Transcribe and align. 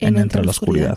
En, 0.00 0.16
Entre 0.16 0.44
la 0.44 0.50
Oscuridad. 0.52 0.96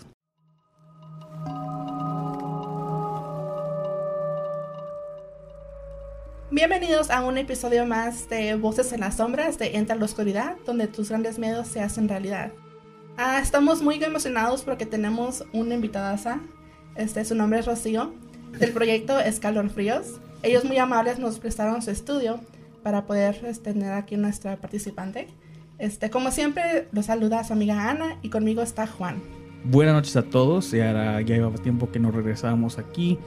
Bienvenidos 6.51 7.09
a 7.09 7.23
un 7.23 7.39
episodio 7.39 7.87
más 7.87 8.29
de 8.29 8.53
Voces 8.53 8.93
en 8.93 8.99
las 8.99 9.17
Sombras 9.17 9.57
de 9.57 9.75
Entra 9.75 9.95
la 9.95 10.05
Oscuridad, 10.05 10.55
donde 10.67 10.85
tus 10.85 11.09
grandes 11.09 11.39
miedos 11.39 11.67
se 11.67 11.79
hacen 11.81 12.07
realidad. 12.07 12.51
Ah, 13.17 13.39
estamos 13.41 13.81
muy 13.81 14.03
emocionados 14.03 14.61
porque 14.61 14.85
tenemos 14.85 15.43
una 15.51 15.73
invitada. 15.73 16.39
Este, 16.95 17.25
su 17.25 17.33
nombre 17.33 17.57
es 17.57 17.65
Rocío, 17.65 18.13
del 18.59 18.71
proyecto 18.71 19.19
Escalofríos. 19.19 20.19
Ellos 20.43 20.63
muy 20.63 20.77
amables 20.77 21.17
nos 21.17 21.39
prestaron 21.39 21.81
su 21.81 21.89
estudio 21.89 22.39
para 22.83 23.07
poder 23.07 23.43
este, 23.45 23.73
tener 23.73 23.93
aquí 23.93 24.15
nuestra 24.15 24.57
participante. 24.57 25.27
Este, 25.81 26.11
como 26.11 26.29
siempre, 26.29 26.87
los 26.91 27.07
saluda 27.07 27.43
su 27.43 27.53
amiga 27.53 27.89
Ana 27.89 28.19
y 28.21 28.29
conmigo 28.29 28.61
está 28.61 28.85
Juan. 28.85 29.19
Buenas 29.63 29.95
noches 29.95 30.15
a 30.15 30.21
todos. 30.21 30.69
Ya, 30.69 31.19
ya 31.21 31.35
llevaba 31.35 31.57
tiempo 31.57 31.91
que 31.91 31.97
nos 31.97 32.13
regresábamos 32.13 32.77
aquí 32.77 33.17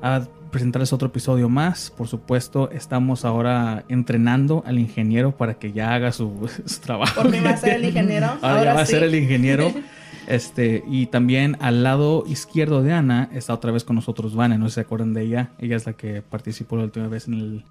a 0.00 0.26
presentarles 0.50 0.94
otro 0.94 1.08
episodio 1.08 1.50
más. 1.50 1.90
Por 1.90 2.08
supuesto, 2.08 2.70
estamos 2.70 3.26
ahora 3.26 3.84
entrenando 3.90 4.64
al 4.66 4.78
ingeniero 4.78 5.36
para 5.36 5.58
que 5.58 5.72
ya 5.72 5.92
haga 5.92 6.10
su, 6.10 6.48
su 6.64 6.80
trabajo. 6.80 7.20
Por 7.20 7.30
mí 7.30 7.40
va 7.40 7.50
a 7.50 7.56
ser 7.58 7.74
el 7.74 7.84
ingeniero. 7.84 8.26
Ahora, 8.40 8.48
Ahora 8.48 8.64
ya 8.64 8.74
va 8.74 8.80
a 8.80 8.86
ser 8.86 9.02
el 9.02 9.14
ingeniero. 9.14 9.70
Este, 10.26 10.84
y 10.86 11.06
también 11.06 11.56
al 11.58 11.82
lado 11.82 12.22
izquierdo 12.26 12.82
de 12.82 12.92
Ana 12.92 13.30
está 13.32 13.54
otra 13.54 13.72
vez 13.72 13.84
con 13.84 13.96
nosotros 13.96 14.34
Vane, 14.34 14.58
no 14.58 14.66
sé 14.66 14.70
si 14.70 14.74
se 14.74 14.80
acuerdan 14.82 15.14
de 15.14 15.22
ella. 15.22 15.52
Ella 15.58 15.76
es 15.76 15.86
la 15.86 15.94
que 15.94 16.20
participó 16.20 16.76
la 16.76 16.84
última 16.84 17.08
vez 17.08 17.28
en 17.28 17.34
el. 17.34 17.64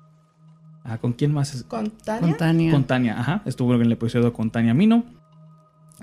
Ah, 0.87 0.97
¿Con 0.97 1.13
quién 1.13 1.33
más? 1.33 1.53
es? 1.53 1.63
¿Con 1.63 1.91
Tania? 1.91 2.21
Con 2.21 2.37
Tania. 2.37 2.71
Con 2.71 2.83
Tania, 2.85 3.19
ajá. 3.19 3.41
Estuvo 3.45 3.75
en 3.75 3.81
el 3.81 3.91
episodio 3.91 4.31
con 4.33 4.49
Tania 4.51 4.73
Mino. 4.73 5.03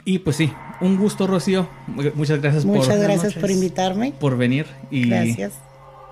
Y 0.04 0.18
pues 0.18 0.36
sí, 0.36 0.52
un 0.80 0.96
gusto, 0.98 1.26
Rocío. 1.26 1.66
Muchas 2.14 2.40
gracias 2.42 2.64
Muchas 2.66 2.88
por, 2.88 2.98
gracias 2.98 3.34
por 3.34 3.50
invitarme. 3.50 4.12
por 4.20 4.36
venir. 4.36 4.66
Y 4.90 5.08
Gracias. 5.08 5.54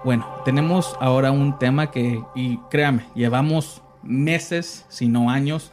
bueno, 0.04 0.26
tenemos 0.46 0.96
ahora 1.00 1.30
un 1.32 1.58
tema 1.58 1.90
que, 1.90 2.22
y 2.34 2.56
créame, 2.70 3.04
llevamos 3.14 3.82
meses, 4.02 4.86
si 4.88 5.08
no 5.08 5.28
años, 5.30 5.72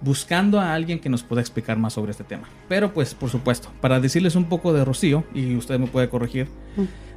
buscando 0.00 0.60
a 0.60 0.72
alguien 0.74 1.00
que 1.00 1.08
nos 1.10 1.22
pueda 1.22 1.40
explicar 1.42 1.76
más 1.76 1.92
sobre 1.92 2.12
este 2.12 2.24
tema. 2.24 2.48
Pero 2.68 2.94
pues, 2.94 3.14
por 3.14 3.28
supuesto, 3.28 3.68
para 3.82 4.00
decirles 4.00 4.36
un 4.36 4.44
poco 4.44 4.72
de 4.72 4.84
Rocío, 4.84 5.24
y 5.34 5.56
usted 5.56 5.78
me 5.78 5.86
puede 5.88 6.08
corregir, 6.08 6.48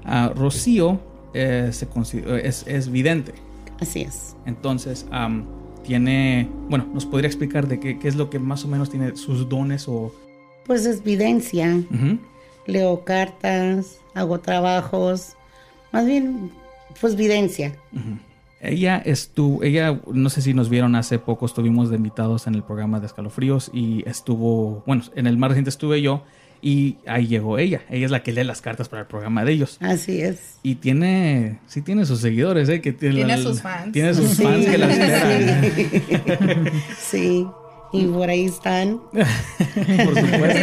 ah, 0.03 0.31
Rocío 0.35 0.99
eh, 1.33 1.69
se 1.71 1.89
consi- 1.89 2.25
es, 2.43 2.65
es 2.67 2.91
vidente. 2.91 3.33
Así 3.79 4.01
es. 4.01 4.35
Entonces, 4.45 5.05
am, 5.11 5.45
tiene, 5.83 6.49
bueno, 6.69 6.87
nos 6.93 7.05
podría 7.05 7.27
explicar 7.27 7.67
de 7.67 7.79
qué, 7.79 7.99
qué 7.99 8.07
es 8.07 8.15
lo 8.15 8.29
que 8.29 8.39
más 8.39 8.65
o 8.65 8.67
menos 8.67 8.89
tiene 8.89 9.15
sus 9.15 9.47
dones 9.47 9.87
o... 9.87 10.13
Pues 10.65 10.85
es 10.85 11.03
videncia. 11.03 11.81
Leo 12.65 13.05
cartas, 13.05 13.99
hago 14.13 14.39
trabajos. 14.39 15.35
Más 15.93 16.05
bien, 16.05 16.51
pues 16.99 17.15
videncia. 17.15 17.73
Ella 18.59 18.97
estuvo, 18.97 19.63
ella, 19.63 20.01
no 20.11 20.29
sé 20.29 20.41
si 20.41 20.53
nos 20.53 20.67
vieron 20.69 20.95
hace 20.95 21.19
poco, 21.19 21.45
estuvimos 21.45 21.89
de 21.89 21.95
invitados 21.95 22.47
en 22.47 22.55
el 22.55 22.63
programa 22.63 22.99
de 22.99 23.05
Escalofríos 23.05 23.71
y 23.73 24.03
estuvo, 24.09 24.83
bueno, 24.85 25.03
en 25.15 25.27
el 25.27 25.37
más 25.37 25.49
reciente 25.49 25.69
estuve 25.69 26.01
yo 26.01 26.23
y 26.61 26.97
ahí 27.05 27.27
llegó 27.27 27.57
ella. 27.59 27.81
Ella 27.89 28.05
es 28.05 28.11
la 28.11 28.23
que 28.23 28.31
lee 28.31 28.43
las 28.43 28.61
cartas 28.61 28.89
para 28.89 29.01
el 29.03 29.07
programa 29.07 29.43
de 29.45 29.53
ellos. 29.53 29.77
Así 29.79 30.21
es. 30.21 30.57
Y 30.63 30.75
tiene, 30.75 31.59
sí 31.67 31.81
tiene 31.81 32.05
sus 32.05 32.19
seguidores, 32.21 32.67
¿eh? 32.69 32.81
Que 32.81 32.91
tiene, 32.93 33.15
Tiene 33.15 33.37
la- 33.37 33.43
sus 33.43 33.61
fans. 33.61 33.91
Tiene 33.91 34.13
sus 34.13 34.29
Sí, 34.31 34.43
fans 34.43 34.65
que 34.65 34.77
la 34.77 34.91
esperan. 34.91 35.63
sí. 35.63 36.71
Sí. 37.09 37.47
Y 37.93 38.05
por 38.07 38.29
ahí 38.29 38.45
están. 38.45 38.99
Por 39.13 40.15
supuesto. 40.19 40.59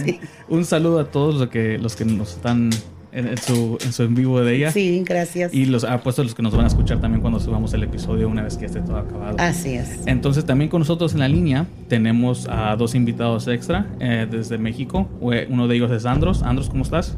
Sí. 0.04 0.20
Un 0.48 0.64
saludo 0.64 1.00
a 1.00 1.10
todos 1.10 1.34
los 1.34 1.48
que, 1.48 1.78
los 1.78 1.96
que 1.96 2.04
nos 2.04 2.34
están 2.34 2.70
en, 3.12 3.28
en 3.28 3.38
su, 3.38 3.78
en 3.84 3.92
su 3.92 4.02
en 4.02 4.14
vivo 4.14 4.40
de 4.40 4.56
ella. 4.56 4.70
Sí, 4.72 5.02
gracias. 5.06 5.52
Y 5.52 5.66
los 5.66 5.84
apuesto 5.84 6.22
a 6.22 6.24
los 6.24 6.34
que 6.34 6.42
nos 6.42 6.54
van 6.54 6.64
a 6.64 6.68
escuchar 6.68 7.00
también 7.00 7.20
cuando 7.20 7.40
subamos 7.40 7.72
el 7.74 7.82
episodio 7.82 8.28
una 8.28 8.42
vez 8.42 8.56
que 8.56 8.66
esté 8.66 8.80
todo 8.80 8.96
acabado. 8.96 9.36
Así 9.38 9.74
es. 9.74 10.06
Entonces 10.06 10.44
también 10.44 10.70
con 10.70 10.80
nosotros 10.80 11.12
en 11.14 11.20
la 11.20 11.28
línea 11.28 11.66
tenemos 11.88 12.48
a 12.48 12.76
dos 12.76 12.94
invitados 12.94 13.48
extra 13.48 13.86
eh, 14.00 14.26
desde 14.30 14.58
México. 14.58 15.08
Uno 15.20 15.68
de 15.68 15.76
ellos 15.76 15.90
es 15.90 16.06
Andros. 16.06 16.42
Andros, 16.42 16.68
¿cómo 16.70 16.82
estás? 16.82 17.16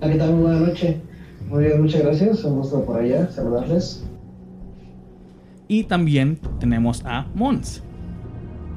¿qué 0.00 0.16
tal? 0.16 0.32
Muy 0.32 0.42
buena 0.42 0.60
noche. 0.60 1.00
Muy 1.48 1.64
bien, 1.64 1.82
muchas 1.82 2.02
gracias. 2.02 2.44
Un 2.44 2.56
gusto 2.56 2.84
por 2.84 3.00
allá 3.00 3.30
saludarles. 3.30 4.06
Y 5.68 5.84
también 5.84 6.38
tenemos 6.58 7.04
a 7.04 7.26
Mons. 7.34 7.82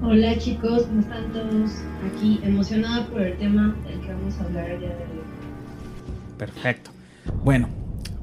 Hola 0.04 0.38
chicos, 0.38 0.84
¿cómo 0.84 1.00
están 1.00 1.32
todos? 1.32 1.72
Aquí 2.06 2.40
emocionada 2.44 3.08
por 3.08 3.22
el 3.22 3.38
tema 3.38 3.74
del 3.88 4.02
vamos 4.24 4.40
a 4.40 4.44
hablar 4.46 4.70
el 4.70 4.80
día 4.80 4.90
de 4.90 4.96
hoy. 4.96 6.38
Perfecto. 6.38 6.92
Bueno, 7.44 7.68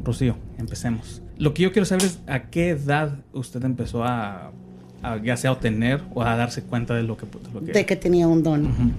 Rocío, 0.04 0.36
empecemos. 0.58 1.22
Lo 1.38 1.54
que 1.54 1.62
yo 1.62 1.72
quiero 1.72 1.86
saber 1.86 2.04
es 2.04 2.18
a 2.26 2.50
qué 2.50 2.70
edad 2.70 3.18
usted 3.32 3.64
empezó 3.64 4.04
a, 4.04 4.52
a 5.02 5.16
ya 5.22 5.36
sea 5.36 5.50
a 5.50 5.52
obtener 5.54 6.02
o 6.14 6.22
a 6.22 6.36
darse 6.36 6.62
cuenta 6.62 6.94
de 6.94 7.02
lo 7.02 7.16
que... 7.16 7.26
de 7.26 7.50
lo 7.52 7.64
que- 7.64 7.72
De 7.72 7.86
que 7.86 7.96
tenía 7.96 8.28
un 8.28 8.42
don. 8.42 8.92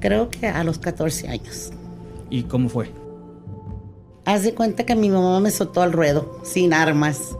Creo 0.00 0.28
que 0.30 0.46
a 0.46 0.62
los 0.62 0.78
14 0.78 1.28
años. 1.28 1.72
¿Y 2.30 2.42
cómo 2.44 2.68
fue? 2.68 2.90
Haz 4.24 4.42
de 4.42 4.54
cuenta 4.54 4.84
que 4.84 4.94
mi 4.96 5.08
mamá 5.08 5.40
me 5.40 5.50
soltó 5.50 5.82
al 5.82 5.92
ruedo, 5.92 6.40
sin 6.44 6.72
armas. 6.72 7.36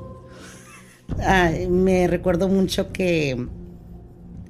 Ah, 1.21 1.51
me 1.69 2.07
recuerdo 2.09 2.49
mucho 2.49 2.93
que 2.93 3.47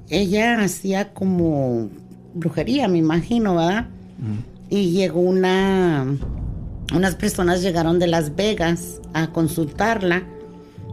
ella 0.09 0.61
hacía 0.61 1.13
como 1.13 1.89
brujería, 2.33 2.87
me 2.87 2.99
imagino, 2.99 3.55
¿verdad? 3.55 3.87
Y 4.69 4.91
llegó 4.91 5.19
una... 5.19 6.05
Unas 6.93 7.15
personas 7.15 7.61
llegaron 7.61 7.99
de 7.99 8.07
Las 8.07 8.37
Vegas 8.37 9.01
a 9.13 9.27
consultarla 9.27 10.23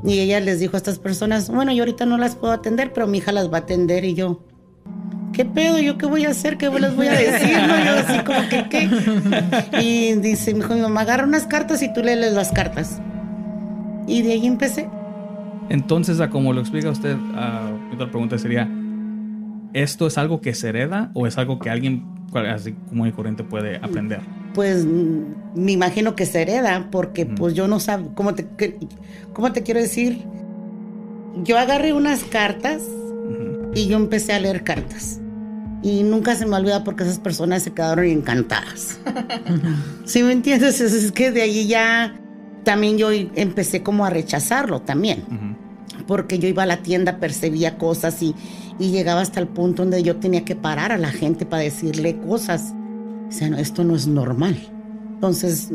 y 0.03 0.19
ella 0.19 0.41
les 0.41 0.59
dijo 0.59 0.77
a 0.77 0.79
estas 0.79 0.99
personas, 0.99 1.49
bueno, 1.49 1.73
yo 1.73 1.83
ahorita 1.83 2.05
no 2.05 2.19
las 2.19 2.35
puedo 2.35 2.53
atender, 2.53 2.93
pero 2.93 3.07
mi 3.07 3.19
hija 3.19 3.31
las 3.31 3.51
va 3.51 3.59
a 3.59 3.61
atender 3.61 4.05
y 4.05 4.15
yo, 4.15 4.45
¿qué 5.33 5.45
pedo? 5.45 5.79
¿Yo 5.79 5.97
qué 5.97 6.07
voy 6.07 6.25
a 6.25 6.31
hacer? 6.31 6.59
¿Qué 6.59 6.69
les 6.69 6.97
voy 6.97 7.07
a 7.07 7.13
decir? 7.13 7.57
No, 7.57 7.85
yo 7.85 7.93
así 7.93 8.25
como 8.25 8.49
que, 8.49 8.69
¿qué? 8.69 9.81
Y 9.81 10.15
dice, 10.15 10.53
mi 10.53 10.61
hijo, 10.61 10.75
mi 10.75 10.81
mamá, 10.81 11.03
agarra 11.03 11.25
unas 11.25 11.47
cartas 11.47 11.81
y 11.83 11.93
tú 11.93 12.03
lees 12.03 12.33
las 12.33 12.51
cartas. 12.51 13.01
Y 14.07 14.23
de 14.23 14.33
ahí 14.33 14.47
empecé. 14.47 14.91
Entonces, 15.71 16.21
a 16.21 16.29
como 16.29 16.53
lo 16.53 16.61
explica 16.61 16.91
usted, 16.91 17.17
mi 17.17 17.95
otra 17.95 18.11
pregunta 18.11 18.37
sería, 18.37 18.69
¿esto 19.73 20.07
es 20.09 20.19
algo 20.19 20.41
que 20.41 20.55
se 20.55 20.69
hereda 20.69 21.13
o 21.15 21.27
es 21.27 21.39
algo 21.39 21.59
que 21.61 21.71
alguien 21.71 22.14
cual- 22.35 22.51
así 22.51 22.75
como 22.89 23.07
y 23.07 23.13
corriente 23.13 23.45
puede 23.45 23.77
aprender? 23.77 24.21
Pues 24.55 24.85
me 24.85 25.73
imagino 25.73 26.15
que 26.17 26.27
se 26.27 26.43
hereda, 26.43 26.89
porque 26.91 27.25
Mm. 27.25 27.35
pues 27.37 27.55
yo 27.55 27.69
no 27.69 27.79
sé, 27.81 27.97
¿cómo 28.15 28.35
te, 28.35 28.47
cómo 29.33 29.53
te 29.53 29.63
quiero 29.63 29.81
decir? 29.81 30.23
Yo 31.45 31.59
agarré 31.59 31.93
unas 31.93 32.25
cartas 32.25 32.83
y 33.75 33.87
yo 33.87 33.97
empecé 33.97 34.33
a 34.33 34.41
leer 34.41 34.63
cartas. 34.65 35.21
Y 35.83 36.03
nunca 36.03 36.35
se 36.35 36.47
me 36.47 36.57
olvida 36.57 36.83
porque 36.83 37.03
esas 37.05 37.19
personas 37.19 37.63
se 37.63 37.73
quedaron 37.73 38.05
encantadas. 38.07 38.99
¿Sí 40.05 40.23
me 40.23 40.33
entiendes? 40.33 40.81
Es, 40.81 40.93
es 40.93 41.13
que 41.13 41.31
de 41.31 41.43
ahí 41.43 41.67
ya 41.67 42.15
también 42.65 42.97
yo 42.99 43.11
empecé 43.13 43.83
como 43.83 44.05
a 44.07 44.11
rechazarlo 44.11 44.81
también. 44.81 45.25
Porque 46.07 46.39
yo 46.39 46.49
iba 46.49 46.65
a 46.65 46.67
la 46.67 46.83
tienda, 46.83 47.19
percibía 47.19 47.79
cosas 47.79 48.23
y, 48.23 48.35
y 48.79 48.91
llegaba 48.91 49.21
hasta 49.21 49.41
el 49.41 49.49
punto 49.49 49.83
donde 49.83 50.03
yo 50.03 50.17
tenía 50.17 50.45
que 50.45 50.57
parar 50.57 50.93
a 50.93 50.99
la 50.99 51.11
gente 51.11 51.47
para 51.47 51.63
decirle 51.63 52.19
cosas. 52.21 52.75
O 53.29 53.33
sea, 53.33 53.49
no, 53.51 53.57
esto 53.59 53.85
no 53.85 53.95
es 53.97 54.07
normal. 54.07 54.57
Entonces 55.15 55.71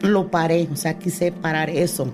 lo 0.00 0.30
paré, 0.30 0.68
o 0.72 0.76
sea, 0.76 0.98
quise 0.98 1.32
parar 1.32 1.70
eso. 1.70 2.12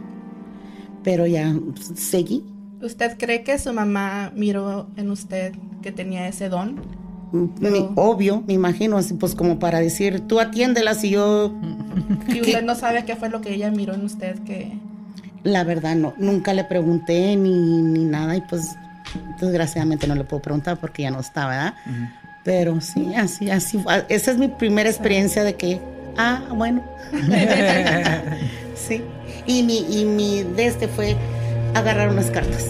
Pero 1.02 1.26
ya 1.26 1.54
seguí. 1.94 2.44
¿Usted 2.80 3.16
cree 3.18 3.44
que 3.44 3.58
su 3.58 3.72
mamá 3.72 4.32
miró 4.34 4.88
en 4.96 5.10
usted 5.10 5.52
que 5.82 5.92
tenía 5.92 6.28
ese 6.28 6.48
don? 6.48 6.80
Mi- 7.32 7.88
obvio, 7.96 8.42
me 8.46 8.52
imagino, 8.52 8.98
así 8.98 9.14
pues 9.14 9.34
como 9.34 9.58
para 9.58 9.78
decir, 9.80 10.20
tú 10.20 10.38
atiéndelas 10.38 11.02
y 11.04 11.10
yo, 11.10 11.52
Y 12.28 12.40
usted 12.40 12.62
no 12.62 12.74
sabe 12.74 13.04
qué 13.04 13.16
fue 13.16 13.30
lo 13.30 13.40
que 13.40 13.54
ella 13.54 13.70
miró 13.70 13.94
en 13.94 14.04
usted 14.04 14.38
que... 14.40 14.72
la 15.44 15.64
verdad 15.64 15.96
no, 15.96 16.14
nunca 16.16 16.54
le 16.54 16.64
pregunté 16.64 17.36
ni, 17.36 17.82
ni 17.82 18.04
nada 18.04 18.36
y 18.36 18.40
pues 18.40 18.76
desgraciadamente 19.40 20.06
no 20.06 20.14
le 20.14 20.24
puedo 20.24 20.42
preguntar 20.42 20.78
porque 20.78 21.02
ya 21.02 21.10
no 21.10 21.20
está, 21.20 21.48
¿verdad? 21.48 21.74
Pero 22.44 22.80
sí, 22.80 23.14
así, 23.14 23.50
así. 23.50 23.78
fue. 23.78 24.04
Esa 24.08 24.32
es 24.32 24.38
mi 24.38 24.48
primera 24.48 24.88
experiencia 24.88 25.44
de 25.44 25.54
que, 25.54 25.80
ah, 26.16 26.42
bueno. 26.50 26.82
sí. 28.74 29.02
Y 29.46 29.62
mi, 29.62 29.78
y 29.78 30.04
mi 30.04 30.42
de 30.42 30.66
este 30.66 30.88
fue 30.88 31.16
agarrar 31.74 32.08
unas 32.08 32.30
cartas. 32.30 32.66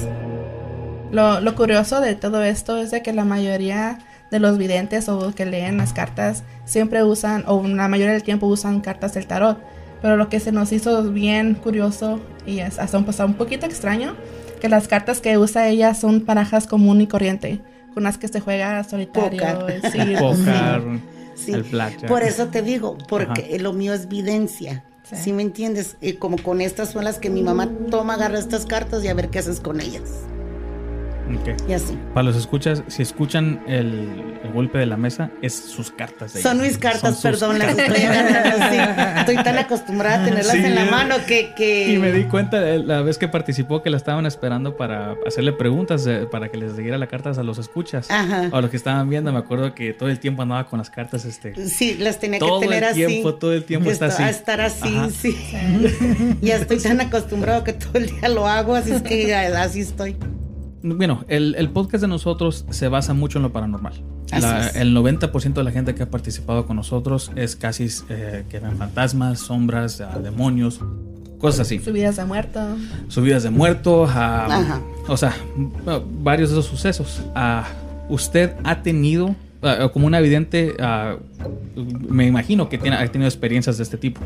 Lo, 1.10 1.40
lo 1.40 1.54
curioso 1.54 2.00
de 2.00 2.14
todo 2.14 2.42
esto 2.42 2.76
es 2.78 2.90
de 2.90 3.02
que 3.02 3.12
la 3.12 3.24
mayoría 3.24 3.98
de 4.30 4.40
los 4.40 4.56
videntes 4.56 5.08
o 5.08 5.34
que 5.34 5.44
leen 5.44 5.76
las 5.76 5.92
cartas 5.92 6.42
siempre 6.64 7.04
usan, 7.04 7.44
o 7.46 7.62
la 7.66 7.88
mayoría 7.88 8.14
del 8.14 8.22
tiempo 8.22 8.46
usan 8.46 8.80
cartas 8.80 9.14
del 9.14 9.26
tarot. 9.26 9.58
Pero 10.02 10.16
lo 10.16 10.28
que 10.28 10.40
se 10.40 10.52
nos 10.52 10.72
hizo 10.72 11.02
bien 11.12 11.54
curioso 11.54 12.20
y 12.44 12.58
es 12.58 12.78
hasta 12.78 12.98
un, 12.98 13.04
pasado 13.04 13.28
un 13.28 13.36
poquito 13.36 13.66
extraño, 13.66 14.16
que 14.60 14.68
las 14.68 14.88
cartas 14.88 15.20
que 15.20 15.38
usa 15.38 15.68
ella 15.68 15.94
son 15.94 16.26
barajas 16.26 16.66
común 16.66 17.00
y 17.00 17.06
corriente, 17.06 17.60
con 17.94 18.02
las 18.02 18.18
que 18.18 18.28
se 18.28 18.40
juega 18.40 18.82
solitario. 18.84 19.42
Sí, 19.92 20.14
Pócar, 20.18 20.82
Sí. 21.34 21.52
el. 21.52 21.64
Por 22.08 22.22
eso 22.22 22.48
te 22.48 22.62
digo, 22.62 22.98
porque 23.08 23.42
Ajá. 23.54 23.62
lo 23.62 23.72
mío 23.72 23.94
es 23.94 24.08
videncia. 24.08 24.84
Sí. 25.04 25.16
Sí. 25.16 25.32
me 25.32 25.42
entiendes? 25.42 25.96
Y 26.00 26.14
como 26.14 26.36
con 26.38 26.60
estas 26.60 26.90
son 26.90 27.04
las 27.04 27.18
que 27.18 27.30
mi 27.30 27.42
mamá 27.42 27.68
toma, 27.90 28.14
agarra 28.14 28.38
estas 28.38 28.66
cartas 28.66 29.02
y 29.04 29.08
a 29.08 29.14
ver 29.14 29.28
qué 29.30 29.38
haces 29.40 29.60
con 29.60 29.80
ellas. 29.80 30.02
Ok. 31.40 31.68
Y 31.68 31.72
así. 31.72 31.98
Para 32.14 32.24
los 32.24 32.36
escuchas, 32.36 32.82
si 32.88 33.02
escuchan 33.02 33.62
el, 33.66 34.38
el 34.44 34.52
golpe 34.52 34.78
de 34.78 34.86
la 34.86 34.96
mesa, 34.96 35.30
es 35.40 35.54
sus 35.54 35.90
cartas. 35.90 36.34
de 36.34 36.40
ella. 36.40 36.48
Son 36.50 36.60
mis 36.60 36.78
cartas, 36.78 37.18
Son 37.20 37.32
perdón, 37.32 37.58
las 37.58 37.74
cartas. 37.74 37.88
estoy 37.98 38.04
agarrando 38.04 38.64
así. 38.64 39.20
Estoy 39.20 39.36
tan 39.44 39.58
acostumbrada 39.58 40.22
a 40.22 40.24
tenerlas 40.24 40.52
Sí, 40.52 40.64
en 40.64 40.74
la 40.74 40.84
mano 40.86 41.14
que, 41.26 41.52
que... 41.54 41.92
Y 41.92 41.98
me 41.98 42.12
di 42.12 42.24
cuenta 42.24 42.60
de 42.60 42.78
la 42.80 43.02
vez 43.02 43.18
que 43.18 43.28
participó 43.28 43.82
que 43.82 43.90
la 43.90 43.96
estaban 43.96 44.26
esperando 44.26 44.76
para 44.76 45.14
hacerle 45.26 45.52
preguntas, 45.52 46.08
para 46.30 46.48
que 46.50 46.56
les 46.58 46.76
diera 46.76 46.98
las 46.98 47.08
cartas 47.08 47.38
a 47.38 47.42
los 47.42 47.58
escuchas. 47.58 48.10
Ajá. 48.10 48.48
O 48.52 48.56
a 48.56 48.60
los 48.60 48.70
que 48.70 48.76
estaban 48.76 49.08
viendo, 49.08 49.32
me 49.32 49.38
acuerdo 49.38 49.74
que 49.74 49.92
todo 49.94 50.08
el 50.08 50.18
tiempo 50.18 50.42
andaba 50.42 50.66
con 50.68 50.78
las 50.78 50.90
cartas, 50.90 51.24
este. 51.24 51.54
Sí, 51.68 51.96
las 51.98 52.18
tenía 52.18 52.38
Todo 52.38 52.60
que 52.60 52.66
tener 52.66 52.82
el 52.84 52.88
así. 52.90 53.06
tiempo, 53.06 53.34
todo 53.34 53.52
el 53.52 53.64
tiempo 53.64 53.90
está 53.90 54.06
así. 54.06 54.22
A 54.22 54.30
estar 54.30 54.60
así, 54.60 54.96
Ajá. 54.96 55.10
sí. 55.10 55.36
ya 56.42 56.56
estoy 56.56 56.78
tan 56.78 57.00
acostumbrado 57.00 57.64
que 57.64 57.72
todo 57.72 57.92
el 57.94 58.06
día 58.06 58.28
lo 58.28 58.46
hago, 58.46 58.74
así 58.74 58.92
es 58.92 59.02
que 59.02 59.34
así 59.34 59.80
estoy. 59.80 60.16
Bueno, 60.82 61.24
el, 61.28 61.54
el 61.56 61.68
podcast 61.70 62.02
de 62.02 62.08
nosotros 62.08 62.64
se 62.70 62.88
basa 62.88 63.14
mucho 63.14 63.38
en 63.38 63.42
lo 63.44 63.52
paranormal. 63.52 63.92
La- 64.32 64.68
el 64.68 64.96
90% 64.96 65.52
de 65.54 65.64
la 65.64 65.70
gente 65.70 65.94
que 65.94 66.02
ha 66.02 66.10
participado 66.10 66.66
con 66.66 66.76
nosotros 66.76 67.30
es 67.36 67.54
casi 67.54 67.86
eh, 68.08 68.44
que 68.48 68.58
ven 68.58 68.76
fantasmas, 68.78 69.40
sombras, 69.40 70.02
demonios, 70.22 70.80
cosas 71.38 71.60
así. 71.60 71.78
Subidas 71.78 72.16
de 72.16 72.24
muerto. 72.24 72.60
Subidas 73.08 73.42
de 73.42 73.50
muertos, 73.50 74.10
ah, 74.12 74.46
Ajá. 74.50 74.80
o 75.06 75.16
sea, 75.16 75.34
varios 76.22 76.50
de 76.50 76.54
esos 76.58 76.66
sucesos. 76.66 77.22
¿Usted 78.08 78.54
ha 78.64 78.82
tenido, 78.82 79.34
como 79.92 80.06
una 80.06 80.18
evidente, 80.18 80.74
ah, 80.80 81.16
me 82.08 82.26
imagino 82.26 82.68
que 82.68 82.78
tiene, 82.78 82.96
ha 82.96 83.06
tenido 83.12 83.28
experiencias 83.28 83.76
de 83.76 83.82
este 83.84 83.98
tipo? 83.98 84.20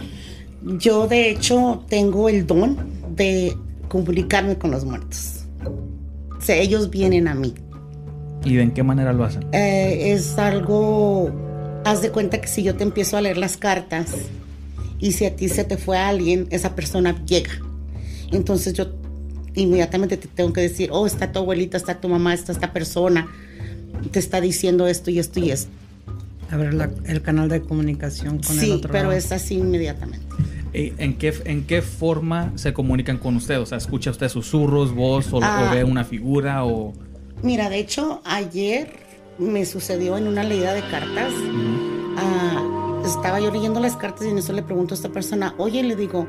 Yo, 0.63 1.07
de 1.07 1.31
hecho, 1.31 1.85
tengo 1.89 2.29
el 2.29 2.47
don 2.47 2.77
de 3.15 3.57
comunicarme 3.89 4.57
con 4.57 4.71
los 4.71 4.85
muertos. 4.85 5.46
O 6.47 6.49
sea, 6.49 6.59
ellos 6.59 6.91
vienen 6.91 7.27
a 7.27 7.35
mí. 7.35 7.55
¿Y 8.45 8.55
de 8.55 8.63
en 8.63 8.71
qué 8.71 8.85
manera 8.85 9.13
lo 9.13 9.25
hacen? 9.25 9.45
Eh, 9.51 10.13
es 10.13 10.39
algo, 10.39 11.33
haz 11.85 12.03
de 12.03 12.11
cuenta 12.13 12.41
que 12.41 12.47
si 12.47 12.63
yo 12.63 12.77
te 12.77 12.85
empiezo 12.85 13.17
a 13.17 13.21
leer 13.21 13.37
las 13.37 13.57
cartas 13.57 14.13
y 15.01 15.11
si 15.11 15.25
a 15.25 15.35
ti 15.35 15.49
se 15.49 15.65
te 15.65 15.77
fue 15.77 15.99
alguien, 15.99 16.47
esa 16.51 16.77
persona 16.77 17.21
llega. 17.27 17.51
Entonces 18.31 18.75
yo 18.75 18.93
inmediatamente 19.57 20.17
te 20.17 20.29
tengo 20.29 20.53
que 20.53 20.61
decir, 20.61 20.91
oh, 20.93 21.05
está 21.09 21.33
tu 21.33 21.41
abuelita, 21.41 21.77
está 21.79 22.01
tu 22.01 22.09
mamá, 22.09 22.33
está 22.33 22.53
esta 22.53 22.73
persona, 22.73 23.27
te 24.13 24.21
está 24.21 24.41
diciendo 24.41 24.87
esto 24.87 25.11
y 25.11 25.19
esto 25.19 25.41
y 25.41 25.51
esto. 25.51 25.71
A 26.53 26.57
ver 26.57 26.75
la- 26.75 26.91
el 27.07 27.23
canal 27.23 27.49
de 27.49 27.61
comunicación 27.61 28.39
con 28.39 28.55
el 28.57 28.65
Sí, 28.67 28.71
otro 28.71 28.93
pero 28.93 29.07
lado. 29.09 29.17
es 29.19 29.33
así 29.33 29.55
inmediatamente. 29.57 30.25
Eh, 30.79 30.93
¿En 30.99 31.17
qué, 31.17 31.33
¿En 31.47 31.67
qué 31.67 31.81
forma 31.81 32.53
se 32.57 32.75
comunican 32.75 33.17
con 33.17 33.35
usted? 33.37 33.59
O 33.61 33.65
sea, 33.65 33.79
¿escucha 33.79 34.11
usted 34.11 34.29
susurros, 34.29 34.95
voz 34.95 35.33
o, 35.33 35.41
Ah. 35.43 35.69
o 35.71 35.75
ve 35.75 35.85
una 35.85 36.05
figura 36.05 36.67
o...? 36.67 36.93
Mira, 37.43 37.71
de 37.71 37.79
hecho, 37.79 38.21
ayer 38.27 38.93
me 39.39 39.65
sucedió 39.65 40.19
en 40.19 40.27
una 40.29 40.45
leída 40.45 40.75
de 40.75 40.83
cartas. 40.83 41.33
Ah, 42.19 43.03
estaba 43.07 43.41
yo 43.41 43.51
leyendo 43.51 43.81
las 43.81 43.97
cartas 43.97 44.27
y 44.27 44.31
en 44.31 44.37
eso 44.39 44.53
le 44.53 44.63
pregunto 44.63 44.93
a 44.93 44.97
esta 44.97 45.09
persona, 45.09 45.55
oye, 45.57 45.83
le 45.83 45.97
digo, 45.97 46.27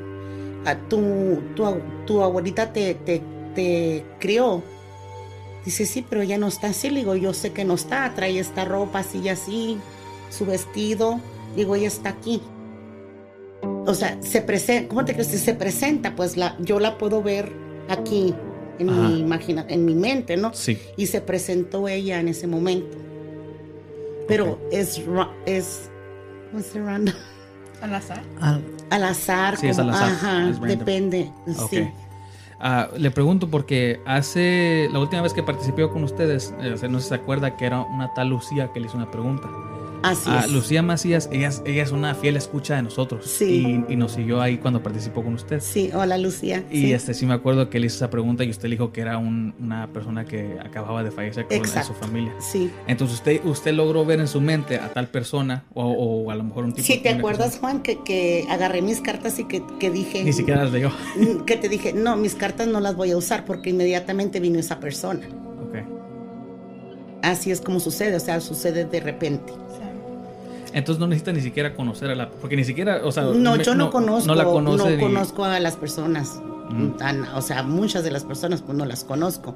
"Ah, 0.66 0.76
tu, 0.90 1.42
tu, 1.54 1.66
tu 2.06 2.22
abuelita 2.24 2.72
te, 2.72 2.94
te, 2.94 3.22
te 3.54 4.06
crió. 4.20 4.64
Dice, 5.66 5.86
sí, 5.86 6.06
pero 6.10 6.22
ella 6.22 6.38
no 6.38 6.48
está 6.48 6.68
así. 6.68 6.90
Le 6.90 7.00
digo, 7.02 7.16
yo 7.18 7.34
sé 7.34 7.52
que 7.52 7.66
no 7.66 7.74
está, 7.74 8.14
trae 8.16 8.40
esta 8.40 8.64
ropa 8.64 9.00
así 9.00 9.20
y 9.20 9.28
así, 9.30 9.78
su 10.30 10.46
vestido. 10.46 11.20
Digo, 11.58 11.76
ella 11.76 11.88
está 11.90 12.10
aquí. 12.10 12.42
O 13.88 13.94
sea, 13.96 14.18
se 14.22 14.42
presenta, 14.42 14.90
¿cómo 14.90 15.04
te 15.06 15.14
crees? 15.14 15.28
Se 15.30 15.54
presenta, 15.54 16.16
pues 16.16 16.38
la, 16.38 16.56
yo 16.60 16.80
la 16.80 16.98
puedo 16.98 17.24
ver 17.24 17.52
aquí 17.90 18.36
en 18.80 18.90
Ajá. 18.90 19.02
mi 19.08 19.20
imagina, 19.22 19.66
en 19.70 19.86
mi 19.86 19.96
mente, 19.96 20.38
¿no? 20.38 20.54
Sí. 20.54 20.78
y 20.98 21.08
se 21.08 21.22
presentó 21.22 21.88
ella 21.88 22.20
en 22.20 22.28
ese 22.28 22.46
momento. 22.48 22.96
Pero 24.28 24.52
Ok. 24.54 24.60
es, 24.72 25.06
ra- 25.08 25.32
es, 25.46 25.90
¿cómo 26.52 26.62
se 26.62 26.80
llama? 26.80 26.92
random? 26.92 27.16
Al 27.82 27.96
azar. 27.96 28.22
Al- 28.42 28.64
Al 28.90 29.04
azar, 29.04 29.58
Sí, 29.58 29.68
es 29.68 29.78
como- 29.78 29.90
al 29.90 29.96
azar, 29.96 30.10
ajá, 30.12 30.50
es 30.50 30.62
depende, 30.62 31.32
Ok. 31.60 31.70
sí. 31.70 31.88
Ah, 32.60 32.90
le 32.98 33.12
pregunto 33.12 33.50
porque 33.50 34.02
hace 34.06 34.90
la 34.92 35.00
última 35.00 35.22
vez 35.22 35.32
que 35.34 35.44
participé 35.44 35.88
con 35.90 36.04
ustedes, 36.04 36.54
eh, 36.60 36.76
no 36.90 36.98
sé 37.00 37.04
si 37.04 37.10
se 37.10 37.16
acuerda 37.16 37.56
que 37.56 37.66
era 37.66 37.82
una 37.82 38.12
tal 38.16 38.30
Lucía 38.30 38.72
que 38.74 38.80
le 38.80 38.88
hizo 38.88 38.98
una 38.98 39.12
pregunta. 39.12 39.48
Así 40.10 40.30
Ah, 40.30 40.44
es. 40.46 40.52
Lucía 40.52 40.82
Macías, 40.82 41.30
ella, 41.32 41.50
es- 41.50 41.62
ella 41.66 41.84
es 41.84 41.92
una 41.92 42.16
fiel 42.16 42.38
escucha 42.38 42.76
de 42.76 42.84
nosotros 42.84 43.26
Sí. 43.26 43.84
y, 43.90 43.94
y 43.94 43.96
nos 43.96 44.14
siguió 44.14 44.42
ahí 44.42 44.58
cuando 44.58 44.82
participó 44.84 45.24
con 45.24 45.34
usted. 45.34 45.60
Sí, 45.62 45.90
hola 45.94 46.18
Lucía. 46.18 46.64
Y 46.72 46.82
sí. 46.82 46.94
este 46.94 47.14
sí 47.14 47.26
me 47.26 47.34
acuerdo 47.34 47.70
que 47.70 47.80
le 47.80 47.88
hizo 47.88 47.98
esa 47.98 48.10
pregunta 48.10 48.44
y 48.44 48.50
usted 48.50 48.70
le 48.70 48.76
dijo 48.76 48.92
que 48.92 49.02
era 49.02 49.18
un- 49.18 49.54
una 49.60 49.88
persona 49.94 50.26
que 50.26 50.58
acababa 50.64 51.04
de 51.04 51.12
fallecer 51.12 51.46
con 51.48 51.66
su 51.84 51.94
familia. 51.94 52.34
Sí. 52.40 52.72
Entonces 52.88 53.18
usted, 53.18 53.44
usted 53.46 53.74
logró 53.74 54.06
ver 54.06 54.20
en 54.20 54.28
su 54.28 54.42
mente 54.42 54.78
a 54.78 54.90
tal 54.94 55.08
persona 55.10 55.66
o, 55.74 55.84
o 55.86 56.32
a 56.32 56.36
lo 56.36 56.44
mejor 56.44 56.64
un 56.66 56.74
tipo 56.74 56.86
Si 56.86 56.98
te 56.98 57.10
acuerdas, 57.10 57.52
persona- 57.52 57.60
Juan, 57.72 57.82
que, 57.84 58.04
que 58.04 58.46
agarré 58.50 58.82
mis 58.82 59.02
cartas 59.02 59.38
y 59.40 59.46
que, 59.46 59.62
que 59.80 59.90
dije... 59.90 60.24
Ni 60.24 60.34
siquiera 60.34 60.64
las 60.64 60.72
leyó. 60.74 60.92
Que 61.46 61.58
te 61.58 61.70
dije, 61.70 61.94
no, 61.94 62.16
mis 62.18 62.36
cartas 62.36 62.68
no 62.68 62.80
las 62.80 62.96
voy 62.96 63.12
a 63.12 63.18
usar 63.18 63.46
porque 63.46 63.70
inmediatamente 63.70 64.40
vino 64.40 64.60
esa 64.60 64.80
persona. 64.80 65.22
Ok. 65.62 65.78
Así 67.24 67.52
es 67.52 67.62
como 67.62 67.80
sucede, 67.80 68.16
o 68.16 68.20
sea, 68.20 68.40
sucede 68.42 68.86
de 68.86 69.00
repente. 69.00 69.52
Entonces 70.74 71.00
no 71.00 71.08
necesita 71.08 71.32
ni 71.34 71.42
siquiera 71.42 71.74
conocer 71.76 72.10
a 72.12 72.16
la... 72.16 72.30
Porque 72.30 72.56
ni 72.56 72.64
siquiera, 72.64 73.02
o 73.04 73.12
sea... 73.12 73.24
No, 73.24 73.56
me- 73.58 73.64
yo 73.64 73.74
no, 73.76 73.90
conozco, 73.90 74.28
No 74.28 74.36
la 74.36 74.44
no 74.44 74.52
conoce 74.52 74.98
ni- 74.98 75.02
conozco 75.04 75.44
a 75.46 75.60
las 75.60 75.76
personas, 75.76 76.40
Mm. 76.70 76.98
tan- 76.98 77.24
o 77.36 77.42
sea, 77.42 77.64
muchas 77.64 78.04
de 78.04 78.12
las 78.12 78.26
personas 78.26 78.62
pues 78.62 78.78
no 78.78 78.86
las 78.86 79.04
conozco. 79.06 79.56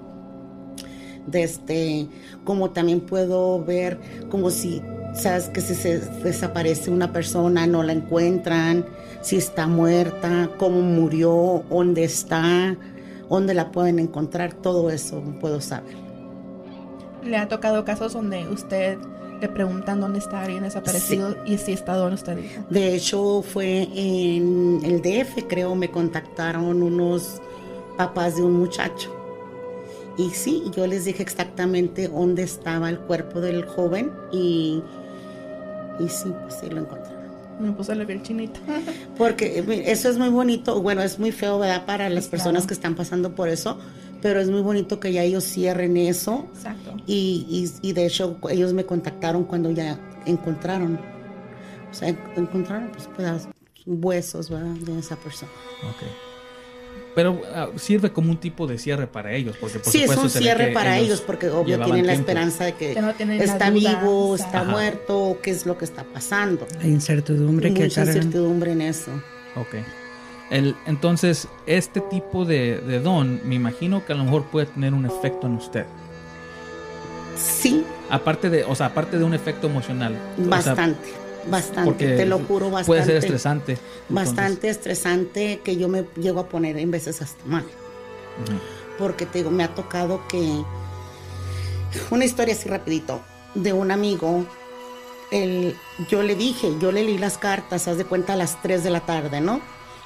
De 1.27 1.43
este, 1.43 2.07
como 2.45 2.71
también 2.71 3.01
puedo 3.01 3.63
ver 3.63 3.99
como 4.29 4.49
si, 4.49 4.81
sabes 5.13 5.49
que 5.49 5.61
si 5.61 5.75
se 5.75 5.99
desaparece 5.99 6.89
una 6.89 7.11
persona, 7.11 7.67
no 7.67 7.83
la 7.83 7.93
encuentran, 7.93 8.85
si 9.21 9.35
está 9.35 9.67
muerta, 9.67 10.49
cómo 10.57 10.81
murió, 10.81 11.63
dónde 11.69 12.05
está, 12.05 12.75
dónde 13.29 13.53
la 13.53 13.71
pueden 13.71 13.99
encontrar, 13.99 14.53
todo 14.53 14.89
eso 14.89 15.21
puedo 15.39 15.61
saber. 15.61 15.95
¿Le 17.23 17.37
ha 17.37 17.47
tocado 17.47 17.85
casos 17.85 18.13
donde 18.13 18.47
usted 18.47 18.97
le 19.41 19.49
preguntan 19.49 19.99
dónde 19.99 20.19
está 20.19 20.43
alguien 20.43 20.63
desaparecido 20.63 21.35
y 21.45 21.57
si 21.57 21.73
está 21.73 21.95
donde 21.95 22.15
usted 22.15 22.37
dijo? 22.37 22.63
De 22.69 22.95
hecho, 22.95 23.41
fue 23.41 23.89
en 23.93 24.79
el 24.83 25.01
DF, 25.01 25.47
creo, 25.49 25.73
me 25.75 25.89
contactaron 25.89 26.83
unos 26.83 27.41
papás 27.97 28.35
de 28.35 28.43
un 28.43 28.53
muchacho. 28.53 29.17
Y 30.17 30.29
sí, 30.29 30.63
yo 30.75 30.85
les 30.85 31.05
dije 31.05 31.23
exactamente 31.23 32.07
dónde 32.07 32.43
estaba 32.43 32.89
el 32.89 32.99
cuerpo 32.99 33.41
del 33.41 33.65
joven 33.65 34.11
y, 34.31 34.83
y 35.99 36.07
sí, 36.07 36.31
pues 36.43 36.59
sí 36.61 36.69
lo 36.69 36.81
encontraron. 36.81 37.21
Me 37.59 37.71
puse 37.71 37.95
la 37.95 38.05
piel 38.05 38.21
chinita. 38.21 38.59
Porque 39.17 39.59
eh, 39.59 39.83
eso 39.87 40.09
es 40.09 40.17
muy 40.17 40.29
bonito, 40.29 40.81
bueno, 40.81 41.01
es 41.01 41.17
muy 41.17 41.31
feo, 41.31 41.57
¿verdad? 41.57 41.85
Para 41.85 42.09
las 42.09 42.27
personas 42.27 42.67
que 42.67 42.73
están 42.75 42.95
pasando 42.95 43.33
por 43.33 43.49
eso, 43.49 43.79
pero 44.21 44.39
es 44.39 44.49
muy 44.49 44.61
bonito 44.61 44.99
que 44.99 45.11
ya 45.13 45.23
ellos 45.23 45.43
cierren 45.43 45.97
eso 45.97 46.47
Exacto. 46.55 46.95
y, 47.07 47.45
y- 47.81 47.89
y 47.89 47.93
de 47.93 48.05
hecho 48.05 48.37
ellos 48.49 48.73
me 48.73 48.85
contactaron 48.85 49.43
cuando 49.45 49.71
ya 49.71 49.99
encontraron, 50.25 50.99
o 51.89 51.93
sea, 51.93 52.09
en- 52.09 52.19
encontraron 52.35 52.89
pues 52.91 53.07
pedazos, 53.07 53.51
huesos, 53.85 54.49
¿verdad? 54.49 54.73
De 54.75 54.99
esa 54.99 55.15
persona. 55.15 55.51
Ok. 55.89 56.07
Pero 57.13 57.41
ah, 57.53 57.67
sirve 57.75 58.11
como 58.13 58.31
un 58.31 58.37
tipo 58.37 58.67
de 58.67 58.77
cierre 58.77 59.05
para 59.05 59.33
ellos, 59.33 59.57
porque 59.59 59.79
por 59.79 59.91
sí, 59.91 60.03
es 60.03 60.15
un 60.15 60.29
cierre 60.29 60.71
para 60.71 60.97
ellos, 60.97 61.19
porque 61.19 61.49
obvio 61.49 61.81
tienen 61.83 62.07
la 62.07 62.13
esperanza 62.13 62.63
de 62.63 62.73
que, 62.75 62.95
no 63.01 63.09
está 63.09 63.69
duda, 63.69 63.99
vivo, 63.99 64.35
está 64.35 64.61
Ajá. 64.61 64.71
muerto, 64.71 65.37
qué 65.43 65.51
es 65.51 65.65
lo 65.65 65.77
que 65.77 65.83
está 65.83 66.05
pasando. 66.05 66.65
La 66.79 66.87
incertidumbre 66.87 67.73
que 67.73 67.83
Mucha 67.83 68.01
incertidumbre 68.05 68.71
en 68.71 68.81
eso. 68.81 69.11
Ok. 69.57 69.75
El, 70.51 70.75
entonces, 70.85 71.47
este 71.65 72.01
tipo 72.01 72.45
de, 72.45 72.77
de 72.81 72.99
don, 72.99 73.41
me 73.45 73.55
imagino 73.55 74.05
que 74.05 74.13
a 74.13 74.15
lo 74.15 74.25
mejor 74.25 74.43
puede 74.45 74.67
tener 74.67 74.93
un 74.93 75.05
efecto 75.05 75.47
en 75.47 75.55
usted. 75.55 75.85
Sí, 77.35 77.83
Aparte 78.11 78.49
de, 78.49 78.65
o 78.65 78.75
sea, 78.75 78.87
aparte 78.87 79.17
de 79.17 79.23
un 79.23 79.33
efecto 79.33 79.67
emocional. 79.67 80.13
O 80.33 80.41
sea, 80.41 80.49
bastante, 80.49 81.13
bastante, 81.49 82.17
te 82.17 82.25
lo 82.25 82.39
juro, 82.39 82.65
bastante. 82.65 82.87
Puede 82.87 83.05
ser 83.05 83.15
estresante. 83.15 83.77
Bastante 84.09 84.69
estresante 84.69 85.61
que 85.63 85.77
yo 85.77 85.87
me 85.87 86.03
llego 86.17 86.41
a 86.41 86.49
poner 86.49 86.77
en 86.77 86.91
veces 86.91 87.21
hasta 87.21 87.43
mal. 87.45 87.63
Porque 88.99 89.25
te 89.25 89.39
digo, 89.39 89.49
me 89.49 89.63
ha 89.63 89.73
tocado 89.73 90.27
que 90.27 90.61
una 92.11 92.25
historia 92.25 92.53
así 92.53 92.67
rapidito 92.67 93.21
de 93.55 93.71
un 93.71 93.91
amigo. 93.91 94.45
El, 95.31 95.73
yo 96.09 96.21
le 96.21 96.35
dije, 96.35 96.73
yo 96.81 96.91
le 96.91 97.05
leí 97.05 97.17
las 97.17 97.37
cartas, 97.37 97.87
haz 97.87 97.95
de 97.95 98.03
cuenta 98.03 98.33
a 98.33 98.35
las 98.35 98.61
3 98.61 98.83
de 98.83 98.89
la 98.89 98.99
tarde, 98.99 99.39
¿no? 99.39 99.61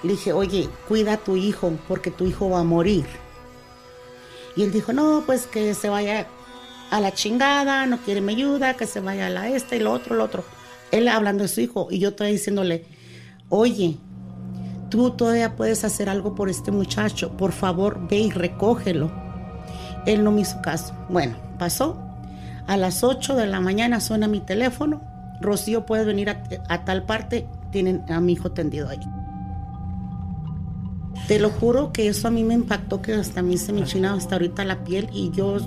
Le 0.05 0.11
dije, 0.11 0.33
oye, 0.33 0.69
cuida 0.87 1.13
a 1.13 1.17
tu 1.17 1.35
hijo 1.35 1.73
porque 1.87 2.11
tu 2.11 2.27
hijo 2.27 2.47
va 2.47 2.59
a 2.59 2.63
morir. 2.63 3.05
Y 4.55 4.61
él 4.61 4.71
dijo, 4.71 4.93
no, 4.93 5.23
pues 5.25 5.47
que 5.47 5.73
se 5.73 5.89
vaya 5.89 6.27
a 6.91 7.01
la 7.01 7.11
chingada, 7.11 7.87
no 7.87 7.97
quiere 7.97 8.21
mi 8.21 8.33
ayuda, 8.33 8.75
que 8.75 8.85
se 8.85 8.99
vaya 8.99 9.25
a 9.25 9.29
la 9.31 9.49
esta 9.49 9.75
y 9.75 9.79
lo 9.79 9.91
otro, 9.91 10.15
lo 10.15 10.23
otro. 10.23 10.43
Él 10.91 11.07
hablando 11.07 11.41
de 11.41 11.47
su 11.47 11.59
hijo 11.61 11.87
y 11.89 11.97
yo 11.97 12.09
estoy 12.09 12.33
diciéndole, 12.33 12.85
oye, 13.49 13.97
tú 14.89 15.09
todavía 15.09 15.55
puedes 15.55 15.83
hacer 15.83 16.07
algo 16.07 16.35
por 16.35 16.49
este 16.49 16.69
muchacho, 16.69 17.35
por 17.35 17.51
favor 17.51 18.07
ve 18.07 18.17
y 18.17 18.31
recógelo. 18.31 19.11
Él 20.05 20.23
no 20.23 20.31
me 20.31 20.41
hizo 20.41 20.61
caso. 20.61 20.93
Bueno, 21.09 21.35
pasó. 21.57 21.97
A 22.67 22.77
las 22.77 23.03
8 23.03 23.35
de 23.35 23.47
la 23.47 23.59
mañana 23.59 23.99
suena 23.99 24.27
mi 24.27 24.39
teléfono. 24.39 25.01
Rocío, 25.41 25.87
puedes 25.87 26.05
venir 26.05 26.29
a, 26.29 26.43
a 26.69 26.85
tal 26.85 27.07
parte. 27.07 27.47
Tienen 27.71 28.03
a 28.07 28.19
mi 28.19 28.33
hijo 28.33 28.51
tendido 28.51 28.87
ahí. 28.87 28.99
Te 31.27 31.39
lo 31.39 31.49
juro 31.49 31.91
que 31.91 32.07
eso 32.07 32.27
a 32.27 32.31
mí 32.31 32.43
me 32.43 32.53
impactó, 32.53 33.01
que 33.01 33.13
hasta 33.13 33.39
a 33.39 33.43
mí 33.43 33.57
se 33.57 33.73
me 33.73 33.83
china 33.83 34.13
hasta 34.13 34.35
ahorita 34.35 34.63
la 34.63 34.83
piel 34.83 35.09
y 35.11 35.31
yo, 35.31 35.57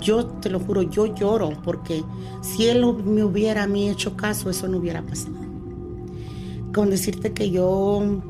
yo 0.00 0.26
te 0.26 0.48
lo 0.48 0.60
juro, 0.60 0.82
yo 0.82 1.06
lloro 1.14 1.50
porque 1.64 2.04
si 2.40 2.66
él 2.68 2.84
me 3.04 3.24
hubiera 3.24 3.64
a 3.64 3.66
mí 3.66 3.88
hecho 3.88 4.16
caso, 4.16 4.48
eso 4.50 4.68
no 4.68 4.78
hubiera 4.78 5.02
pasado. 5.02 5.34
Con 6.72 6.90
decirte 6.90 7.32
que 7.32 7.50
yo 7.50 8.22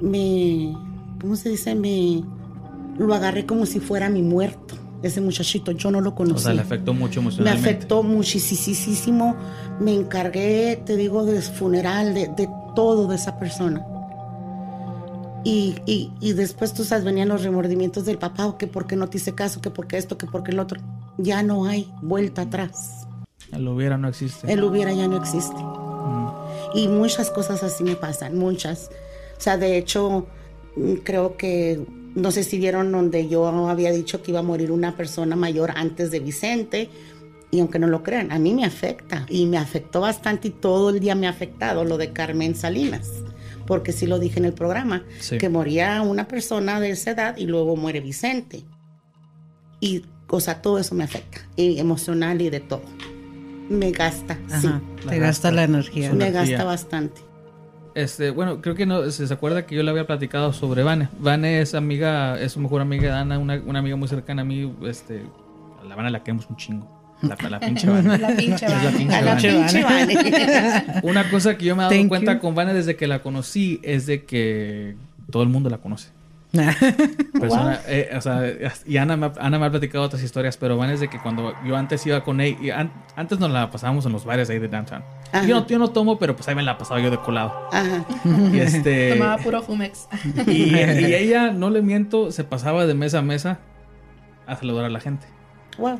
me, 0.00 0.74
¿cómo 1.20 1.36
se 1.36 1.50
dice? 1.50 1.74
Me 1.74 2.22
lo 2.98 3.14
agarré 3.14 3.46
como 3.46 3.66
si 3.66 3.80
fuera 3.80 4.08
mi 4.08 4.22
muerto. 4.22 4.76
Ese 5.02 5.20
muchachito, 5.20 5.70
yo 5.72 5.90
no 5.90 6.00
lo 6.00 6.10
O 6.10 6.14
conocí. 6.14 6.44
sea, 6.44 6.54
le 6.54 6.62
afectó 6.62 6.94
mucho 6.94 7.20
me 7.20 7.26
emocionalmente. 7.26 7.68
afectó 7.68 8.02
muchísimo. 8.02 9.36
Me 9.78 9.92
encargué, 9.94 10.82
te 10.86 10.96
digo, 10.96 11.26
del 11.26 11.42
funeral, 11.42 12.14
de, 12.14 12.28
de 12.28 12.48
todo 12.74 13.06
de 13.06 13.16
esa 13.16 13.38
persona. 13.38 13.84
Y, 15.44 15.76
y, 15.84 16.10
y 16.20 16.32
después, 16.32 16.72
tú 16.72 16.84
sabes, 16.84 17.04
venían 17.04 17.28
los 17.28 17.44
remordimientos 17.44 18.06
del 18.06 18.16
papá, 18.16 18.46
o 18.46 18.56
que 18.56 18.66
por 18.66 18.86
qué 18.86 18.96
no 18.96 19.08
te 19.08 19.18
hice 19.18 19.34
caso, 19.34 19.60
que 19.60 19.70
por 19.70 19.86
qué 19.86 19.98
esto, 19.98 20.16
que 20.16 20.26
por 20.26 20.42
qué 20.42 20.52
el 20.52 20.58
otro. 20.58 20.80
Ya 21.18 21.42
no 21.42 21.66
hay 21.66 21.92
vuelta 22.00 22.42
atrás. 22.42 23.06
El 23.52 23.68
hubiera 23.68 23.98
no 23.98 24.08
existe. 24.08 24.50
El 24.50 24.64
hubiera 24.64 24.92
ya 24.92 25.06
no 25.06 25.18
existe. 25.18 25.56
Mm. 25.56 26.30
Y 26.74 26.88
muchas 26.88 27.30
cosas 27.30 27.62
así 27.62 27.84
me 27.84 27.94
pasan, 27.94 28.38
muchas. 28.38 28.90
O 29.36 29.40
sea, 29.40 29.58
de 29.58 29.76
hecho, 29.76 30.26
mm, 30.76 30.94
creo 31.04 31.36
que, 31.36 31.84
no 32.14 32.30
sé 32.30 32.42
si 32.42 32.58
vieron 32.58 32.90
donde 32.90 33.28
yo 33.28 33.46
había 33.68 33.92
dicho 33.92 34.22
que 34.22 34.30
iba 34.30 34.40
a 34.40 34.44
morir 34.44 34.72
una 34.72 34.96
persona 34.96 35.36
mayor 35.36 35.72
antes 35.76 36.10
de 36.10 36.20
Vicente. 36.20 36.88
Y 37.50 37.60
aunque 37.60 37.78
no 37.78 37.86
lo 37.86 38.02
crean, 38.02 38.32
a 38.32 38.38
mí 38.38 38.54
me 38.54 38.64
afecta. 38.64 39.26
Y 39.28 39.46
me 39.46 39.58
afectó 39.58 40.00
bastante 40.00 40.48
y 40.48 40.50
todo 40.50 40.90
el 40.90 41.00
día 41.00 41.14
me 41.14 41.26
ha 41.26 41.30
afectado 41.30 41.84
lo 41.84 41.98
de 41.98 42.12
Carmen 42.12 42.54
Salinas. 42.54 43.10
Porque 43.66 43.92
sí 43.92 44.06
lo 44.06 44.18
dije 44.18 44.38
en 44.38 44.44
el 44.44 44.52
programa, 44.52 45.04
Sí. 45.20 45.38
que 45.38 45.48
moría 45.48 46.02
una 46.02 46.28
persona 46.28 46.80
de 46.80 46.90
esa 46.90 47.12
edad 47.12 47.36
y 47.36 47.46
luego 47.46 47.76
muere 47.76 48.00
Vicente. 48.00 48.64
Y, 49.80 50.04
o 50.28 50.40
sea, 50.40 50.62
todo 50.62 50.78
eso 50.78 50.94
me 50.94 51.04
afecta. 51.04 51.40
Y 51.56 51.78
emocional 51.78 52.40
y 52.40 52.50
de 52.50 52.60
todo. 52.60 52.82
Me 53.68 53.90
gasta. 53.92 54.38
Ajá, 54.50 54.80
te 54.96 55.04
gasta. 55.04 55.16
gasta 55.16 55.50
la 55.52 55.64
energía. 55.64 56.12
Me 56.12 56.26
energía. 56.28 56.56
gasta 56.56 56.64
bastante. 56.64 57.20
Este, 57.94 58.30
bueno, 58.30 58.60
creo 58.60 58.74
que 58.74 58.86
no 58.86 59.08
se, 59.10 59.26
se 59.26 59.32
acuerda 59.32 59.66
que 59.66 59.76
yo 59.76 59.82
le 59.82 59.90
había 59.90 60.06
platicado 60.06 60.52
sobre 60.52 60.82
Vane. 60.82 61.08
Vane 61.20 61.60
es 61.60 61.74
amiga, 61.74 62.38
es 62.40 62.52
su 62.52 62.60
mejor 62.60 62.80
amiga 62.80 63.04
de 63.04 63.18
Ana, 63.20 63.38
una, 63.38 63.62
una 63.64 63.78
amiga 63.78 63.94
muy 63.96 64.08
cercana 64.08 64.42
a 64.42 64.44
mí. 64.44 64.74
Este, 64.84 65.22
a 65.80 65.84
la 65.84 65.94
Vane 65.94 66.10
la 66.10 66.22
queremos 66.24 66.46
un 66.50 66.56
chingo. 66.56 67.03
La, 67.22 67.36
la 67.48 67.60
pinche 67.60 67.88
Vane. 67.88 68.18
La 68.18 68.28
pinche 68.36 68.68
la 68.68 68.74
Vane. 68.76 68.96
pinche 68.98 69.22
la 69.22 69.34
Vane. 69.34 70.06
pinche 70.16 70.32
Vane. 70.32 71.00
Una 71.04 71.30
cosa 71.30 71.56
que 71.56 71.64
yo 71.64 71.74
me 71.76 71.82
he 71.82 71.84
dado 71.84 71.96
Thank 71.96 72.08
cuenta 72.08 72.34
you. 72.34 72.40
con 72.40 72.54
Vane 72.54 72.74
desde 72.74 72.96
que 72.96 73.06
la 73.06 73.20
conocí 73.22 73.80
es 73.82 74.06
de 74.06 74.24
que 74.24 74.96
todo 75.30 75.42
el 75.42 75.48
mundo 75.48 75.70
la 75.70 75.78
conoce. 75.78 76.10
Persona, 77.40 77.80
eh, 77.88 78.10
o 78.16 78.20
sea, 78.20 78.42
y 78.86 78.96
Ana 78.98 79.16
me, 79.16 79.26
ha- 79.26 79.32
Ana 79.40 79.58
me 79.58 79.66
ha 79.66 79.70
platicado 79.70 80.04
otras 80.04 80.22
historias, 80.22 80.56
pero 80.56 80.76
Vane 80.76 80.94
es 80.94 81.00
de 81.00 81.08
que 81.08 81.18
cuando 81.18 81.52
yo 81.66 81.76
antes 81.76 82.06
iba 82.06 82.22
con 82.22 82.40
ella, 82.40 82.56
y 82.62 82.70
an- 82.70 82.92
antes 83.16 83.40
nos 83.40 83.50
la 83.50 83.70
pasábamos 83.70 84.06
en 84.06 84.12
los 84.12 84.24
bares 84.24 84.50
ahí 84.50 84.60
de 84.60 84.68
downtown. 84.68 85.02
Ajá. 85.32 85.44
Yo 85.46 85.60
no, 85.60 85.66
yo 85.66 85.78
no 85.80 85.88
tomo, 85.88 86.16
pero 86.18 86.36
pues 86.36 86.46
ahí 86.48 86.54
me 86.54 86.62
la 86.62 86.78
pasaba 86.78 87.00
yo 87.00 87.10
de 87.10 87.18
colado. 87.18 87.52
Ajá. 87.72 88.04
Y 88.52 88.60
este. 88.60 89.12
Tomaba 89.18 89.38
puro 89.38 89.62
Fumex. 89.62 90.06
Y, 90.46 90.74
y 90.76 91.14
ella, 91.14 91.50
no 91.50 91.70
le 91.70 91.82
miento, 91.82 92.30
se 92.30 92.44
pasaba 92.44 92.86
de 92.86 92.94
mesa 92.94 93.18
a 93.18 93.22
mesa 93.22 93.58
a 94.46 94.54
saludar 94.56 94.84
a 94.84 94.90
la 94.90 95.00
gente. 95.00 95.26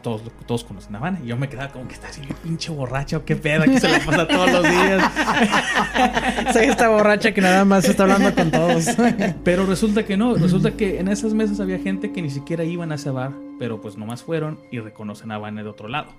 Todos, 0.03 0.23
todos 0.47 0.65
conocen 0.65 0.95
a 0.97 0.99
Vane. 1.01 1.21
Y 1.25 1.29
yo 1.29 1.37
me 1.37 1.49
quedaba 1.49 1.73
como 1.73 1.89
que 1.89 1.95
está 1.95 2.09
así, 2.09 2.23
pinche 2.43 2.71
borracho, 2.71 3.25
qué 3.25 3.37
pedo, 3.37 3.65
que 3.65 3.81
se 3.81 3.89
la 3.89 3.99
pasa 3.99 4.29
todos 4.29 4.53
los 4.53 4.63
días. 4.63 5.13
Soy 6.53 6.67
esta 6.67 6.89
borracha 6.89 7.33
que 7.33 7.41
nada 7.41 7.65
más 7.65 7.85
está 7.85 8.05
hablando 8.05 8.35
con 8.35 8.51
todos. 8.51 8.87
Pero 9.45 9.67
resulta 9.67 10.05
que 10.05 10.17
no, 10.17 10.35
resulta 10.35 10.73
que 10.73 11.01
en 11.01 11.09
esas 11.09 11.35
mesas 11.35 11.61
había 11.61 11.79
gente 11.79 12.13
que 12.13 12.23
ni 12.23 12.31
siquiera 12.31 12.65
iban 12.65 12.93
a 12.93 12.95
ese 12.95 13.11
bar, 13.11 13.33
pero 13.59 13.81
pues 13.81 13.97
nomás 13.97 14.23
fueron 14.23 14.61
y 14.71 14.81
reconocen 14.81 15.31
a 15.31 15.39
Vane 15.39 15.63
de 15.63 15.69
otro 15.69 15.89
lado. 15.89 16.13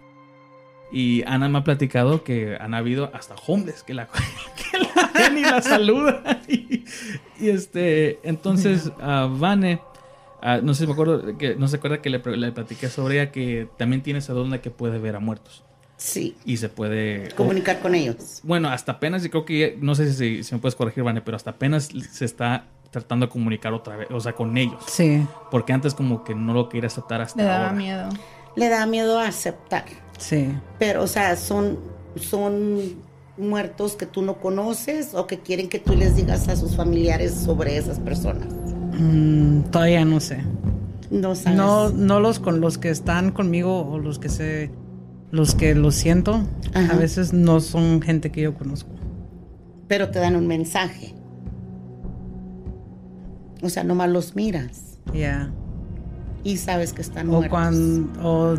Y 0.92 1.24
Ana 1.26 1.50
me 1.50 1.60
ha 1.60 1.64
platicado 1.64 2.24
que 2.24 2.58
han 2.60 2.74
habido 2.74 3.10
hasta 3.14 3.36
homeless 3.48 3.84
que 3.84 3.94
la, 3.94 4.08
que 4.72 4.78
la 4.80 5.12
ven 5.14 5.38
y 5.38 5.42
la 5.42 5.62
saludan. 5.62 6.42
Y, 6.48 6.86
y 7.40 7.50
este, 7.50 8.20
entonces 8.24 8.92
a 9.02 9.28
Vane, 9.30 9.82
ah, 10.46 10.60
no 10.62 10.74
sé 10.74 10.82
si 10.82 10.88
me 10.88 10.94
acuerdo, 10.94 11.38
que, 11.38 11.56
no 11.56 11.68
se 11.68 11.78
acuerda 11.78 12.02
que 12.02 12.10
le, 12.10 12.20
le 12.20 12.52
platiqué 12.52 12.90
sobre 12.90 13.16
ella 13.22 13.32
que 13.32 13.68
también 13.78 14.02
tiene 14.02 14.20
esa 14.20 14.34
don 14.34 14.52
de 14.52 14.62
que 14.62 14.70
puede 14.72 15.00
ver 15.00 15.16
a 15.16 15.20
muertos. 15.20 15.64
Sí. 15.98 16.36
Y 16.46 16.58
se 16.58 16.70
puede... 16.70 17.30
Comunicar 17.36 17.80
con 17.80 17.96
ellos. 17.96 18.42
Bueno, 18.44 18.70
hasta 18.70 18.94
apenas, 18.94 19.26
y 19.26 19.30
creo 19.30 19.46
que, 19.46 19.78
no 19.82 19.96
sé 19.96 20.14
si, 20.14 20.44
si 20.44 20.54
me 20.54 20.60
puedes 20.60 20.76
corregir, 20.76 21.04
Vane, 21.04 21.22
pero 21.22 21.38
hasta 21.38 21.52
apenas 21.52 21.90
se 22.12 22.26
está 22.26 22.68
tratando 22.92 23.26
de 23.26 23.32
comunicar 23.32 23.74
otra 23.74 23.96
vez, 23.96 24.08
o 24.12 24.20
sea, 24.20 24.34
con 24.34 24.58
ellos. 24.58 24.82
Sí, 24.88 25.26
Porque 25.52 25.74
antes 25.74 25.94
como 25.94 26.24
que 26.24 26.36
no 26.36 26.54
lo 26.54 26.70
quería 26.70 26.88
aceptar 26.88 27.22
hasta 27.22 27.42
Le 27.42 27.48
daba 27.48 27.66
ahora. 27.68 27.74
miedo. 27.74 28.10
Le 28.56 28.70
da 28.70 28.86
miedo 28.86 29.20
a 29.20 29.28
aceptar. 29.28 29.86
sí. 30.18 30.50
Pero, 30.80 31.04
o 31.04 31.08
sea, 31.08 31.36
son, 31.36 31.80
son 32.16 32.96
muertos 33.38 33.96
que 33.96 34.06
tú 34.06 34.22
no 34.22 34.36
conoces 34.36 35.14
o 35.14 35.28
que 35.28 35.40
quieren 35.40 35.68
que 35.68 35.80
tú 35.80 35.96
les 35.96 36.16
digas 36.16 36.48
a 36.48 36.56
sus 36.56 36.76
familiares 36.76 37.34
sobre 37.34 37.78
esas 37.78 38.00
personas. 38.00 38.48
Mm, 39.00 39.62
todavía 39.72 40.06
no 40.06 40.20
sé. 40.20 40.40
No 41.12 41.36
sabes. 41.36 41.58
No, 41.58 41.90
no 41.90 42.20
los 42.20 42.40
con 42.40 42.62
los 42.62 42.78
que 42.78 42.90
están 42.90 43.32
conmigo 43.32 43.82
o 43.88 44.00
los 44.00 44.20
que 44.20 44.30
sé, 44.30 44.72
los 45.32 45.54
que 45.56 45.76
lo 45.76 45.92
siento, 45.92 46.42
Ajá. 46.74 46.94
a 46.94 46.98
veces 46.98 47.32
no 47.34 47.60
son 47.60 48.02
gente 48.02 48.32
que 48.32 48.42
yo 48.42 48.56
conozco. 48.56 48.90
Pero 49.88 50.10
te 50.10 50.20
dan 50.20 50.36
un 50.36 50.48
mensaje. 50.48 51.14
O 53.62 53.70
sea, 53.70 53.84
nomás 53.84 54.10
los 54.10 54.36
miras 54.36 55.00
Ya. 55.14 55.52
y 56.44 56.58
sabes 56.58 56.94
que 56.94 57.02
están 57.02 57.28
O 57.30 57.34
muertos. 57.34 57.50
cuando, 57.50 58.22
o 58.28 58.56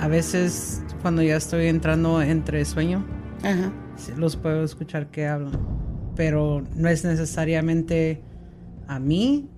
a 0.00 0.08
veces 0.08 0.82
cuando 1.02 1.22
ya 1.22 1.36
estoy 1.36 1.66
entrando 1.66 2.22
entre 2.22 2.64
sueño, 2.64 3.04
Ajá. 3.42 3.72
sí 3.96 4.12
los 4.16 4.36
puedo 4.36 4.64
escuchar 4.64 5.08
que 5.10 5.26
hablan. 5.26 5.58
Pero 6.16 6.62
no 6.74 6.88
es 6.88 7.04
necesariamente 7.04 8.22
a 8.88 8.98
mí 8.98 9.48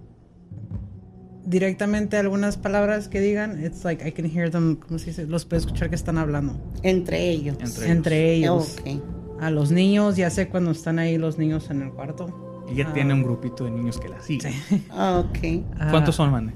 directamente 1.45 2.17
algunas 2.17 2.57
palabras 2.57 3.09
que 3.09 3.21
digan. 3.21 3.65
It's 3.65 3.85
like 3.85 4.07
I 4.07 4.13
can 4.13 4.27
hear 4.27 4.51
them, 4.51 4.77
¿cómo 4.77 4.99
se 4.99 5.07
dice? 5.07 5.27
Los 5.27 5.45
puedo 5.45 5.61
escuchar 5.61 5.89
que 5.89 5.95
están 5.97 6.19
hablando. 6.19 6.57
Entre 6.83 7.29
ellos. 7.31 7.57
Entre 7.61 7.91
Entre 7.91 8.33
ellos. 8.35 8.77
Ok. 8.81 9.03
A 9.41 9.51
los 9.51 9.73
niños, 9.73 10.17
ya 10.17 10.31
sé 10.31 10.49
cuando 10.49 10.71
están 10.71 10.99
ahí 10.99 11.19
los 11.19 11.37
niños 11.39 11.69
en 11.71 11.83
el 11.83 11.91
cuarto. 11.91 12.65
Ella 12.71 12.87
Ah. 12.89 12.93
tiene 12.93 13.13
un 13.13 13.23
grupito 13.25 13.65
de 13.65 13.73
niños 13.73 13.99
que 13.99 14.09
la 14.09 14.21
siguen. 14.21 14.53
Ok. 14.91 15.65
Ah, 15.79 15.89
¿Cuántos 15.91 16.15
son, 16.15 16.31
Vane? 16.31 16.53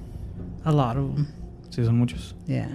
A 0.64 0.71
lot 0.73 0.97
of 0.97 1.14
them. 1.16 1.26
Sí, 1.71 1.85
son 1.85 1.99
muchos. 1.99 2.37
Yeah. 2.47 2.69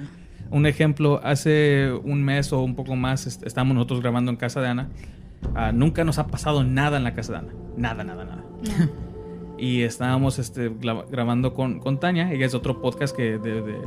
Un 0.52 0.66
ejemplo, 0.66 1.22
hace 1.24 1.92
un 2.04 2.22
mes 2.24 2.52
o 2.52 2.62
un 2.62 2.76
poco 2.76 2.96
más 2.98 3.26
est- 3.26 3.44
estábamos 3.48 3.74
nosotros 3.76 4.02
grabando 4.02 4.32
en 4.32 4.38
casa 4.38 4.60
de 4.60 4.68
Ana. 4.68 4.90
Ah, 5.56 5.72
nunca 5.72 6.04
nos 6.04 6.20
ha 6.20 6.28
pasado 6.28 6.64
nada 6.66 6.98
en 6.98 7.06
la 7.06 7.14
casa 7.14 7.32
de 7.32 7.38
Ana. 7.40 7.54
Nada, 7.78 8.04
nada, 8.04 8.26
nada. 8.26 8.44
Y 9.62 9.84
estábamos 9.84 10.40
este, 10.40 10.72
gra- 10.72 11.06
grabando 11.10 11.54
con, 11.54 11.80
con 11.80 12.00
Tania. 12.00 12.32
Ella 12.32 12.46
es 12.48 12.52
de 12.54 12.58
otro 12.58 12.82
podcast 12.82 13.16
que, 13.16 13.38
de- 13.38 13.62
de- 13.62 13.82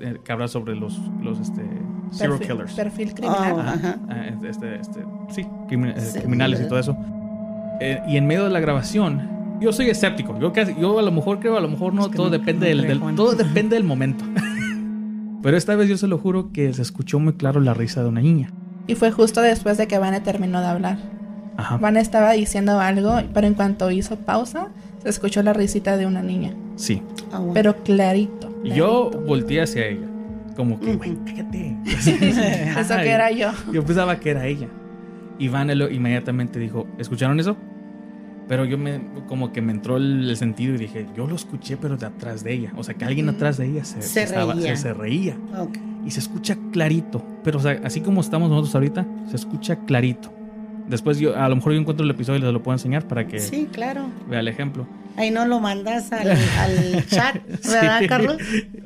de- 0.00 0.20
que 0.22 0.32
habla 0.32 0.48
sobre 0.48 0.74
los, 0.74 0.98
los 1.22 1.38
este, 1.38 1.62
serial 2.10 2.38
Perfil- 2.38 2.46
killers. 2.52 2.72
Perfil 2.74 3.14
criminal. 3.14 3.52
Oh, 3.54 3.60
Ajá. 3.60 3.72
Ajá. 3.74 3.98
Ah, 4.08 4.26
este, 4.44 4.74
este, 4.80 5.00
sí, 5.30 5.42
crimi- 5.68 5.94
eh, 5.96 6.00
Sí. 6.00 6.18
criminales 6.18 6.60
y 6.60 6.68
todo 6.68 6.78
eso. 6.80 6.96
Eh, 7.80 8.00
y 8.08 8.16
en 8.16 8.26
medio 8.26 8.44
de 8.44 8.50
la 8.50 8.60
grabación, 8.60 9.28
yo 9.60 9.72
soy 9.72 9.88
escéptico. 9.90 10.38
Yo, 10.40 10.52
casi, 10.52 10.74
yo 10.80 10.98
a 10.98 11.02
lo 11.02 11.12
mejor 11.12 11.38
creo, 11.38 11.56
a 11.56 11.60
lo 11.60 11.68
mejor 11.68 11.94
no, 11.94 12.02
Es 12.02 12.08
que 12.08 12.16
todo 12.16 12.26
no- 12.26 12.32
depende 12.32 12.74
no 12.74 12.82
del, 12.82 13.00
del- 13.00 13.14
todo 13.14 13.32
depende 13.36 13.76
del 13.76 13.84
momento. 13.84 14.24
Pero 15.42 15.56
esta 15.56 15.74
vez 15.76 15.88
yo 15.88 15.96
se 15.96 16.06
lo 16.06 16.18
juro 16.18 16.50
que 16.52 16.72
se 16.74 16.82
escuchó 16.82 17.18
muy 17.18 17.34
claro 17.34 17.60
la 17.60 17.72
risa 17.72 18.02
de 18.02 18.08
una 18.08 18.20
niña. 18.20 18.50
Y 18.86 18.94
fue 18.94 19.10
justo 19.10 19.40
después 19.40 19.78
de 19.78 19.86
que 19.86 19.98
Vane 19.98 20.20
terminó 20.20 20.60
de 20.60 20.66
hablar. 20.66 20.98
Ajá. 21.56 21.76
Vane 21.78 22.00
estaba 22.00 22.32
diciendo 22.32 22.78
algo, 22.80 23.14
pero 23.32 23.46
en 23.46 23.54
cuanto 23.54 23.90
hizo 23.90 24.16
pausa, 24.16 24.68
se 25.02 25.08
escuchó 25.08 25.42
la 25.42 25.52
risita 25.52 25.96
de 25.96 26.06
una 26.06 26.22
niña. 26.22 26.52
Sí. 26.76 27.02
Ah, 27.32 27.38
bueno. 27.38 27.54
Pero 27.54 27.76
clarito. 27.82 28.48
Yo 28.64 29.10
volteé 29.26 29.62
hacia 29.62 29.86
ella. 29.86 30.06
Como 30.56 30.78
que, 30.80 30.94
güey, 30.96 31.16
cállate. 31.24 31.76
Eso 31.86 32.96
que 32.96 33.10
era 33.10 33.30
yo. 33.30 33.50
Yo 33.72 33.84
pensaba 33.84 34.18
que 34.20 34.30
era 34.30 34.46
ella. 34.46 34.68
Y 35.38 35.48
Vanelo 35.48 35.88
inmediatamente 35.90 36.58
dijo, 36.58 36.86
¿escucharon 36.98 37.40
eso? 37.40 37.56
Pero 38.46 38.64
yo 38.66 38.76
me, 38.76 39.00
como 39.28 39.52
que 39.52 39.62
me 39.62 39.70
entró 39.72 39.96
el, 39.96 40.28
el 40.28 40.36
sentido 40.36 40.74
y 40.74 40.76
dije, 40.78 41.06
yo 41.16 41.26
lo 41.28 41.36
escuché, 41.36 41.76
pero 41.76 41.96
de 41.96 42.04
atrás 42.04 42.42
de 42.42 42.52
ella. 42.52 42.72
O 42.76 42.82
sea, 42.82 42.94
que 42.94 43.04
alguien 43.04 43.28
atrás 43.28 43.56
de 43.56 43.66
ella 43.66 43.84
se, 43.84 44.02
Se 44.02 44.24
estaba- 44.24 44.52
reía. 44.54 44.76
se- 44.76 44.82
se 44.82 44.92
reía. 44.92 45.36
Ok. 45.56 45.78
Y 46.04 46.10
se 46.10 46.18
escucha 46.20 46.56
clarito. 46.72 47.24
Pero, 47.44 47.58
o 47.58 47.62
sea, 47.62 47.80
así 47.84 48.00
como 48.00 48.20
estamos 48.20 48.50
nosotros 48.50 48.74
ahorita, 48.74 49.06
se 49.30 49.36
escucha 49.36 49.76
clarito. 49.86 50.30
Después 50.90 51.18
yo, 51.18 51.36
a 51.38 51.48
lo 51.48 51.56
mejor 51.56 51.72
yo 51.72 51.78
encuentro 51.80 52.04
el 52.04 52.10
episodio 52.10 52.40
y 52.40 52.42
les 52.42 52.52
lo 52.52 52.62
puedo 52.62 52.74
enseñar 52.74 53.06
para 53.06 53.26
que 53.26 53.38
Sí, 53.38 53.68
claro. 53.72 54.06
vea 54.28 54.40
el 54.40 54.48
ejemplo. 54.48 54.86
Ahí 55.16 55.30
no 55.30 55.46
lo 55.46 55.60
mandas 55.60 56.12
al, 56.12 56.28
al 56.30 57.06
chat, 57.08 57.36
¿verdad, 57.64 58.00
Sí. 58.00 58.06
Carlos? 58.08 58.36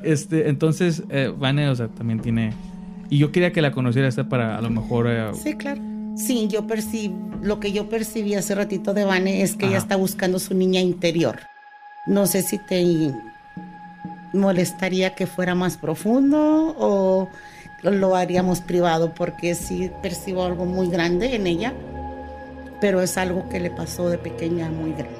Este, 0.03 0.49
entonces, 0.49 1.03
eh, 1.09 1.33
Vane, 1.35 1.67
o 1.69 1.75
sea, 1.75 1.87
también 1.87 2.19
tiene... 2.19 2.53
Y 3.09 3.17
yo 3.17 3.31
quería 3.31 3.51
que 3.51 3.61
la 3.61 3.71
conociera 3.71 4.07
esta 4.07 4.29
para 4.29 4.57
a 4.57 4.61
lo 4.61 4.69
mejor... 4.69 5.07
eh, 5.09 5.31
Sí, 5.33 5.55
claro. 5.55 5.81
Sí, 6.15 6.47
yo 6.47 6.65
percibí, 6.65 7.13
lo 7.41 7.59
que 7.59 7.71
yo 7.73 7.89
percibí 7.89 8.35
hace 8.35 8.55
ratito 8.55 8.93
de 8.93 9.03
Vane 9.03 9.41
es 9.41 9.55
que 9.55 9.65
ella 9.67 9.77
está 9.77 9.95
buscando 9.97 10.39
su 10.39 10.53
niña 10.53 10.79
interior. 10.79 11.39
No 12.07 12.25
sé 12.25 12.41
si 12.41 12.57
te 12.57 13.11
molestaría 14.33 15.15
que 15.15 15.27
fuera 15.27 15.55
más 15.55 15.77
profundo 15.77 16.75
o 16.77 17.29
lo 17.83 18.15
haríamos 18.15 18.61
privado 18.61 19.13
porque 19.13 19.55
sí 19.55 19.91
percibo 20.01 20.43
algo 20.45 20.65
muy 20.65 20.89
grande 20.89 21.35
en 21.35 21.47
ella, 21.47 21.73
pero 22.81 23.01
es 23.01 23.17
algo 23.17 23.47
que 23.49 23.59
le 23.59 23.69
pasó 23.71 24.09
de 24.09 24.17
pequeña 24.17 24.69
muy 24.69 24.91
grande. 24.91 25.15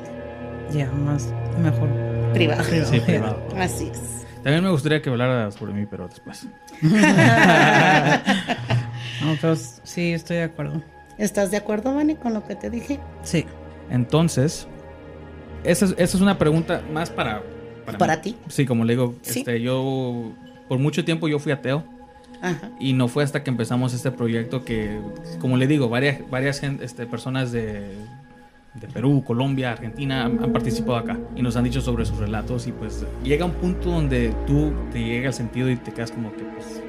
Ya, 0.71 0.91
más 0.91 1.29
mejor. 1.62 1.89
Privado. 2.33 2.63
Sí, 2.63 3.00
privado. 3.00 3.41
Así 3.57 3.88
es. 3.91 4.01
También 4.43 4.63
me 4.63 4.69
gustaría 4.69 5.01
que 5.01 5.09
hablara 5.09 5.50
sobre 5.51 5.74
mí, 5.74 5.85
pero 5.89 6.07
después. 6.07 6.47
No, 9.21 9.35
pero 9.39 9.55
sí, 9.55 10.13
estoy 10.13 10.38
de 10.38 10.43
acuerdo. 10.43 10.81
¿Estás 11.17 11.50
de 11.51 11.57
acuerdo, 11.57 11.95
Vane, 11.95 12.17
con 12.17 12.33
lo 12.33 12.45
que 12.45 12.55
te 12.55 12.69
dije? 12.69 13.00
Sí. 13.24 13.45
Entonces, 13.89 14.67
esa 15.63 15.85
es, 15.85 15.91
esa 15.97 16.17
es 16.17 16.21
una 16.21 16.38
pregunta 16.38 16.81
más 16.91 17.09
para... 17.09 17.41
Para 17.97 18.15
mí. 18.17 18.21
ti. 18.21 18.35
Sí, 18.50 18.65
como 18.65 18.83
le 18.83 18.93
digo, 18.93 19.15
Sí. 19.21 19.39
este, 19.39 19.62
yo... 19.62 20.31
Por 20.67 20.79
mucho 20.79 21.05
tiempo 21.05 21.27
yo 21.27 21.39
fui 21.39 21.51
ateo. 21.51 21.83
Ajá. 22.42 22.70
Y 22.80 22.94
no 22.94 23.08
fue 23.08 23.24
hasta 23.24 23.44
que 23.44 23.50
empezamos 23.50 23.94
este 23.94 24.12
proyecto 24.12 24.63
que, 24.63 25.00
como 25.39 25.58
le 25.58 25.68
digo, 25.68 25.89
varias, 25.89 26.30
varias 26.30 26.62
este, 26.63 27.06
personas 27.06 27.51
de, 27.51 27.96
de 28.74 28.88
Perú, 28.88 29.24
Colombia, 29.25 29.72
Argentina 29.72 30.25
han, 30.25 30.44
han 30.44 30.51
participado 30.51 30.98
acá 30.98 31.18
y 31.36 31.42
nos 31.42 31.56
han 31.56 31.63
dicho 31.63 31.82
sobre 31.82 32.06
sus 32.06 32.18
relatos 32.18 32.68
y 32.68 32.72
pues 32.72 33.06
llega 33.24 33.46
un 33.46 33.54
punto 33.54 33.89
donde 33.89 34.34
tú 34.48 34.74
te 34.92 35.04
llega 35.04 35.27
el 35.27 35.34
sentido 35.34 35.70
y 35.70 35.77
te 35.77 35.92
quedas 35.92 36.12
como 36.12 36.32
que 36.34 36.44
pues 36.44 36.82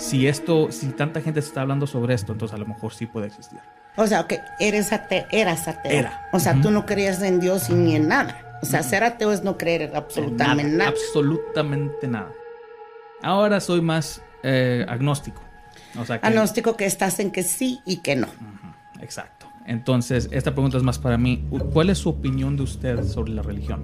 si 0.00 0.26
esto, 0.26 0.72
si 0.72 0.88
tanta 0.88 1.20
gente 1.20 1.42
se 1.42 1.48
está 1.48 1.60
hablando 1.60 1.86
sobre 1.86 2.14
esto, 2.14 2.32
entonces 2.32 2.54
a 2.54 2.58
lo 2.58 2.66
mejor 2.66 2.92
sí 2.94 3.06
puede 3.06 3.26
existir. 3.26 3.58
O 3.96 4.06
sea, 4.06 4.26
que 4.26 4.40
eres 4.58 4.92
ateo, 4.92 5.26
eras 5.30 5.68
ateo. 5.68 5.92
Era. 5.92 6.28
O 6.32 6.38
sea, 6.38 6.60
tú 6.60 6.70
no 6.70 6.86
creías 6.86 7.20
en 7.22 7.38
Dios 7.38 7.68
y 7.68 7.74
ni 7.74 7.96
en 7.96 8.08
nada. 8.08 8.58
O 8.62 8.66
sea, 8.66 8.82
ser 8.82 9.04
ateo 9.04 9.32
es 9.32 9.42
no 9.42 9.58
creer 9.58 9.82
en 9.82 9.96
absolutamente 9.96 10.76
nada. 10.76 10.90
Absolutamente 10.90 12.08
nada. 12.08 12.32
Ahora 13.22 13.60
soy 13.60 13.82
más 13.82 14.22
eh, 14.42 14.84
agnóstico. 14.88 15.42
O 16.00 16.04
sea 16.04 16.20
que, 16.20 16.26
Agnóstico 16.26 16.76
que 16.76 16.86
estás 16.86 17.18
en 17.20 17.30
que 17.30 17.42
sí 17.42 17.80
y 17.86 17.98
que 17.98 18.16
no. 18.16 18.28
Exacto. 19.00 19.46
Entonces, 19.66 20.28
esta 20.32 20.52
pregunta 20.52 20.76
es 20.76 20.82
más 20.82 20.98
para 20.98 21.18
mí. 21.18 21.44
¿Cuál 21.72 21.90
es 21.90 21.98
su 21.98 22.08
opinión 22.10 22.56
de 22.56 22.62
usted 22.64 23.04
sobre 23.04 23.32
la 23.32 23.42
religión? 23.42 23.82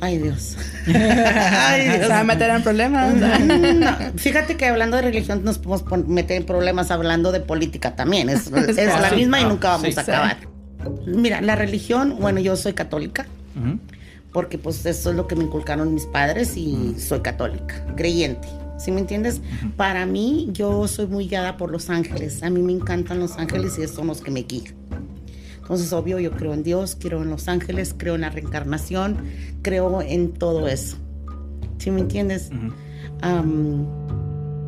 Ay, 0.00 0.18
Dios. 0.18 0.56
Ay, 0.86 1.82
Se 1.90 1.98
Dios. 1.98 2.10
va 2.10 2.20
a 2.20 2.24
meter 2.24 2.50
en 2.50 2.62
problemas. 2.62 3.14
No, 3.14 4.18
fíjate 4.18 4.56
que 4.56 4.66
hablando 4.66 4.96
de 4.96 5.02
religión 5.02 5.42
nos 5.44 5.58
podemos 5.58 6.06
meter 6.08 6.36
en 6.38 6.44
problemas 6.46 6.90
hablando 6.90 7.32
de 7.32 7.40
política 7.40 7.94
también. 7.96 8.28
Es, 8.28 8.46
es 8.52 8.76
la 9.00 9.10
misma 9.12 9.40
y 9.40 9.44
Ah, 9.44 9.48
nunca 9.48 9.68
vamos 9.68 9.86
sí, 9.94 10.00
a 10.00 10.04
sí. 10.04 10.10
acabar. 10.10 10.36
Mira, 11.06 11.40
la 11.40 11.56
religión, 11.56 12.16
bueno, 12.20 12.40
yo 12.40 12.56
soy 12.56 12.74
católica 12.74 13.24
Ujú. 13.56 13.78
porque 14.32 14.58
pues 14.58 14.84
eso 14.84 15.10
es 15.10 15.16
lo 15.16 15.26
que 15.26 15.34
me 15.36 15.44
inculcaron 15.44 15.94
mis 15.94 16.04
padres 16.04 16.56
y 16.58 16.96
soy 16.98 17.20
católica, 17.20 17.86
creyente. 17.96 18.46
¿Sí 18.78 18.90
me 18.90 19.00
entiendes? 19.00 19.40
Para 19.76 20.04
mí, 20.06 20.48
yo 20.52 20.88
soy 20.88 21.06
muy 21.06 21.28
guiada 21.28 21.56
por 21.56 21.70
los 21.70 21.90
ángeles. 21.90 22.42
A 22.42 22.50
mí 22.50 22.60
me 22.60 22.72
encantan 22.72 23.20
los 23.20 23.36
ángeles 23.38 23.78
y 23.78 23.86
son 23.86 24.08
los 24.08 24.20
que 24.20 24.30
me 24.30 24.42
guían. 24.42 24.74
Entonces, 25.60 25.92
obvio, 25.92 26.18
yo 26.18 26.32
creo 26.32 26.52
en 26.52 26.62
Dios, 26.62 26.96
creo 27.00 27.22
en 27.22 27.30
los 27.30 27.48
ángeles, 27.48 27.94
creo 27.96 28.16
en 28.16 28.22
la 28.22 28.30
reencarnación, 28.30 29.16
creo 29.62 30.02
en 30.02 30.32
todo 30.32 30.68
eso. 30.68 30.98
¿Sí 31.78 31.90
me 31.90 32.00
entiendes? 32.00 32.50
Ujú. 32.52 32.74
Am, 33.22 33.86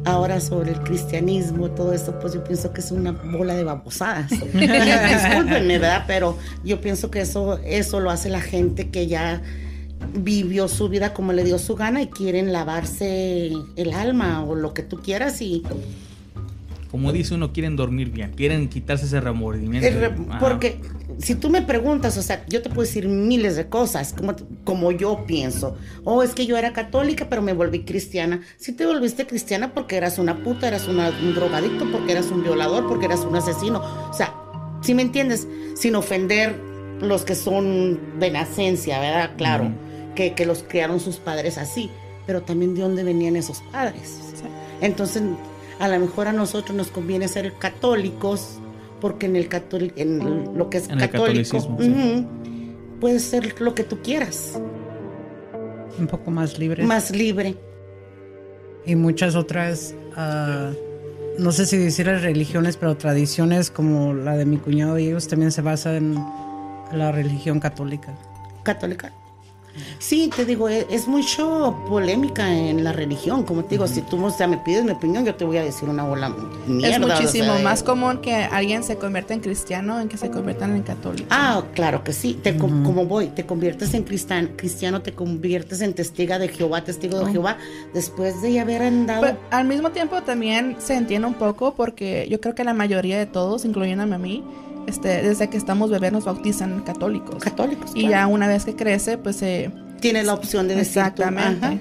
ahora 0.07 0.41
sobre 0.41 0.71
el 0.71 0.81
cristianismo, 0.81 1.71
todo 1.71 1.93
esto, 1.93 2.19
pues 2.19 2.33
yo 2.33 2.43
pienso 2.45 2.73
que 2.73 2.81
es 2.81 2.91
una 2.93 3.13
bola 3.13 3.55
de 3.55 3.65
babosadas. 3.65 4.31
Discúlpenme, 4.31 5.79
¿verdad? 5.79 6.05
Pero 6.07 6.39
yo 6.65 6.81
pienso 6.81 7.11
que 7.11 7.21
eso, 7.21 7.59
eso 7.65 8.01
lo 8.01 8.11
hace 8.11 8.31
la 8.31 8.41
gente 8.41 8.89
que 8.91 9.07
ya 9.09 9.43
vivió 10.15 10.69
su 10.69 10.89
vida 10.89 11.13
como 11.15 11.33
le 11.33 11.45
dio 11.45 11.59
su 11.59 11.75
gana 11.77 12.03
y 12.03 12.07
quieren 12.09 12.53
lavarse 12.53 13.53
el 13.77 13.93
alma 13.93 14.45
o 14.45 14.55
lo 14.55 14.73
que 14.75 14.83
tú 14.83 14.99
quieras 15.03 15.41
y 15.43 15.63
Como 16.91 17.13
dice 17.13 17.35
uno, 17.35 17.53
quieren 17.53 17.77
dormir 17.77 18.11
bien, 18.11 18.33
quieren 18.37 18.69
quitarse 18.69 19.07
ese 19.07 19.21
remordimiento. 19.21 19.89
re- 19.99 20.15
Ajá. 20.31 20.39
porque 20.39 20.81
si 21.19 21.35
tú 21.35 21.51
me 21.51 21.61
preguntas, 21.63 22.17
o 22.17 22.23
sea, 22.23 22.45
yo 22.49 22.63
te 22.63 22.69
puedo 22.71 22.83
decir 22.83 23.09
miles 23.09 23.57
de 23.57 23.69
cosas, 23.69 24.13
como, 24.17 24.35
como 24.65 24.93
yo 24.93 25.25
pienso. 25.27 25.77
Oh, 26.05 26.23
es 26.23 26.33
que 26.35 26.47
yo 26.47 26.57
era 26.57 26.73
católica, 26.73 27.27
pero 27.29 27.43
me 27.43 27.53
volví 27.55 27.81
cristiana. 27.85 28.41
Si 28.57 28.73
te 28.73 28.87
volviste 28.87 29.27
cristiana 29.27 29.75
porque 29.75 29.97
eras 29.97 30.19
una 30.19 30.43
puta, 30.43 30.69
eras 30.69 30.87
una- 30.89 31.11
un 31.11 31.35
drogadicto, 31.35 31.91
porque 31.91 32.13
eras 32.13 32.31
un 32.31 32.43
violador, 32.43 32.87
porque 32.87 33.07
eras 33.07 33.21
un 33.21 33.35
asesino. 33.37 33.83
O 34.11 34.15
sea, 34.15 34.33
si 34.83 34.95
me 34.95 35.03
entiendes? 35.03 35.47
Sin 35.75 35.97
ofender 35.97 36.55
los 37.01 37.25
que 37.25 37.35
son 37.35 38.19
de 38.19 38.31
nacencia, 38.31 39.01
¿verdad? 39.01 39.33
Claro, 39.37 39.65
Ujú. 39.65 39.75
Que, 40.17 40.33
que 40.35 40.45
los 40.47 40.65
criaron 40.65 40.99
sus 40.99 41.19
padres 41.19 41.57
así. 41.59 41.91
Pero 42.27 42.43
también 42.43 42.75
de 42.75 42.81
dónde 42.83 43.05
venían 43.05 43.37
esos 43.37 43.61
padres. 43.71 44.19
Entonces, 44.81 45.23
a 45.79 45.87
lo 45.87 46.01
mejor 46.01 46.27
a 46.27 46.33
nosotros 46.33 46.77
nos 46.77 46.89
conviene 46.89 47.29
ser 47.29 47.53
católicos, 47.55 48.59
porque 49.01 49.27
en 49.27 49.37
el 49.37 49.49
catoli- 49.49 49.93
en 49.95 50.59
lo 50.59 50.69
que 50.69 50.79
es 50.79 50.89
En 50.89 51.01
el 51.01 51.09
católico, 51.09 51.61
sí. 51.81 52.27
puedes 53.01 53.23
ser 53.23 53.61
lo 53.61 53.75
que 53.77 53.85
tú 53.85 53.99
quieras, 54.03 54.61
Un 56.01 56.07
poco 56.09 56.31
más 56.33 56.59
libre. 56.59 56.83
más 56.85 57.11
libre. 57.13 57.55
Y 58.85 58.97
muchas 58.97 59.35
otras, 59.37 59.95
ah, 60.17 60.73
no 61.39 61.53
sé 61.53 61.67
si 61.67 61.77
decir 61.77 62.07
las 62.07 62.23
religiones, 62.23 62.77
pero 62.77 62.97
tradiciones 62.97 63.71
como 63.71 64.15
la 64.15 64.37
de 64.37 64.47
mi 64.47 64.57
cuñado 64.57 64.99
y 64.99 65.07
ellos 65.09 65.29
también 65.29 65.53
se 65.53 65.61
basan 65.63 66.17
en 66.93 66.99
la 66.99 67.13
religión 67.13 67.61
católica. 67.61 68.15
católica. 68.65 69.13
Sí, 69.99 70.31
te 70.35 70.45
digo, 70.45 70.69
e- 70.69 70.87
es 70.91 71.09
mucho 71.09 71.77
polémica 71.89 72.53
en 72.53 72.85
la 72.85 72.93
religión. 72.93 73.43
Como 73.45 73.65
te 73.65 73.71
digo, 73.71 73.87
si 73.87 74.03
tú 74.03 74.25
o 74.25 74.31
sea, 74.31 74.47
me 74.47 74.59
pides 74.59 74.85
mi 74.85 74.91
opinión, 74.93 75.25
yo 75.25 75.35
te 75.35 75.45
voy 75.45 75.57
a 75.59 75.63
decir 75.65 75.89
una 75.89 76.05
bola 76.05 76.35
mierda. 76.67 76.97
es 76.97 77.03
o 77.03 77.07
sea, 77.07 77.17
muchísimo 77.17 77.59
más 77.61 77.83
común 77.83 78.19
que 78.19 78.35
alguien 78.35 78.83
se 78.83 78.97
convierta 78.97 79.35
en 79.35 79.41
cristiano 79.41 80.01
en 80.01 80.09
que 80.09 80.17
se 80.17 80.31
conviertan 80.31 80.75
en 80.77 80.83
católico. 80.83 81.29
Ah, 81.31 81.63
claro 81.75 82.03
que 82.05 82.13
sí. 82.13 82.39
Te, 82.43 82.57
com- 82.57 82.83
Como 82.85 83.07
voy, 83.07 83.29
te 83.29 83.45
conviertes 83.47 83.95
en 83.95 84.05
cristan- 84.05 84.53
cristiano, 84.57 85.03
te 85.03 85.13
conviertes 85.13 85.81
en 85.81 85.95
testiga 85.95 86.39
de 86.39 86.49
Jehová, 86.49 86.85
testigo 86.85 87.19
de 87.19 87.25
Oh. 87.25 87.29
Jehová, 87.29 87.57
después 87.95 88.41
de 88.43 88.61
haber 88.61 88.83
andado. 88.83 89.23
Pero 89.23 89.39
al 89.51 89.67
mismo 89.67 89.91
tiempo 89.91 90.23
también 90.23 90.77
se 90.79 90.95
entiende 90.95 91.27
un 91.27 91.35
poco 91.35 91.75
porque 91.75 92.27
yo 92.31 92.41
creo 92.41 92.55
que 92.55 92.65
la 92.65 92.75
mayoría 92.75 93.19
de 93.19 93.27
todos, 93.27 93.65
incluyéndome 93.65 94.15
a 94.15 94.19
mí, 94.19 94.45
este, 94.87 95.23
desde 95.23 95.49
que 95.49 95.57
estamos 95.57 95.91
bebés 95.91 96.13
nos 96.13 96.25
bautizan 96.25 96.81
católicos. 96.83 97.43
católicos. 97.43 97.91
Y 97.95 98.03
ya 98.03 98.09
claro. 98.09 98.29
una 98.31 98.49
vez 98.49 98.65
que 98.65 98.75
crece, 98.77 99.19
pues 99.19 99.37
se... 99.37 99.71
Tienes 100.01 100.27
la 100.27 100.35
opción 100.35 100.69
de 100.69 100.75
decir 100.77 100.95
tú, 100.95 101.23
Exactamente. 101.23 101.67
ajá. 101.67 101.79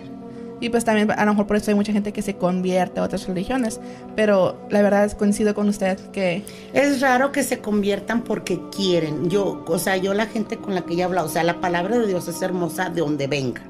Y 0.61 0.69
pues 0.69 0.85
también 0.85 1.11
a 1.11 1.25
lo 1.25 1.31
mejor 1.33 1.47
por 1.47 1.57
eso 1.57 1.69
hay 1.69 1.75
mucha 1.75 1.91
gente 1.91 2.13
que 2.13 2.21
se 2.21 2.35
convierte 2.37 3.01
a 3.01 3.03
otras 3.03 3.27
religiones. 3.27 3.81
Pero 4.15 4.65
la 4.69 4.81
verdad 4.81 5.03
es 5.03 5.13
coincido 5.13 5.53
con 5.53 5.67
usted 5.67 5.99
que 6.11 6.43
Es 6.73 7.01
raro 7.01 7.33
que 7.33 7.43
se 7.43 7.59
conviertan 7.59 8.21
porque 8.23 8.59
quieren. 8.75 9.29
Yo, 9.29 9.65
o 9.67 9.77
sea, 9.79 9.97
yo 9.97 10.13
la 10.13 10.27
gente 10.27 10.55
con 10.55 10.73
la 10.73 10.81
que 10.85 10.95
yo 10.95 11.01
he 11.01 11.03
hablado, 11.03 11.27
o 11.27 11.29
sea, 11.29 11.43
la 11.43 11.59
palabra 11.59 11.97
de 11.99 12.07
Dios 12.07 12.27
es 12.29 12.41
hermosa 12.41 12.89
de 12.89 13.01
donde 13.01 13.27
venga, 13.27 13.63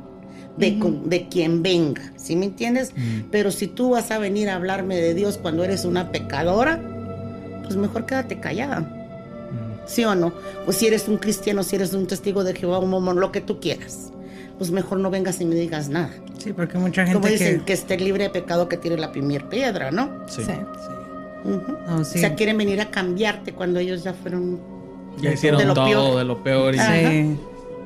de, 0.57 0.77
con- 0.77 1.09
de 1.09 1.27
quien 1.27 1.63
venga, 1.63 2.03
¿sí 2.17 2.35
me 2.35 2.45
entiendes? 2.45 2.93
Mm. 2.95 3.29
Pero 3.31 3.49
si 3.49 3.65
tú 3.65 3.89
vas 3.89 4.11
a 4.11 4.19
venir 4.19 4.47
a 4.51 4.55
hablarme 4.55 4.95
de 4.95 5.15
Dios 5.15 5.39
cuando 5.39 5.63
eres 5.63 5.85
una 5.85 6.11
pecadora, 6.11 6.79
pues 7.63 7.75
mejor 7.77 8.05
quédate 8.05 8.39
callada. 8.39 8.87
¿Sí 9.85 10.03
o 10.05 10.15
no? 10.15 10.33
Pues 10.65 10.77
si 10.77 10.87
eres 10.87 11.07
un 11.07 11.17
cristiano, 11.17 11.63
si 11.63 11.75
eres 11.75 11.93
un 11.93 12.07
testigo 12.07 12.43
de 12.43 12.53
Jehová, 12.55 12.79
un 12.79 12.89
mormón, 12.89 13.19
lo 13.19 13.31
que 13.31 13.41
tú 13.41 13.59
quieras. 13.59 14.11
pues 14.57 14.71
mejor 14.71 14.99
no 14.99 15.09
vengas 15.09 15.41
y 15.41 15.45
me 15.45 15.55
digas 15.55 15.89
nada. 15.89 16.11
Sí, 16.37 16.53
porque 16.53 16.77
mucha 16.77 17.03
Como 17.05 17.15
gente 17.25 17.31
dicen, 17.31 17.59
que... 17.59 17.65
que 17.65 17.73
esté 17.73 17.97
libre 17.97 18.23
de 18.25 18.29
pecado 18.29 18.69
que 18.69 18.77
tire 18.77 18.97
la 18.97 19.11
primera 19.11 19.49
piedra, 19.49 19.91
¿no? 19.91 20.23
Sí. 20.27 20.43
Sí. 20.45 20.51
Ujú. 21.43 21.77
No, 21.87 22.03
sí. 22.05 22.19
O 22.19 22.21
sea, 22.21 22.35
quieren 22.35 22.57
venir 22.57 22.79
a 22.81 22.89
cambiarte 22.89 23.53
cuando 23.53 23.79
ellos 23.79 24.03
ya 24.03 24.13
fueron... 24.13 24.59
Ya 25.21 25.31
hicieron 25.33 25.59
de 25.59 25.65
lo 25.65 25.73
todo 25.73 25.85
peor. 25.87 26.17
de 26.17 26.23
lo 26.23 26.43
peor. 26.43 26.75
Y, 26.75 26.79
Ajá. 26.79 26.93
Sí. 27.09 27.37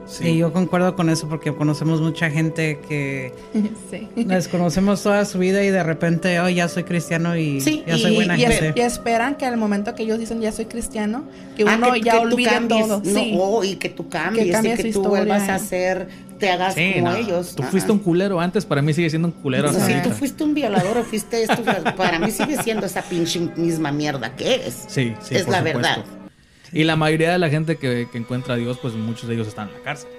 Sí. 0.09 0.23
Sí, 0.23 0.37
yo 0.37 0.51
concuerdo 0.51 0.95
con 0.95 1.07
eso 1.09 1.29
porque 1.29 1.53
conocemos 1.53 2.01
mucha 2.01 2.31
gente 2.31 2.79
que 2.89 3.31
sí. 3.91 4.07
les 4.15 4.47
conocemos 4.47 5.03
toda 5.03 5.23
su 5.25 5.37
vida 5.37 5.63
y 5.63 5.69
de 5.69 5.83
repente, 5.83 6.39
oh, 6.39 6.49
ya 6.49 6.67
soy 6.67 6.83
cristiano 6.83 7.37
y 7.37 7.61
Sí, 7.61 7.83
ya 7.85 7.95
soy 7.97 8.13
y- 8.13 8.15
buena 8.15 8.35
Y, 8.37 8.43
es- 8.45 8.59
gente. 8.59 8.79
y 8.79 8.83
esperan 8.83 9.35
que 9.35 9.45
al 9.45 9.57
momento 9.57 9.93
que 9.93 10.03
ellos 10.03 10.17
dicen 10.17 10.41
ya 10.41 10.51
soy 10.51 10.65
cristiano, 10.65 11.25
que 11.55 11.63
Ah, 11.67 11.75
uno 11.77 11.93
que- 11.93 12.01
ya 12.01 12.13
que 12.13 12.17
tú 12.17 12.23
olvide 12.23 12.49
cambies, 12.49 12.87
todo. 12.87 13.01
No, 13.05 13.19
sí. 13.19 13.35
oh, 13.39 13.63
y 13.63 13.75
que 13.75 13.89
tú 13.89 14.09
cambies, 14.09 14.47
y 14.47 14.51
cambies 14.51 14.79
que 14.81 14.91
tú 14.91 15.03
vuelvas 15.03 15.47
a 15.47 15.59
ser, 15.59 16.07
te 16.39 16.49
hagas 16.49 16.73
Sí, 16.73 16.93
como 16.95 17.11
no, 17.11 17.15
ellos. 17.17 17.53
Tú 17.55 17.61
Ajá. 17.61 17.71
fuiste 17.71 17.91
un 17.91 17.99
culero 17.99 18.39
antes, 18.39 18.65
para 18.65 18.81
mí 18.81 18.93
sigue 18.93 19.09
siendo 19.11 19.27
un 19.27 19.33
culero 19.33 19.69
ahorita. 19.69 20.01
tú 20.03 20.09
fuiste 20.09 20.43
un 20.43 20.55
violador 20.55 20.97
o 20.97 21.03
fuiste 21.03 21.43
esto, 21.43 21.61
para 21.95 22.17
mí 22.17 22.31
sigue 22.31 22.61
siendo 22.63 22.87
esa 22.87 23.03
pinche 23.03 23.39
misma 23.57 23.91
mierda 23.91 24.35
que 24.35 24.55
eres. 24.55 24.85
Sí, 24.87 25.13
sí, 25.21 25.35
es 25.35 25.43
por 25.43 25.51
la 25.51 25.57
supuesto. 25.59 25.79
verdad. 25.79 26.05
Y 26.73 26.83
la 26.83 26.95
mayoría 26.95 27.31
de 27.31 27.39
la 27.39 27.49
gente 27.49 27.77
que, 27.77 28.07
que 28.11 28.17
encuentra 28.17 28.53
a 28.55 28.57
Dios, 28.57 28.77
pues 28.81 28.93
muchos 28.93 29.27
de 29.27 29.35
ellos 29.35 29.47
están 29.47 29.67
en 29.69 29.73
la 29.75 29.79
cárcel. 29.81 30.09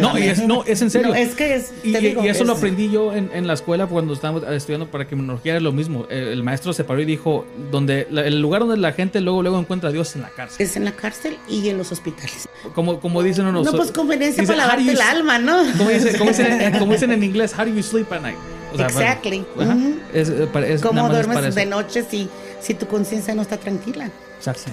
no, 0.00 0.18
y 0.18 0.22
es, 0.24 0.44
no, 0.44 0.64
es 0.64 0.82
en 0.82 0.90
serio. 0.90 1.08
No, 1.08 1.14
es 1.14 1.34
que 1.36 1.54
es, 1.54 1.72
Y, 1.84 1.92
digo, 1.96 2.24
y 2.24 2.28
eso 2.28 2.42
lo 2.44 2.52
es- 2.54 2.58
aprendí 2.58 2.90
yo 2.90 3.14
en, 3.14 3.30
en 3.32 3.46
la 3.46 3.52
escuela 3.52 3.86
cuando 3.86 4.12
estábamos 4.12 4.42
estudiando 4.42 4.90
para 4.90 5.04
criminología, 5.06 5.56
es 5.56 5.62
lo 5.62 5.70
mismo. 5.70 6.06
El, 6.10 6.24
el 6.28 6.42
maestro 6.42 6.72
se 6.72 6.82
paró 6.82 7.00
y 7.00 7.04
dijo, 7.04 7.46
donde 7.70 8.08
la- 8.10 8.22
el 8.26 8.40
lugar 8.42 8.62
donde 8.62 8.76
la 8.76 8.92
gente 8.92 9.20
luego 9.20 9.42
luego 9.42 9.60
encuentra 9.60 9.90
a 9.90 9.92
Dios 9.92 10.08
es 10.10 10.16
en 10.16 10.22
la 10.22 10.30
cárcel. 10.30 10.66
Es 10.66 10.76
en 10.76 10.84
la 10.84 10.92
cárcel 10.92 11.36
y 11.48 11.68
en 11.68 11.78
los 11.78 11.92
hospitales. 11.92 12.48
Como, 12.74 12.98
como 12.98 13.22
dicen 13.22 13.46
unos... 13.46 13.66
no, 13.66 13.72
pues 13.72 13.92
conveniencia 13.92 14.42
dice, 14.42 14.52
para 14.52 14.64
"How 14.64 14.70
do 14.70 14.76
lavarte 14.84 14.92
el 14.92 15.00
alma, 15.16 15.38
¿no? 15.38 15.62
Como 15.78 15.90
dicen, 15.90 16.18
como 16.18 16.30
dicen 16.30 16.60
en, 16.60 16.78
como 16.78 16.92
dicen 16.92 17.12
en 17.12 17.22
inglés, 17.30 17.54
how 17.56 17.64
do 17.64 17.72
you 17.72 17.82
sleep 17.84 18.12
at 18.12 18.22
night? 18.22 18.36
O 18.72 18.76
sea, 18.76 18.88
para- 18.88 19.00
Exactly. 19.12 19.44
Ajá. 19.60 19.74
Ujú. 19.74 19.94
Es, 20.12 20.28
eh, 20.28 20.48
para- 20.52 20.66
es 20.66 20.80
¿Cómo 20.80 21.08
duermes 21.08 21.54
de 21.54 21.66
noche 21.66 22.04
si, 22.08 22.28
si 22.60 22.74
tu 22.74 22.86
conciencia 22.86 23.34
no 23.34 23.42
está 23.42 23.56
tranquila? 23.58 24.10
Exacto. 24.36 24.70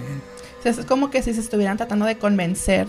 O 0.59 0.63
sea, 0.63 0.71
es 0.71 0.85
como 0.85 1.09
que 1.09 1.21
si 1.23 1.33
se 1.33 1.39
estuvieran 1.41 1.77
tratando 1.77 2.05
de 2.05 2.17
convencer 2.17 2.87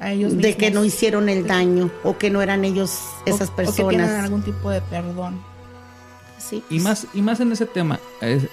a 0.00 0.12
ellos 0.12 0.36
De 0.36 0.56
que 0.56 0.70
no 0.70 0.84
hicieron 0.84 1.28
el 1.28 1.46
daño 1.46 1.90
o 2.04 2.18
que 2.18 2.30
no 2.30 2.40
eran 2.42 2.64
ellos 2.64 2.98
esas 3.26 3.48
O- 3.48 3.52
O 3.52 3.56
que 3.56 3.62
tienen 3.72 3.98
personas. 4.00 4.24
algún 4.24 4.42
tipo 4.42 4.70
de 4.70 4.80
perdón. 4.82 5.40
Sí, 6.38 6.62
Y 6.70 6.78
más, 6.80 7.06
y 7.14 7.20
más 7.22 7.40
en 7.40 7.50
ese 7.52 7.66
tema, 7.66 7.98
es- 8.20 8.46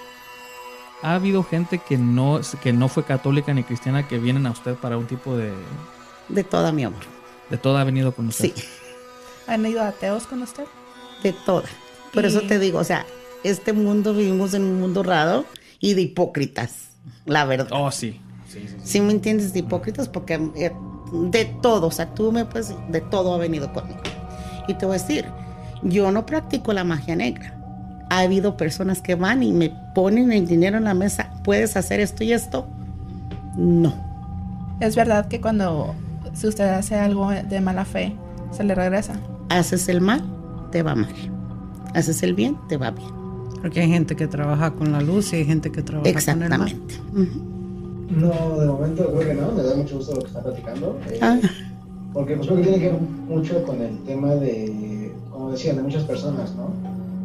ha 1.04 1.13
habido 1.15 1.43
gente 1.43 1.78
que 1.88 1.98
no, 1.98 2.39
que 2.63 2.74
no 2.74 2.88
fue 2.88 3.04
católica 3.04 3.54
ni 3.54 3.63
cristiana 3.63 4.08
que 4.08 4.17
vienen 4.17 4.48
a 4.48 4.52
usted 4.52 4.74
para 4.76 4.98
un 4.98 5.06
tipo 5.06 5.38
de... 5.38 5.54
de 6.30 6.43
toda 6.43 6.71
mi 6.71 6.84
amor. 6.84 7.02
De 7.52 7.58
todo 7.58 7.78
ha 7.78 7.84
venido 7.84 8.12
con 8.15 8.28
usted. 8.30 8.45
Sí, 8.56 8.63
¿Han 9.45 9.63
ido 9.67 9.84
ateos 9.84 10.26
con 10.26 10.41
usted? 10.41 10.63
de 11.21 11.32
toda. 11.45 11.67
Por 12.13 12.26
eso 12.26 12.41
te 12.41 12.58
digo, 12.60 12.80
o 12.80 12.84
sea, 12.84 13.06
este 13.43 13.71
mundo 13.74 14.13
vivimos 14.13 14.54
en 14.56 14.63
un 14.63 14.80
mundo 14.80 15.04
raro 15.04 15.45
y 15.86 15.93
de 15.93 16.02
hipócritas, 16.02 16.89
la 17.26 17.45
verdad. 17.45 17.67
Oh, 17.71 17.91
sí. 17.91 18.19
Sí, 18.48 18.60
sí, 18.62 18.67
sí. 18.67 18.76
¿Sí 18.84 19.02
me 19.02 19.12
entiendes? 19.12 19.54
De 19.54 19.60
hipócritas, 19.60 20.10
porque 20.10 20.34
eh, 20.56 20.71
de 21.30 21.45
todo, 21.62 21.88
o 21.88 21.91
sea, 21.91 22.13
tú 22.15 22.32
me 22.32 22.43
puedes, 22.45 22.74
de 22.89 23.02
todo 23.02 23.36
ha 23.36 23.38
venido 23.38 23.71
conmigo. 23.71 24.00
Y 24.67 24.74
te 24.74 24.88
voy 24.88 24.95
a 24.95 25.00
decir, 25.00 25.26
yo 25.84 26.12
no 26.12 26.26
practico 26.26 26.74
la 26.74 26.84
magia 26.84 27.15
negra. 27.15 27.54
Ha 28.10 28.19
habido 28.21 28.58
personas 28.58 29.02
que 29.02 29.13
van 29.13 29.43
y 29.43 29.52
me 29.52 29.69
ponen 29.93 30.32
el 30.32 30.48
dinero 30.48 30.78
en 30.78 30.86
la 30.86 30.93
mesa, 30.95 31.30
puedes 31.43 31.78
hacer 31.78 32.00
esto 32.00 32.24
y 32.24 32.34
esto. 32.34 32.65
No, 33.56 33.93
Es 34.80 34.95
verdad 34.95 35.28
que 35.28 35.39
cuando 35.39 35.93
si 36.34 36.48
usted 36.48 36.67
hace 36.67 36.95
algo 36.95 37.30
de 37.30 37.62
mala 37.62 37.86
fe, 37.86 38.15
se 38.52 38.63
le 38.63 38.74
regresa. 38.74 39.13
haces 39.50 39.88
el 39.88 40.02
mal, 40.02 40.24
te 40.71 40.82
va 40.82 40.95
mal. 40.95 41.13
Haces 41.93 42.24
el 42.24 42.34
bien, 42.34 42.58
te 42.67 42.78
va 42.78 42.89
bien. 42.91 43.25
Porque 43.65 43.80
hay 43.82 43.89
gente 43.89 44.15
que 44.15 44.28
trabaja 44.28 44.69
con 44.75 44.91
la 44.91 45.01
luz 45.01 45.34
y 45.34 45.38
hay 45.38 45.45
gente 45.45 45.71
que 45.71 45.82
trabaja 45.82 46.04
con 46.04 46.43
el 46.43 46.49
mal. 46.60 46.67
Exactamente. 46.71 46.95
Ujú. 47.13 48.15
No, 48.15 48.60
de 48.60 48.67
momento 48.67 49.12
creo 49.12 49.28
que 49.28 49.34
no, 49.34 49.51
me 49.54 49.63
da 49.63 49.73
mucho 49.75 49.95
gusto 49.97 50.13
lo 50.13 50.19
que 50.21 50.28
está 50.28 50.43
platicando. 50.43 50.99
eh, 51.10 51.17
Ah. 51.19 51.39
Porque 52.13 52.36
pues 52.36 52.45
creo 52.47 52.60
que 52.60 52.63
tiene 52.67 52.80
que 52.80 52.91
ver 52.91 52.99
mucho 53.28 53.63
con 53.63 53.82
el 53.82 53.97
tema 54.04 54.36
de, 54.36 55.12
como 55.32 55.49
decían, 55.49 55.78
de 55.78 55.82
muchas 55.82 56.04
personas, 56.04 56.54
¿no? 56.54 56.69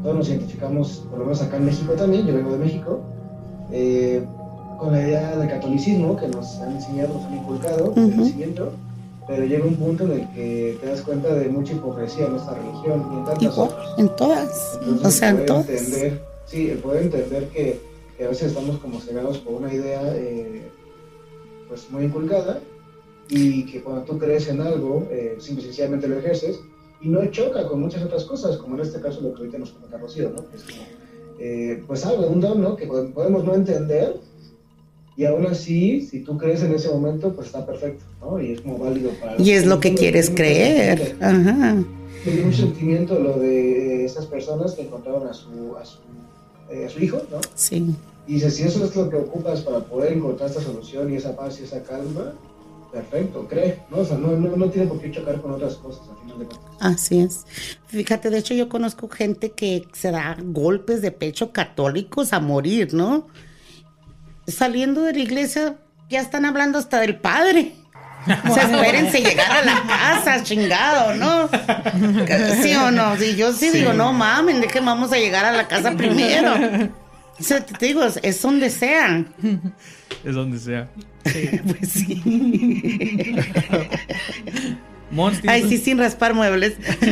Todos 0.03 0.17
nos 0.17 0.29
identificamos, 0.31 1.05
por 1.11 1.19
lo 1.19 1.25
menos 1.27 1.43
acá 1.43 1.59
en 1.59 1.67
México 1.67 1.93
también, 1.93 2.27
yo 2.27 2.35
vengo 2.35 2.53
de 2.53 2.59
México, 2.59 3.01
eh, 3.71 4.25
con 4.79 4.93
la 4.93 5.03
idea 5.03 5.37
del 5.37 5.47
catolicismo 5.51 6.17
que 6.17 6.27
nos 6.29 6.57
han 6.61 6.73
enseñado, 6.77 7.13
nos 7.19 7.25
han 7.27 7.35
inculcado 7.37 7.91
Ujú. 7.91 8.01
nacimiento, 8.17 8.73
pero 9.29 9.45
llega 9.45 9.67
un 9.67 9.75
punto 9.77 10.05
en 10.05 10.13
el 10.13 10.29
que 10.31 10.79
te 10.81 10.87
das 10.87 11.03
cuenta 11.03 11.35
de 11.35 11.51
mucha 11.51 11.75
hipocresía 11.75 12.25
en 12.25 12.33
nuestra 12.33 12.55
religión 12.55 13.05
y 13.13 13.19
en 13.19 13.25
tantas 13.27 13.43
Igual, 13.43 13.69
otras. 13.69 13.99
en 13.99 14.17
todas. 14.17 14.79
Entonces, 14.81 15.05
O 15.07 15.11
sea, 15.11 15.29
en 15.29 15.45
todas. 15.47 15.69
entender, 15.69 16.30
sí, 16.51 16.71
el 16.71 16.79
poder 16.79 17.03
entender 17.03 17.49
que, 17.49 17.79
que 18.17 18.25
a 18.25 18.29
veces 18.29 18.49
estamos 18.49 18.79
como 18.79 19.01
cegados 19.01 19.39
por 19.39 19.55
una 19.55 19.73
idea 19.73 20.03
eh, 20.17 20.63
pues 21.69 21.89
muy 21.91 22.05
inculcada 22.05 22.61
y 23.29 23.65
que 23.67 23.81
cuando 23.83 24.03
tú 24.03 24.19
crees 24.19 24.49
en 24.49 24.61
algo, 24.61 25.07
eh, 25.11 25.37
simple 25.39 25.63
y 25.63 25.67
sencillamente 25.67 26.09
lo 26.09 26.19
ejerces 26.19 26.59
y 27.01 27.09
no 27.09 27.25
choca 27.27 27.67
con 27.69 27.81
muchas 27.81 28.03
otras 28.03 28.25
cosas, 28.25 28.57
como 28.57 28.75
en 28.75 28.83
este 28.83 29.01
caso 29.01 29.21
lo 29.21 29.33
que 29.33 29.41
ahorita 29.41 29.59
nos 29.59 29.71
comenta 29.71 29.99
Rocío, 29.99 30.31
¿no? 30.31 30.45
Es 30.55 30.65
como, 30.65 30.83
eh, 31.39 31.83
pues 31.87 32.05
algo, 32.05 32.27
un 32.27 32.41
don, 32.41 32.61
¿no? 32.61 32.77
Que 32.77 32.89
pod- 32.89 33.13
podemos 33.13 33.45
no 33.45 33.55
entender 33.55 34.17
y 35.17 35.25
aún 35.25 35.47
así, 35.47 36.01
si 36.03 36.21
tú 36.21 36.37
crees 36.37 36.63
en 36.63 36.73
ese 36.75 36.89
momento, 36.89 37.33
pues 37.33 37.47
está 37.49 37.65
perfecto, 37.65 38.03
¿no? 38.21 38.41
Y 38.41 38.53
es 38.53 38.61
como 38.63 38.79
válido 38.79 39.11
para... 39.21 39.41
Y 39.41 39.51
es 39.53 39.65
lo 39.67 39.79
que 39.81 39.95
quieres 39.95 40.31
creer. 40.31 41.17
Ajá. 41.21 41.83
Mucho 42.45 42.57
sentimiento 42.57 43.19
lo 43.19 43.39
de 43.39 44.05
estas 44.05 44.27
personas 44.27 44.75
que 44.75 44.83
encontraron 44.83 45.27
a 45.29 45.33
su, 45.33 45.77
a 45.81 45.85
su, 45.85 45.99
eh, 46.71 46.89
su 46.89 47.01
hijo, 47.01 47.21
¿no? 47.31 47.41
Sí. 47.55 47.95
Y 48.27 48.35
dice, 48.35 48.51
si 48.51 48.63
eso 48.63 48.85
es 48.85 48.95
lo 48.95 49.11
que 49.11 49.17
ocupas 49.17 49.63
para 49.63 49.81
poder 49.81 50.13
encontrar 50.13 50.49
esta 50.49 50.63
solución 50.63 51.13
y 51.13 51.17
esa 51.17 51.35
paz 51.35 51.59
y 51.61 51.65
esa 51.65 51.83
calma, 51.83 52.33
perfecto, 52.93 53.47
cree, 53.49 53.81
¿no? 53.91 53.99
O 53.99 54.05
sea, 54.05 54.17
no, 54.17 54.33
no, 54.33 54.57
no 54.57 54.71
tiene 54.71 54.87
por 54.89 55.01
qué 55.01 55.11
chocar 55.11 55.41
con 55.41 55.53
otras 55.53 55.75
cosas 55.77 56.03
al 56.09 56.17
final 56.23 56.39
de 56.39 56.45
cuentas. 56.47 56.71
Así 56.81 57.21
es. 57.21 57.45
Fíjate, 57.87 58.31
de 58.31 58.39
hecho 58.39 58.55
yo 58.55 58.69
conozco 58.69 59.09
gente 59.09 59.53
que 59.53 59.87
se 59.93 60.11
da 60.11 60.37
golpes 60.43 61.03
de 61.03 61.13
pecho 61.13 61.53
católicos 61.53 62.33
a 62.33 62.41
morir, 62.41 62.95
¿no? 62.95 63.27
Saliendo 64.47 65.03
de 65.03 65.13
la 65.13 65.19
iglesia 65.21 65.79
ya 66.09 66.21
están 66.21 66.45
hablando 66.45 66.79
hasta 66.79 67.01
del 67.01 67.19
padre. 67.21 67.75
O 68.49 68.55
sea, 68.55 68.65
espérense 68.65 69.21
llegar 69.21 69.51
a 69.51 69.63
la 69.65 69.83
casa, 69.87 70.43
chingado, 70.43 71.15
¿no? 71.15 71.49
¿Sí 72.63 72.75
o 72.75 72.91
no? 72.91 73.17
Sí, 73.17 73.37
yo 73.37 73.53
sí, 73.53 73.71
digo, 73.71 73.93
no 73.93 74.13
mamen, 74.13 74.61
de 74.61 74.67
que 74.67 74.81
vamos 74.81 75.13
a 75.13 75.17
llegar 75.17 75.45
a 75.45 75.53
la 75.53 75.67
casa 75.69 75.93
primero. 75.93 76.55
O 77.39 77.43
sea, 77.43 77.65
te 77.65 77.87
digo, 77.87 78.03
es- 78.05 78.43
donde 78.43 78.71
sea. 78.71 79.25
Es 80.25 80.35
donde 80.35 80.59
sea. 80.59 80.89
Pues 81.23 81.91
sí. 81.91 82.23
Monty, 85.11 85.49
Ay, 85.49 85.69
sí, 85.69 85.77
sin 85.79 85.99
raspar 85.99 86.35
muebles. 86.35 86.75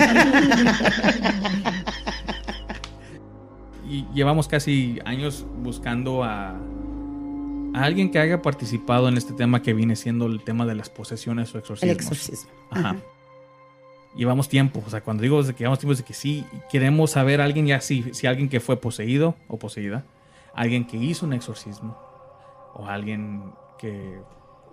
y 3.89 4.05
llevamos 4.15 4.49
casi 4.49 4.99
años 5.05 5.45
buscando 5.63 6.23
a, 6.25 6.55
a 7.75 7.83
alguien 7.85 8.11
que 8.11 8.19
haya 8.19 8.43
participado 8.43 9.09
en 9.09 9.17
este 9.17 9.33
tema 9.33 9.63
que 9.63 9.73
viene 9.75 9.97
siendo 9.97 10.27
el 10.27 10.43
tema 10.43 10.67
de 10.67 10.75
las 10.75 10.91
posesiones 10.91 11.55
o 11.55 11.59
El 11.59 11.63
exorcismos. 11.63 12.01
exorcismo. 12.01 12.51
Ajá. 12.71 12.91
Ajá. 12.91 12.97
Llevamos 14.17 14.49
tiempo, 14.49 14.83
o 14.85 14.91
sea, 14.91 15.03
cuando 15.03 15.23
digo 15.23 15.43
de 15.43 15.53
que 15.53 15.59
llevamos 15.61 15.79
tiempo 15.79 15.93
es 15.93 15.99
de 15.99 16.05
que 16.05 16.15
sí 16.15 16.45
queremos 16.71 17.13
saber 17.13 17.41
a 17.41 17.45
alguien 17.45 17.67
ya 17.67 17.81
si, 17.81 18.03
si 18.15 18.27
alguien 18.27 18.49
que 18.49 18.59
fue 18.59 18.81
poseído 18.81 19.37
o 19.49 19.59
poseída, 19.59 20.05
alguien 20.55 20.87
que 20.87 20.97
hizo 20.97 21.25
un 21.27 21.35
exorcismo 21.35 21.97
o 22.75 22.87
alguien 22.87 23.53
que, 23.79 24.19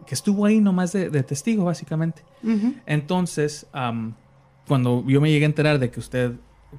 que 0.07 0.15
estuvo 0.15 0.45
ahí 0.45 0.61
nomás 0.61 0.93
de, 0.93 1.09
de 1.09 1.21
testigo 1.21 1.65
básicamente. 1.65 2.23
Entonces, 2.87 3.67
am, 3.73 4.15
cuando 4.67 5.03
yo 5.07 5.21
me 5.21 5.29
llegué 5.29 5.45
a 5.45 5.47
enterar 5.49 5.79
de 5.79 5.91
que 5.91 5.99
usted 5.99 6.31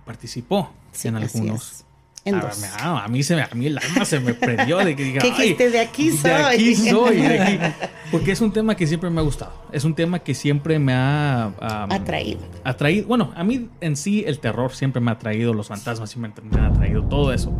participó 0.04 0.70
Sí, 0.92 1.08
en 1.08 1.16
algunos. 1.16 1.84
En 2.26 2.34
a, 2.34 2.40
dos. 2.40 2.58
me- 2.58 2.66
ah, 2.80 3.04
a 3.04 3.08
mí 3.08 3.22
se 3.22 3.34
me, 3.36 3.42
a 3.42 3.48
mí 3.54 3.66
el 3.66 3.78
alma 3.78 4.04
se 4.04 4.20
me 4.20 4.34
prendió 4.34 4.78
de 4.78 4.94
que 4.96 5.04
diga, 5.04 5.20
¿Qué 5.22 5.28
"Ay, 5.32 5.40
dijiste? 5.42 5.70
De 5.70 5.80
aquí 5.80 6.10
soy. 6.10 6.30
de 6.30 6.34
aquí 6.36 6.74
soy, 6.74 7.16
de 7.22 7.40
aquí". 7.40 7.58
porque 8.12 8.32
es 8.32 8.40
un 8.40 8.52
tema 8.52 8.74
que 8.74 8.86
siempre 8.86 9.08
me 9.10 9.20
ha 9.20 9.24
gustado, 9.24 9.52
es 9.72 9.84
un 9.84 9.94
tema 9.94 10.18
que 10.18 10.34
siempre 10.34 10.78
me 10.78 10.92
ha 10.92 11.52
Atraído. 11.88 12.40
atraído, 12.64 13.06
bueno, 13.08 13.32
a 13.36 13.42
mí 13.44 13.68
en 13.80 13.96
sí 13.96 14.24
el 14.26 14.38
terror 14.40 14.72
siempre 14.74 15.00
me 15.00 15.10
ha 15.10 15.14
atraído, 15.14 15.54
los 15.54 15.68
fantasmas 15.68 16.10
siempre 16.10 16.42
me 16.44 16.58
han 16.58 16.66
atraído, 16.72 17.02
todo 17.04 17.32
eso, 17.32 17.52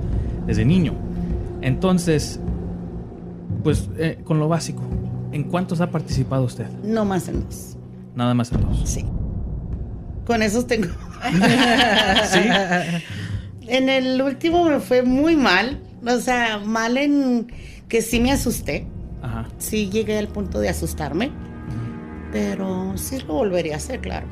desde 0.47 0.65
niño. 0.65 0.95
Entonces, 1.63 2.39
pues 3.65 3.89
eh, 3.99 4.19
con 4.25 4.39
lo 4.39 4.49
básico, 4.49 4.83
¿en 5.33 5.45
cuántos 5.45 5.81
ha 5.81 5.91
participado 5.91 6.45
usted? 6.45 6.69
No 6.83 7.05
más 7.05 7.29
en 7.29 7.45
dos. 7.45 7.77
Nada 8.15 8.35
más 8.35 8.51
en 8.53 8.61
dos. 8.63 8.83
Sí. 8.85 9.05
Con 10.27 10.43
esos 10.43 10.67
tengo. 10.67 10.89
¿Sí? 12.33 12.41
En 13.69 13.89
el 13.89 14.21
último 14.23 14.65
me 14.65 14.81
fue 14.81 15.03
muy 15.03 15.37
mal. 15.37 15.81
O 16.07 16.19
sea, 16.21 16.59
mal 16.59 16.97
en 16.97 17.47
que 17.89 18.03
sí 18.03 18.21
me 18.21 18.33
asusté. 18.33 18.87
Ajá. 19.23 19.49
Sí 19.59 19.91
llegué 19.91 20.19
al 20.19 20.29
punto 20.29 20.61
de 20.61 20.69
asustarme. 20.69 21.31
Pero 22.33 22.93
sí 22.97 23.19
lo 23.27 23.35
volvería 23.35 23.75
a 23.75 23.77
hacer, 23.79 24.01
claro. 24.01 24.27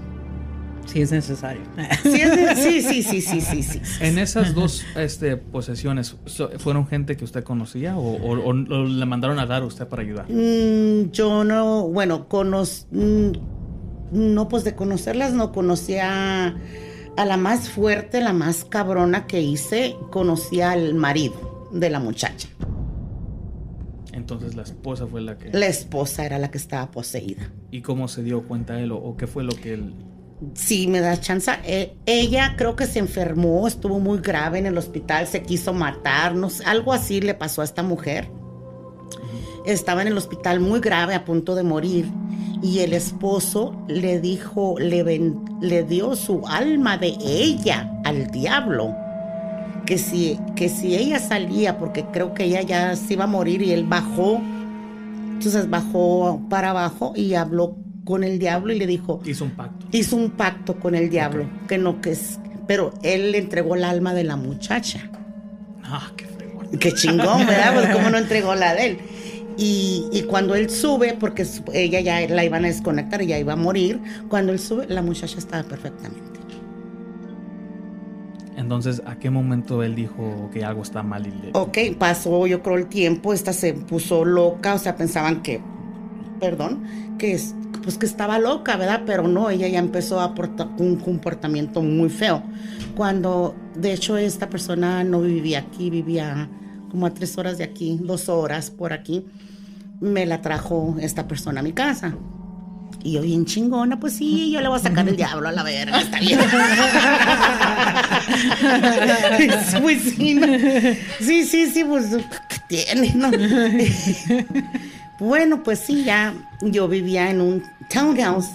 Si 0.86 1.00
es 1.00 1.10
necesario. 1.12 1.62
Sí, 2.02 2.20
es 2.20 2.36
de- 2.36 2.56
sí, 2.56 2.82
sí, 2.82 3.02
sí, 3.02 3.20
sí, 3.22 3.40
sí, 3.40 3.62
sí. 3.62 3.80
En 4.00 4.18
esas 4.18 4.54
dos 4.54 4.84
este, 4.96 5.38
posesiones, 5.38 6.14
¿fueron 6.58 6.86
gente 6.86 7.16
que 7.16 7.24
usted 7.24 7.42
conocía 7.42 7.96
o, 7.96 8.02
o- 8.16 8.38
o- 8.38 8.50
o 8.50 8.84
le 8.84 9.06
mandaron 9.06 9.38
a 9.38 9.46
dar 9.46 9.62
a 9.62 9.66
usted 9.66 9.86
para 9.86 10.02
ayudar? 10.02 10.26
Mm, 10.30 11.10
yo 11.12 11.42
no, 11.44 11.88
bueno, 11.88 12.28
conoc- 12.28 12.84
mm, 12.90 13.32
no, 14.34 14.48
pues 14.48 14.64
de 14.64 14.74
conocerlas 14.74 15.32
no 15.32 15.52
conocía 15.52 16.54
a 17.16 17.24
la 17.24 17.36
más 17.36 17.68
fuerte, 17.68 18.20
la 18.20 18.32
más 18.32 18.64
cabrona 18.64 19.26
que 19.26 19.40
hice, 19.40 19.96
conocía 20.10 20.72
al 20.72 20.94
marido 20.94 21.68
de 21.72 21.90
la 21.90 22.00
muchacha. 22.00 22.48
Entonces 24.12 24.54
la 24.54 24.62
esposa 24.62 25.06
fue 25.06 25.20
la 25.20 25.36
que... 25.36 25.50
La 25.50 25.66
esposa 25.66 26.24
era 26.24 26.38
la 26.38 26.50
que 26.50 26.58
estaba 26.58 26.90
poseída. 26.90 27.50
¿Y 27.70 27.82
cómo 27.82 28.08
se 28.08 28.22
dio 28.22 28.42
cuenta 28.44 28.80
él 28.80 28.92
o, 28.92 28.96
o 28.96 29.16
qué 29.16 29.26
fue 29.26 29.42
lo 29.44 29.54
que 29.54 29.74
él... 29.74 29.94
Sí, 30.54 30.86
me 30.88 31.00
da 31.00 31.18
chance. 31.18 31.50
Eh, 31.64 31.96
ella 32.06 32.54
creo 32.56 32.76
que 32.76 32.86
se 32.86 32.98
enfermó, 32.98 33.66
estuvo 33.66 33.98
muy 33.98 34.18
grave 34.18 34.58
en 34.58 34.66
el 34.66 34.76
hospital, 34.76 35.26
se 35.26 35.42
quiso 35.42 35.72
matar, 35.72 36.34
no 36.34 36.50
sé, 36.50 36.64
algo 36.64 36.92
así 36.92 37.20
le 37.20 37.34
pasó 37.34 37.62
a 37.62 37.64
esta 37.64 37.82
mujer. 37.82 38.28
Estaba 39.64 40.02
en 40.02 40.08
el 40.08 40.16
hospital 40.18 40.60
muy 40.60 40.80
grave, 40.80 41.14
a 41.14 41.24
punto 41.24 41.54
de 41.54 41.62
morir, 41.62 42.06
y 42.62 42.80
el 42.80 42.92
esposo 42.92 43.74
le 43.88 44.20
dijo, 44.20 44.76
le, 44.78 45.02
ven- 45.02 45.40
le 45.60 45.82
dio 45.84 46.16
su 46.16 46.42
alma 46.46 46.98
de 46.98 47.14
ella 47.24 47.90
al 48.04 48.26
diablo. 48.30 48.94
Que 49.86 49.98
si, 49.98 50.38
que 50.56 50.68
si 50.68 50.94
ella 50.94 51.18
salía, 51.18 51.78
porque 51.78 52.04
creo 52.12 52.32
que 52.34 52.44
ella 52.44 52.62
ya 52.62 52.96
se 52.96 53.14
iba 53.14 53.24
a 53.24 53.26
morir 53.26 53.60
y 53.62 53.72
él 53.72 53.84
bajó, 53.84 54.40
entonces 55.32 55.68
bajó 55.68 56.40
para 56.48 56.70
abajo 56.70 57.12
y 57.16 57.34
habló 57.34 57.76
con 58.04 58.24
el 58.24 58.38
diablo 58.38 58.72
y 58.72 58.78
le 58.78 58.86
dijo, 58.86 59.20
Hizo 59.24 59.44
un 59.44 59.50
pacto. 59.52 59.86
hizo 59.92 60.16
un 60.16 60.30
pacto 60.30 60.76
con 60.78 60.94
el 60.94 61.10
diablo, 61.10 61.46
que 61.68 61.76
no 61.78 62.00
que 62.00 62.12
es, 62.12 62.38
pero 62.66 62.92
él 63.02 63.32
le 63.32 63.38
entregó 63.38 63.74
el 63.74 63.84
alma 63.84 64.14
de 64.14 64.24
la 64.24 64.36
muchacha. 64.36 65.10
Ah, 65.82 66.10
qué 66.16 66.26
fregón. 66.26 66.68
Qué 66.78 66.92
chingón, 66.92 67.46
¿verdad? 67.46 67.74
Pues 67.74 67.88
cómo 67.94 68.08
no 68.10 68.16
entregó 68.18 68.54
la 68.54 68.74
de 68.74 68.86
él. 68.86 68.98
Y, 69.56 70.06
y 70.12 70.22
cuando 70.22 70.54
él 70.54 70.70
sube, 70.70 71.16
porque 71.18 71.46
ella 71.72 72.00
ya 72.00 72.28
la 72.28 72.44
iban 72.44 72.64
a 72.64 72.68
desconectar, 72.68 73.22
ella 73.22 73.38
iba 73.38 73.52
a 73.52 73.56
morir, 73.56 74.00
cuando 74.28 74.52
él 74.52 74.58
sube, 74.58 74.86
la 74.88 75.02
muchacha 75.02 75.38
estaba 75.38 75.62
perfectamente. 75.62 76.34
Entonces, 78.56 79.02
¿a 79.04 79.16
qué 79.18 79.30
momento 79.30 79.82
él 79.82 79.94
dijo 79.94 80.48
que 80.52 80.64
algo 80.64 80.82
está 80.82 81.02
mal 81.02 81.26
y 81.26 81.30
le... 81.30 81.50
Ok, 81.52 81.98
pasó 81.98 82.46
yo 82.46 82.62
creo 82.62 82.76
el 82.76 82.86
tiempo, 82.86 83.32
esta 83.32 83.52
se 83.52 83.74
puso 83.74 84.24
loca, 84.24 84.74
o 84.74 84.78
sea, 84.78 84.96
pensaban 84.96 85.42
que, 85.42 85.60
perdón, 86.40 86.84
que 87.18 87.32
es, 87.32 87.54
pues 87.82 87.98
que 87.98 88.06
estaba 88.06 88.38
loca, 88.38 88.76
¿verdad? 88.76 89.02
Pero 89.06 89.26
no, 89.26 89.50
ella 89.50 89.68
ya 89.68 89.78
empezó 89.80 90.20
a 90.20 90.34
portar 90.34 90.68
un 90.78 90.96
comportamiento 90.96 91.82
muy 91.82 92.08
feo. 92.08 92.42
Cuando, 92.96 93.54
de 93.74 93.92
hecho, 93.92 94.16
esta 94.16 94.48
persona 94.48 95.02
no 95.02 95.20
vivía 95.20 95.58
aquí, 95.58 95.90
vivía 95.90 96.48
como 96.94 97.06
a 97.06 97.10
tres 97.10 97.36
horas 97.38 97.58
de 97.58 97.64
aquí, 97.64 97.98
dos 98.00 98.28
horas 98.28 98.70
por 98.70 98.92
aquí, 98.92 99.26
me 100.00 100.26
la 100.26 100.42
trajo 100.42 100.94
esta 101.00 101.26
persona 101.26 101.58
a 101.58 101.62
mi 101.64 101.72
casa. 101.72 102.14
Y 103.02 103.14
yo 103.14 103.22
bien 103.22 103.46
chingona, 103.46 103.98
pues 103.98 104.12
sí, 104.12 104.52
yo 104.52 104.60
le 104.60 104.68
voy 104.68 104.76
a 104.76 104.80
sacar 104.80 105.08
el 105.08 105.16
diablo 105.16 105.48
a 105.48 105.52
la 105.52 105.64
verga, 105.64 106.00
está 106.00 106.20
bien. 106.20 106.38
pues 109.82 110.02
sí, 110.02 110.34
¿no? 110.34 110.46
sí, 111.18 111.44
sí, 111.44 111.66
sí, 111.66 111.82
pues, 111.82 112.16
¿qué 112.48 112.58
tiene, 112.68 113.12
no? 113.16 113.32
bueno, 115.18 115.64
pues 115.64 115.80
sí, 115.80 116.04
ya 116.04 116.32
yo 116.60 116.86
vivía 116.86 117.28
en 117.28 117.40
un 117.40 117.64
townhouse. 117.92 118.50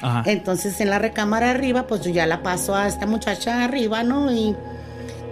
Ajá. 0.00 0.24
Entonces 0.26 0.80
en 0.80 0.90
la 0.90 0.98
recámara 0.98 1.50
arriba, 1.50 1.86
pues 1.86 2.00
yo 2.00 2.10
ya 2.10 2.26
la 2.26 2.42
paso 2.42 2.74
a 2.74 2.88
esta 2.88 3.06
muchacha 3.06 3.62
arriba, 3.62 4.02
¿no? 4.02 4.32
Y 4.32 4.56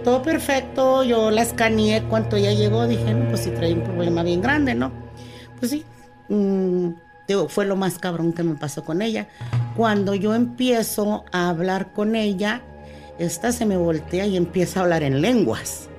todo 0.03 0.21
perfecto, 0.21 1.03
yo 1.03 1.31
la 1.31 1.41
escaneé 1.41 2.03
cuando 2.03 2.35
ella 2.35 2.53
llegó, 2.53 2.87
dije, 2.87 3.13
no, 3.13 3.29
pues 3.29 3.41
sí 3.41 3.51
trae 3.51 3.73
un 3.73 3.83
problema 3.83 4.23
bien 4.23 4.41
grande, 4.41 4.75
¿no? 4.75 4.91
Pues 5.59 5.71
sí, 5.71 5.83
mm, 6.29 6.89
digo, 7.27 7.49
fue 7.49 7.65
lo 7.65 7.75
más 7.75 7.97
cabrón 7.99 8.33
que 8.33 8.43
me 8.43 8.55
pasó 8.55 8.83
con 8.83 9.01
ella. 9.01 9.27
Cuando 9.75 10.13
yo 10.13 10.35
empiezo 10.35 11.25
a 11.31 11.49
hablar 11.49 11.93
con 11.93 12.15
ella, 12.15 12.61
esta 13.17 13.51
se 13.51 13.65
me 13.65 13.77
voltea 13.77 14.25
y 14.25 14.37
empieza 14.37 14.79
a 14.79 14.83
hablar 14.83 15.03
en 15.03 15.21
lenguas. 15.21 15.89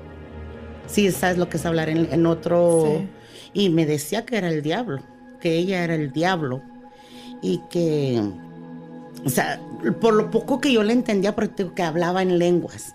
Sí, 0.87 1.11
sabes 1.11 1.39
lo 1.39 1.49
que 1.49 1.57
es 1.57 1.67
hablar 1.67 1.89
en, 1.89 2.13
en 2.13 2.27
otro... 2.27 2.99
Sí. 2.99 3.09
Y 3.55 3.69
me 3.71 3.87
decía 3.87 4.27
que 4.27 4.37
era 4.37 4.49
el 4.49 4.63
diablo, 4.63 5.01
que 5.41 5.57
ella 5.57 5.85
era 5.85 5.95
el 5.95 6.13
diablo. 6.13 6.61
Y 7.41 7.59
que, 7.71 8.21
o 9.25 9.29
sea, 9.31 9.61
por 10.01 10.15
lo 10.15 10.31
poco 10.31 10.61
que 10.61 10.73
yo 10.73 10.83
le 10.83 10.93
entendía, 10.93 11.35
porque 11.35 11.71
que 11.73 11.83
hablaba 11.83 12.21
en 12.23 12.39
lenguas. 12.39 12.93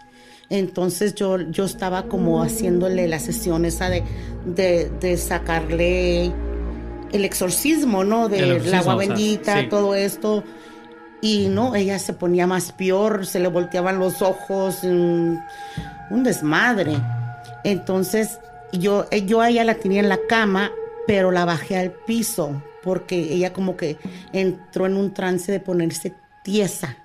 Entonces 0.49 1.15
yo, 1.15 1.39
yo 1.39 1.65
estaba 1.65 2.03
como 2.03 2.41
haciéndole 2.43 3.07
la 3.07 3.19
sesión 3.19 3.65
esa 3.65 3.89
de, 3.89 4.03
de, 4.45 4.89
de 4.99 5.17
sacarle 5.17 6.33
el 7.11 7.25
exorcismo, 7.25 8.03
¿no? 8.03 8.29
Del 8.29 8.51
exorcismo, 8.51 8.79
agua 8.79 8.95
o 8.95 8.99
sea, 8.99 9.07
bendita, 9.07 9.61
sí. 9.61 9.67
todo 9.69 9.95
esto. 9.95 10.43
Y 11.21 11.49
no, 11.49 11.75
ella 11.75 11.99
se 11.99 12.13
ponía 12.13 12.47
más 12.47 12.71
peor, 12.71 13.25
se 13.25 13.39
le 13.39 13.47
volteaban 13.47 13.99
los 13.99 14.21
ojos, 14.21 14.79
mm, 14.83 15.35
un 16.09 16.23
desmadre. 16.23 16.93
Entonces 17.63 18.39
yo, 18.71 19.05
eh, 19.11 19.25
yo 19.25 19.41
a 19.41 19.49
ella 19.49 19.63
la 19.63 19.75
tenía 19.75 19.99
en 19.99 20.09
la 20.09 20.19
cama, 20.27 20.71
pero 21.05 21.31
la 21.31 21.45
bajé 21.45 21.77
al 21.77 21.91
piso 21.91 22.61
porque 22.83 23.33
ella 23.33 23.53
como 23.53 23.75
que 23.75 23.97
entró 24.33 24.85
en 24.85 24.95
un 24.95 25.13
trance 25.13 25.51
de 25.51 25.59
ponerse 25.59 26.13
tiesa. 26.43 26.97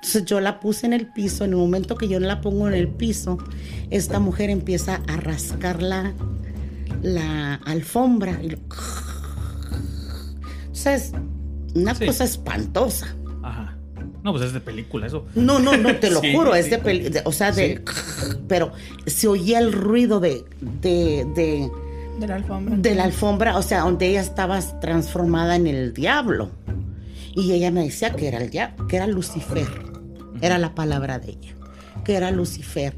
Entonces 0.00 0.24
yo 0.26 0.40
la 0.40 0.60
puse 0.60 0.86
en 0.86 0.92
el 0.92 1.06
piso, 1.06 1.44
en 1.44 1.50
el 1.50 1.56
momento 1.56 1.96
que 1.96 2.08
yo 2.08 2.20
la 2.20 2.40
pongo 2.40 2.68
en 2.68 2.74
el 2.74 2.88
piso, 2.88 3.38
esta 3.90 4.20
mujer 4.20 4.48
empieza 4.48 5.00
a 5.08 5.16
rascar 5.16 5.82
la, 5.82 6.12
la 7.02 7.54
alfombra. 7.64 8.38
Y 8.42 8.50
lo- 8.50 8.58
O 10.70 10.74
sea, 10.74 10.94
es 10.94 11.12
una 11.74 11.94
Sí. 11.94 12.06
cosa 12.06 12.24
espantosa. 12.24 13.08
Ajá. 13.42 13.76
No, 14.22 14.32
pues 14.32 14.44
es 14.44 14.52
de 14.52 14.60
película 14.60 15.06
eso. 15.06 15.26
No, 15.34 15.58
no, 15.58 15.76
no, 15.76 15.96
te 15.96 16.10
lo 16.10 16.20
Sí, 16.22 16.32
juro, 16.32 16.54
es 16.54 16.70
de, 16.70 16.76
de- 16.78 17.22
o 17.24 17.32
sea, 17.32 17.50
de, 17.52 17.82
pero 18.46 18.72
se 19.06 19.26
oía 19.26 19.58
el 19.58 19.72
ruido 19.72 20.20
de, 20.20 20.44
de, 20.80 21.26
de, 21.34 21.68
De 22.20 22.26
la 22.28 22.36
alfombra. 22.36 22.76
de 22.76 22.94
la 22.94 23.04
alfombra, 23.04 23.56
o 23.58 23.62
sea, 23.62 23.80
donde 23.80 24.06
ella 24.06 24.20
estaba 24.20 24.60
transformada 24.80 25.56
en 25.56 25.66
el 25.66 25.92
diablo. 25.92 26.50
Y 27.34 27.52
ella 27.52 27.70
me 27.70 27.84
decía 27.84 28.14
que 28.14 28.26
era 28.28 28.38
el 28.38 28.50
diablo, 28.50 28.86
que 28.88 28.96
era 28.96 29.06
Lucifer. 29.06 29.66
Era 30.40 30.58
la 30.58 30.74
palabra 30.74 31.18
de 31.18 31.30
ella, 31.30 31.54
que 32.04 32.14
era 32.16 32.30
Lucifer. 32.30 32.94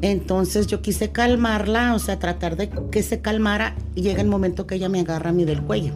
Entonces 0.00 0.66
yo 0.66 0.80
quise 0.80 1.12
calmarla, 1.12 1.94
o 1.94 1.98
sea, 1.98 2.18
tratar 2.18 2.56
de 2.56 2.70
que 2.90 3.02
se 3.02 3.20
calmara 3.20 3.74
y 3.94 4.02
llega 4.02 4.22
el 4.22 4.28
momento 4.28 4.66
que 4.66 4.76
ella 4.76 4.88
me 4.88 5.00
agarra 5.00 5.30
a 5.30 5.32
mí 5.32 5.44
del 5.44 5.62
cuello. 5.62 5.92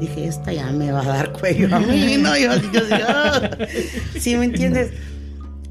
Dije, 0.00 0.26
esta 0.26 0.52
ya 0.52 0.70
me 0.72 0.90
va 0.90 1.02
a 1.02 1.06
dar 1.06 1.32
cuello 1.32 1.74
a 1.74 1.78
mí, 1.78 2.16
¿no? 2.18 2.36
Yo, 2.36 2.50
yo, 2.72 2.80
yo, 2.88 4.20
¿Sí 4.20 4.36
me 4.36 4.46
entiendes? 4.46 4.92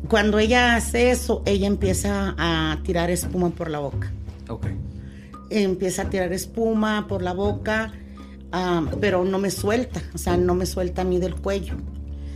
Cuando 0.08 0.39
ella 0.39 0.75
hace 0.75 1.12
eso, 1.12 1.43
ella 1.45 1.67
empieza 1.67 2.36
a 2.38 2.79
tirar 2.84 3.10
espuma 3.10 3.49
por 3.51 3.69
la 3.69 3.79
boca 3.79 4.12
Ok. 4.49 4.67
empieza 5.49 6.03
a 6.03 6.10
tirar 6.10 6.34
espuma 6.34 7.06
por 7.08 7.21
la 7.21 7.34
boca, 7.34 7.93
ah, 8.51 8.84
pero 8.99 9.23
no 9.23 9.39
me 9.39 9.51
suelta, 9.51 10.01
o 10.13 10.17
sea, 10.17 10.36
no 10.38 10.56
me 10.56 10.65
suelta 10.65 11.03
a 11.03 11.06
mí 11.06 11.19
del 11.19 11.36
cuello. 11.36 11.75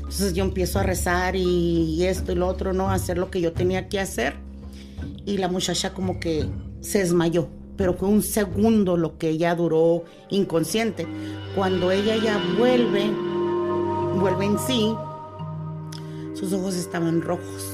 Entonces 0.08 0.34
yo 0.34 0.44
empiezo 0.46 0.80
a 0.80 0.84
rezar 0.84 1.36
y, 1.36 1.42
y 1.42 2.06
esto 2.06 2.32
y 2.32 2.36
lo 2.36 2.48
otro, 2.48 2.72
¿no? 2.74 2.90
A 2.90 2.94
hacer 2.94 3.18
lo 3.18 3.30
que 3.30 3.42
yo 3.42 3.52
tenía 3.52 3.90
que 3.90 4.00
hacer. 4.00 4.36
Y 5.26 5.38
la 5.38 5.50
muchacha 5.50 5.94
como 5.94 6.20
que 6.20 6.48
se 6.80 7.00
desmayó, 7.00 7.50
pero 7.76 7.94
fue 7.94 8.08
un 8.08 8.24
segundo 8.24 8.96
lo 8.96 9.18
que 9.18 9.30
ella 9.30 9.54
duró 9.56 10.06
inconsciente. 10.30 11.06
Cuando 11.56 11.92
ella 11.92 12.16
ya 12.16 12.42
vuelve, 12.58 13.10
vuelve 14.20 14.46
en 14.46 14.58
sí, 14.60 14.96
sus 16.34 16.54
ojos 16.54 16.76
estaban 16.76 17.22
rojos. 17.22 17.66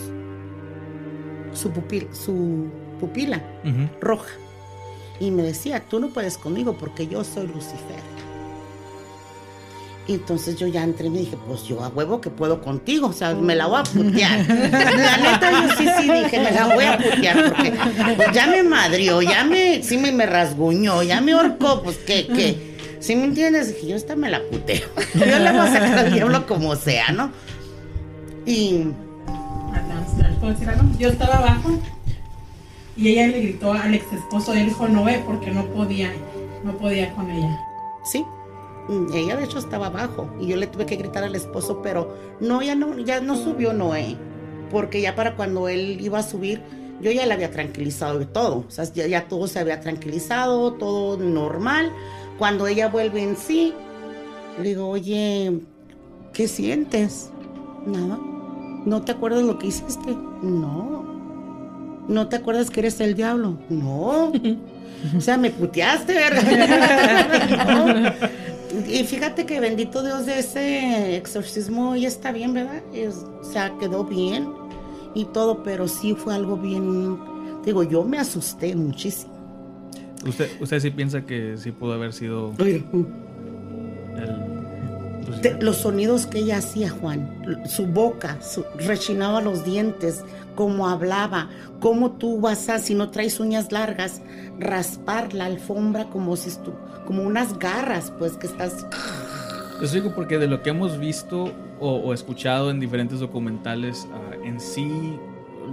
Su 1.54 1.70
pupila, 1.70 2.14
su 2.14 2.68
pupila 3.00 3.44
roja. 4.02 4.32
Y 5.20 5.32
me 5.32 5.44
decía, 5.44 5.84
tú 5.88 6.00
no 6.00 6.10
puedes 6.10 6.38
conmigo 6.38 6.76
porque 6.78 7.08
yo 7.08 7.24
soy 7.24 7.48
Lucifer. 7.48 8.13
Y 10.06 10.16
entonces 10.16 10.58
yo 10.58 10.68
ya 10.68 10.84
entré 10.84 11.08
y 11.08 11.10
me 11.10 11.20
dije, 11.20 11.38
pues 11.48 11.64
yo 11.64 11.82
a 11.84 11.88
huevo 11.88 12.20
que 12.20 12.30
puedo 12.30 12.62
contigo, 12.62 13.08
o 13.08 13.14
sea, 13.14 13.34
me 13.34 13.56
la 13.56 13.68
voy 13.68 13.80
a 13.80 13.84
putear. 13.84 14.46
La 14.48 15.18
neta 15.18 15.52
yo 15.52 15.76
sí, 15.78 15.88
sí 15.98 16.12
dije, 16.12 16.40
me 16.40 16.52
la 16.52 16.76
voy 16.76 16.84
a 16.84 16.98
putear 16.98 17.54
porque 17.54 17.74
pues, 18.18 18.32
ya 18.34 18.48
me 18.48 18.64
madrió, 18.64 19.22
ya 19.22 19.46
me, 19.46 19.82
sí 19.82 19.98
me, 19.98 20.12
me 20.12 20.26
rasguñó, 20.26 21.04
ya 21.04 21.22
me 21.22 21.32
ahorcó, 21.32 21.82
pues 21.84 21.98
que, 21.98 22.28
que, 22.28 22.76
¿sí 23.00 23.16
me 23.16 23.24
entiendes? 23.24 23.74
Dije, 23.74 23.88
yo 23.88 23.96
esta 23.96 24.16
me 24.18 24.30
la 24.30 24.42
puteo. 24.42 24.90
Yo 25.14 25.26
le 25.26 25.52
voy 25.52 25.60
a 25.60 25.68
sacar 25.68 26.00
al 26.00 26.14
diablo 26.14 26.46
como 26.48 26.76
sea, 26.76 27.12
¿no? 27.12 27.32
Y 28.46 28.88
¿Puedo 30.44 30.56
decir 30.56 30.70
algo? 30.70 30.84
Yo 31.00 31.08
estaba 31.08 31.36
abajo 31.36 31.70
y 32.98 33.08
ella 33.08 33.28
le 33.28 33.40
gritó 33.40 33.72
al 33.72 33.94
ex 33.94 34.12
esposo, 34.12 34.54
él 34.54 34.66
dijo 34.66 34.90
no 34.90 35.06
ve 35.06 35.24
porque 35.26 35.52
no 35.52 35.66
podía, 35.68 36.12
no 36.66 36.74
podía 36.74 37.14
con 37.14 37.32
ella. 37.32 37.58
sí, 38.04 38.26
Ella 39.14 39.38
de 39.38 39.46
hecho 39.46 39.60
estaba 39.60 39.88
abajo 39.88 40.30
y 40.42 40.48
yo 40.48 40.58
le 40.58 40.68
tuve 40.68 40.86
que 40.86 40.98
gritar 40.98 41.24
al 41.24 41.36
esposo, 41.36 41.82
pero 41.82 42.16
no, 42.42 42.62
ya 42.62 42.76
no, 42.76 42.98
ya 43.00 43.22
no 43.22 43.38
subió 43.38 43.72
Noé, 43.72 44.18
porque 44.70 45.02
ya 45.02 45.16
para 45.16 45.36
cuando 45.36 45.70
él 45.70 46.00
iba 46.02 46.20
a 46.20 46.24
subir, 46.24 46.62
yo 47.02 47.12
ya 47.12 47.26
le 47.26 47.34
había 47.34 47.50
tranquilizado 47.50 48.20
de 48.20 48.26
todo, 48.26 48.66
o 48.68 48.72
sea, 48.72 48.84
ya, 48.86 49.08
ya 49.08 49.28
todo 49.28 49.48
se 49.48 49.60
había 49.60 49.80
tranquilizado, 49.80 50.74
todo 50.74 51.18
normal. 51.18 51.92
Cuando 52.38 52.68
ella 52.68 52.90
vuelve 52.90 53.24
en 53.24 53.38
sí, 53.38 53.74
le 54.58 54.70
digo, 54.70 54.90
oye, 54.90 55.62
¿qué 56.34 56.48
sientes? 56.48 57.30
Nada. 57.86 58.20
¿No 58.86 59.02
te 59.04 59.14
acuerdas 59.14 59.44
lo 59.44 59.58
que 59.60 59.68
hiciste? 59.68 60.12
No. 60.42 61.06
¿No 62.08 62.28
te 62.28 62.36
acuerdas 62.36 62.70
que 62.70 62.82
eres 62.82 63.00
el 63.00 63.16
diablo? 63.16 63.60
No. 63.70 64.32
O 65.18 65.20
sea, 65.20 65.36
me 65.36 65.50
puteaste, 65.50 66.14
¿verdad? 66.14 66.44
No. 67.68 68.43
Y 68.88 69.04
fíjate 69.04 69.46
que 69.46 69.60
bendito 69.60 70.04
Dios 70.04 70.26
de 70.26 70.40
ese 70.40 71.16
exorcismo 71.18 71.96
ya 71.96 72.08
está 72.08 72.32
bien, 72.32 72.54
¿verdad? 72.54 72.82
Es- 72.94 73.26
o 73.42 73.44
sea, 73.44 73.74
quedó 73.80 74.04
bien 74.04 74.50
y 75.14 75.26
todo, 75.26 75.62
pero 75.64 75.88
sí 75.88 76.16
fue 76.16 76.34
algo 76.34 76.58
bien. 76.58 77.18
Digo, 77.64 77.84
yo 77.84 78.04
me 78.04 78.18
asusté 78.20 78.76
muchísimo. 78.76 79.32
¿Usted, 80.28 80.50
usted 80.62 80.80
sí 80.80 80.90
piensa 80.90 81.22
que 81.26 81.56
sí 81.58 81.72
pudo 81.72 81.94
haber 81.94 82.14
sido 82.14 82.54
Oye, 82.60 82.84
el... 84.18 84.54
Lucifer? 85.28 85.64
los 85.64 85.78
sonidos 85.78 86.26
que 86.26 86.40
ella 86.40 86.58
hacía, 86.58 86.90
Juan, 86.90 87.62
su 87.66 87.86
boca, 87.86 88.42
su- 88.42 88.66
rechinaba 88.78 89.42
los 89.42 89.64
dientes, 89.66 90.24
cómo 90.56 90.88
hablaba, 90.90 91.50
cómo 91.80 92.12
tú 92.12 92.40
vas 92.40 92.70
a, 92.70 92.80
si 92.80 92.96
no 92.96 93.10
traes 93.10 93.40
uñas 93.40 93.72
largas, 93.72 94.22
raspar 94.60 95.34
la 95.34 95.46
alfombra 95.46 96.10
como 96.10 96.36
si 96.36 96.50
estu- 96.50 96.74
como 97.06 97.24
unas 97.24 97.58
garras, 97.60 98.14
pues 98.18 98.38
que 98.38 98.48
estás. 98.48 98.86
Yo 99.82 99.88
digo 99.88 100.14
porque 100.16 100.38
de 100.38 100.48
lo 100.48 100.62
que 100.62 100.70
hemos 100.70 100.98
visto 101.00 101.52
o, 101.80 101.90
o 101.96 102.14
escuchado 102.14 102.72
en 102.72 102.80
diferentes 102.80 103.20
documentales, 103.20 104.08
ah, 104.14 104.36
en 104.44 104.60
sí 104.60 105.20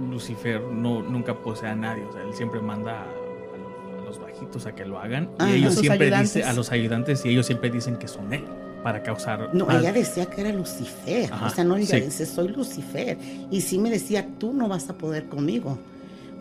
Lucifer 0.09 0.61
no, 0.61 1.01
nunca 1.01 1.35
posee 1.35 1.69
a 1.69 1.75
nadie. 1.75 2.03
O 2.05 2.11
sea, 2.11 2.23
él 2.23 2.33
siempre 2.33 2.59
manda 2.61 3.03
a, 3.03 4.05
los, 4.05 4.19
bajitos 4.19 4.65
a 4.65 4.73
que 4.75 4.85
lo 4.85 4.99
hagan. 4.99 5.29
Y 5.39 5.43
Ajá. 5.43 5.53
ellos 5.53 5.75
siempre 5.75 6.11
dicen, 6.17 6.43
a 6.45 6.53
los 6.53 6.71
ayudantes, 6.71 7.25
y 7.25 7.29
ellos 7.29 7.45
siempre 7.45 7.69
dicen 7.69 7.95
que 7.97 8.07
son 8.07 8.33
él 8.33 8.43
para 8.83 9.01
causar. 9.03 9.49
No, 9.53 9.65
mal. 9.65 9.79
ella 9.79 9.91
decía 9.93 10.25
que 10.25 10.41
era 10.41 10.51
Lucifer. 10.51 11.31
Ajá, 11.31 11.47
o 11.47 11.49
sea, 11.49 11.63
no 11.63 11.77
ella 11.77 11.97
sí. 11.97 12.01
dice, 12.01 12.25
soy 12.25 12.49
Lucifer. 12.49 13.17
Y 13.49 13.61
sí 13.61 13.77
me 13.77 13.89
decía, 13.89 14.27
tú 14.39 14.53
no 14.53 14.67
vas 14.67 14.89
a 14.89 14.93
poder 14.93 15.25
conmigo. 15.27 15.77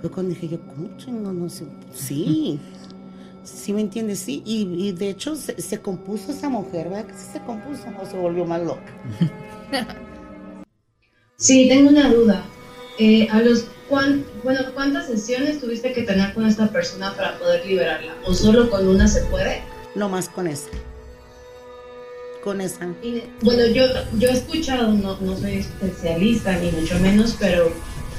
Fue 0.00 0.10
cuando 0.10 0.30
dije 0.34 0.48
yo, 0.48 0.60
¿cómo 0.60 0.96
chingo? 0.96 1.32
No 1.32 1.48
sé. 1.48 1.64
Sí. 1.94 2.58
Sí, 3.42 3.72
me 3.72 3.80
entiendes, 3.80 4.18
sí. 4.18 4.42
Y, 4.44 4.64
y 4.88 4.92
de 4.92 5.08
hecho 5.08 5.34
se, 5.34 5.60
se 5.62 5.78
compuso 5.80 6.30
esa 6.30 6.50
mujer, 6.50 6.90
¿verdad? 6.90 7.06
Que 7.06 7.14
sí 7.14 7.26
se 7.32 7.40
compuso 7.40 7.84
o 8.00 8.04
se 8.06 8.16
volvió 8.16 8.44
más 8.44 8.60
loca. 8.62 8.82
Sí, 11.36 11.68
tengo 11.68 11.88
una 11.88 12.10
duda. 12.12 12.44
Eh, 12.98 13.26
a 13.30 13.40
los 13.40 13.64
cuán- 13.88 14.24
bueno, 14.44 14.60
¿cuántas 14.74 15.06
sesiones 15.06 15.58
tuviste 15.58 15.92
que 15.94 16.02
tener 16.02 16.34
con 16.34 16.46
esta 16.46 16.68
persona 16.68 17.14
para 17.16 17.38
poder 17.38 17.64
liberarla? 17.64 18.12
¿O 18.26 18.34
solo 18.34 18.68
con 18.70 18.86
una 18.86 19.08
se 19.08 19.22
puede? 19.22 19.62
No 19.94 20.10
más 20.10 20.28
con 20.28 20.46
esa. 20.46 20.68
Con 22.42 22.60
esa. 22.60 22.86
Y, 23.02 23.24
bueno, 23.42 23.66
yo, 23.66 23.84
yo 24.18 24.28
he 24.28 24.32
escuchado, 24.32 24.92
no, 24.92 25.18
no 25.20 25.36
soy 25.36 25.56
especialista 25.58 26.56
ni 26.56 26.70
mucho 26.70 26.98
menos, 27.00 27.36
pero 27.38 27.70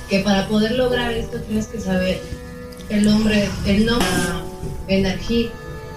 que 0.09 0.19
para 0.19 0.47
poder 0.47 0.73
lograr 0.73 1.11
esto 1.11 1.39
tienes 1.41 1.67
que 1.67 1.79
saber 1.79 2.19
el 2.89 3.05
nombre, 3.05 3.49
el 3.65 3.85
nombre, 3.85 4.07
la 4.87 4.93
energía 4.93 5.49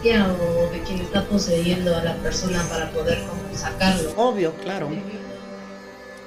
o 0.04 0.72
de 0.72 0.80
quien 0.86 1.00
está 1.00 1.24
poseyendo 1.24 1.96
a 1.96 2.02
la 2.02 2.14
persona 2.16 2.62
para 2.70 2.90
poder 2.90 3.18
como 3.20 3.42
sacarlo. 3.56 4.10
Obvio, 4.16 4.54
claro. 4.62 4.88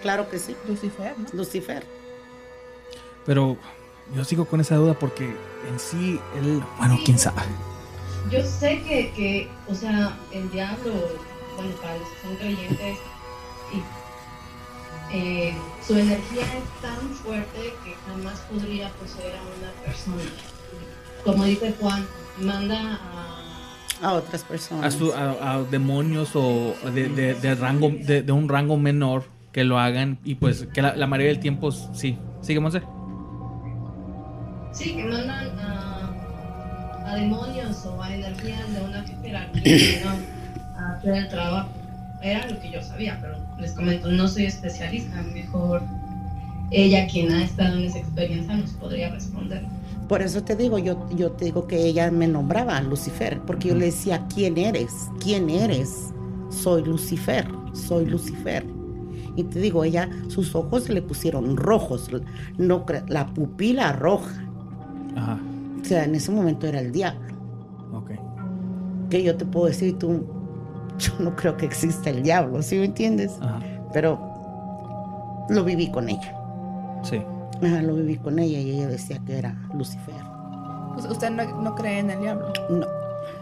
Claro 0.01 0.29
que 0.29 0.39
sí. 0.39 0.55
Lucifer, 0.67 1.13
¿no? 1.17 1.25
Lucifer. 1.33 1.83
Pero 3.25 3.57
yo 4.15 4.23
sigo 4.23 4.45
con 4.45 4.61
esa 4.61 4.75
duda 4.75 4.93
porque 4.97 5.25
en 5.25 5.79
sí 5.79 6.19
él, 6.37 6.61
bueno, 6.77 6.99
quién 7.05 7.19
sabe. 7.19 7.41
Yo 8.31 8.43
sé 8.43 8.81
que, 8.83 9.11
que, 9.15 9.47
o 9.67 9.75
sea, 9.75 10.17
el 10.31 10.49
diablo, 10.51 10.91
bueno, 11.57 11.71
para 11.81 11.97
los 11.97 12.07
que 12.07 12.21
son 12.27 12.35
creyentes, 12.37 12.97
y, 13.73 15.15
eh, 15.17 15.57
su 15.85 15.97
energía 15.97 16.43
es 16.43 16.81
tan 16.81 17.09
fuerte 17.09 17.73
que 17.83 17.95
jamás 18.07 18.39
podría 18.51 18.89
poseer 18.93 19.35
a 19.35 19.41
una 19.41 19.71
persona. 19.85 20.23
Como 21.25 21.43
dice 21.45 21.73
Juan, 21.79 22.05
manda 22.41 22.99
a... 23.01 23.33
A 24.07 24.13
otras 24.13 24.43
personas. 24.43 24.93
A, 24.93 24.97
su- 24.97 25.11
a- 25.13 25.53
a 25.53 25.63
demonios 25.63 26.29
o 26.35 26.75
de, 26.93 27.09
de- 27.09 27.33
de 27.33 27.55
rango 27.55 27.89
de, 27.89 28.21
de 28.21 28.31
un 28.31 28.47
rango 28.47 28.77
menor 28.77 29.23
que 29.51 29.63
lo 29.63 29.79
hagan 29.79 30.19
y 30.23 30.35
pues 30.35 30.67
que 30.71 30.83
la, 30.83 30.95
la 30.95 31.07
mayoría 31.07 31.31
del 31.31 31.39
tiempo 31.41 31.71
sí. 31.71 32.15
Sigue 32.41 32.59
Monse. 32.59 32.81
Sí, 34.71 34.95
que 34.95 35.03
mandan 35.05 35.59
a, 35.59 37.07
a 37.07 37.15
demonios 37.15 37.83
o 37.87 38.01
a 38.03 38.13
energías 38.13 38.71
de 38.71 38.81
una 38.81 39.03
jerarquía 39.03 40.15
hacer 40.93 41.15
el 41.15 41.27
trabajo. 41.29 41.69
Era 42.21 42.47
lo 42.49 42.59
que 42.59 42.71
yo 42.71 42.81
sabía, 42.81 43.19
pero 43.21 43.37
les 43.59 43.73
comento, 43.73 44.11
no 44.11 44.27
soy 44.27 44.45
especialista, 44.45 45.21
mejor 45.21 45.83
ella 46.71 47.07
quien 47.07 47.31
ha 47.31 47.43
estado 47.43 47.77
en 47.77 47.85
esa 47.85 47.99
experiencia 47.99 48.55
nos 48.55 48.71
podría 48.71 49.09
responder. 49.09 49.63
Por 50.09 50.21
eso 50.21 50.43
te 50.43 50.55
digo, 50.55 50.77
yo, 50.77 51.07
yo 51.15 51.31
te 51.31 51.45
digo 51.45 51.67
que 51.67 51.85
ella 51.85 52.11
me 52.11 52.27
nombraba 52.27 52.79
Lucifer, 52.81 53.39
porque 53.45 53.69
yo 53.69 53.75
le 53.75 53.85
decía, 53.85 54.25
¿quién 54.33 54.57
eres? 54.57 54.91
¿Quién 55.21 55.49
eres? 55.49 56.13
Soy 56.49 56.83
Lucifer, 56.83 57.45
soy 57.73 58.05
Lucifer. 58.05 58.65
Y 59.35 59.43
te 59.43 59.59
digo, 59.59 59.83
ella, 59.83 60.09
sus 60.29 60.55
ojos 60.55 60.85
se 60.85 60.93
le 60.93 61.01
pusieron 61.01 61.57
rojos, 61.57 62.09
no, 62.57 62.85
la 63.07 63.27
pupila 63.27 63.93
roja. 63.93 64.33
Ajá. 65.15 65.39
O 65.79 65.85
sea, 65.85 66.05
en 66.05 66.15
ese 66.15 66.31
momento 66.31 66.67
era 66.67 66.79
el 66.79 66.91
diablo. 66.91 67.35
Ok. 67.93 68.11
Que 69.09 69.23
yo 69.23 69.35
te 69.35 69.45
puedo 69.45 69.67
decir, 69.67 69.97
tú, 69.99 70.25
yo 70.97 71.13
no 71.19 71.35
creo 71.35 71.57
que 71.57 71.65
exista 71.65 72.09
el 72.09 72.23
diablo, 72.23 72.61
¿sí 72.61 72.75
me 72.77 72.85
entiendes? 72.85 73.37
Ajá. 73.41 73.59
Pero 73.93 74.19
lo 75.49 75.63
viví 75.63 75.89
con 75.91 76.09
ella. 76.09 76.35
Sí. 77.03 77.21
Ajá, 77.63 77.81
lo 77.81 77.95
viví 77.95 78.17
con 78.17 78.39
ella 78.39 78.59
y 78.59 78.71
ella 78.71 78.87
decía 78.87 79.19
que 79.25 79.37
era 79.37 79.55
Lucifer. 79.73 80.15
Pues 80.93 81.05
usted 81.05 81.29
no, 81.29 81.61
no 81.61 81.75
cree 81.75 81.99
en 81.99 82.09
el 82.11 82.19
diablo. 82.19 82.51
No. 82.69 82.85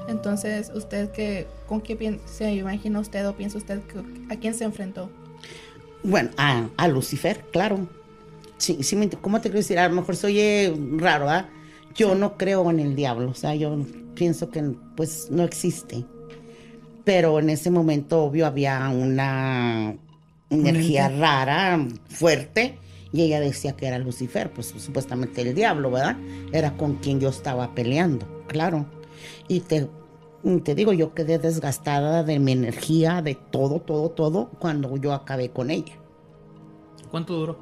Entonces, 0.07 0.71
¿usted 0.75 1.09
qué, 1.11 1.47
con 1.67 1.81
qué 1.81 2.19
se 2.25 2.53
imagina 2.53 2.99
usted 2.99 3.27
o 3.27 3.35
piensa 3.35 3.57
usted 3.57 3.81
que, 3.83 3.99
a 4.33 4.37
quién 4.37 4.53
se 4.53 4.63
enfrentó? 4.63 5.09
Bueno, 6.03 6.29
a, 6.37 6.67
a 6.77 6.87
Lucifer, 6.87 7.43
claro. 7.51 7.87
Sí, 8.57 8.83
sí, 8.83 9.09
¿cómo 9.21 9.37
te 9.37 9.49
quiero 9.49 9.57
decir? 9.57 9.79
A 9.79 9.89
lo 9.89 9.95
mejor 9.95 10.15
soy 10.15 10.39
eh, 10.39 10.73
raro, 10.97 11.29
¿ah? 11.29 11.49
Yo 11.95 12.13
no 12.15 12.37
creo 12.37 12.69
en 12.69 12.79
el 12.79 12.95
diablo, 12.95 13.31
o 13.31 13.33
sea, 13.33 13.55
yo 13.55 13.77
pienso 14.13 14.49
que 14.49 14.75
pues 14.95 15.29
no 15.31 15.43
existe. 15.43 16.05
Pero 17.05 17.39
en 17.39 17.49
ese 17.51 17.69
momento, 17.71 18.23
obvio, 18.23 18.45
había 18.47 18.89
una 18.89 19.95
energía 20.49 21.07
rara, 21.09 21.87
fuerte, 22.09 22.77
y 23.13 23.21
ella 23.21 23.39
decía 23.39 23.73
que 23.73 23.85
era 23.87 23.99
Lucifer, 23.99 24.51
pues 24.51 24.73
supuestamente 24.77 25.41
el 25.41 25.53
diablo, 25.55 25.91
¿verdad? 25.91 26.17
Era 26.51 26.75
con 26.75 26.95
quien 26.95 27.19
yo 27.19 27.29
estaba 27.29 27.73
peleando, 27.73 28.25
claro. 28.47 28.85
Y 29.47 29.61
te, 29.61 29.87
te 30.63 30.75
digo, 30.75 30.91
yo 30.93 31.13
quedé 31.13 31.37
desgastada 31.39 32.23
de 32.23 32.39
mi 32.39 32.51
energía, 32.53 33.21
de 33.21 33.35
todo, 33.35 33.79
todo, 33.79 34.09
todo, 34.09 34.49
cuando 34.59 34.97
yo 34.97 35.13
acabé 35.13 35.49
con 35.49 35.69
ella. 35.69 35.93
¿Cuánto 37.11 37.33
duró? 37.35 37.57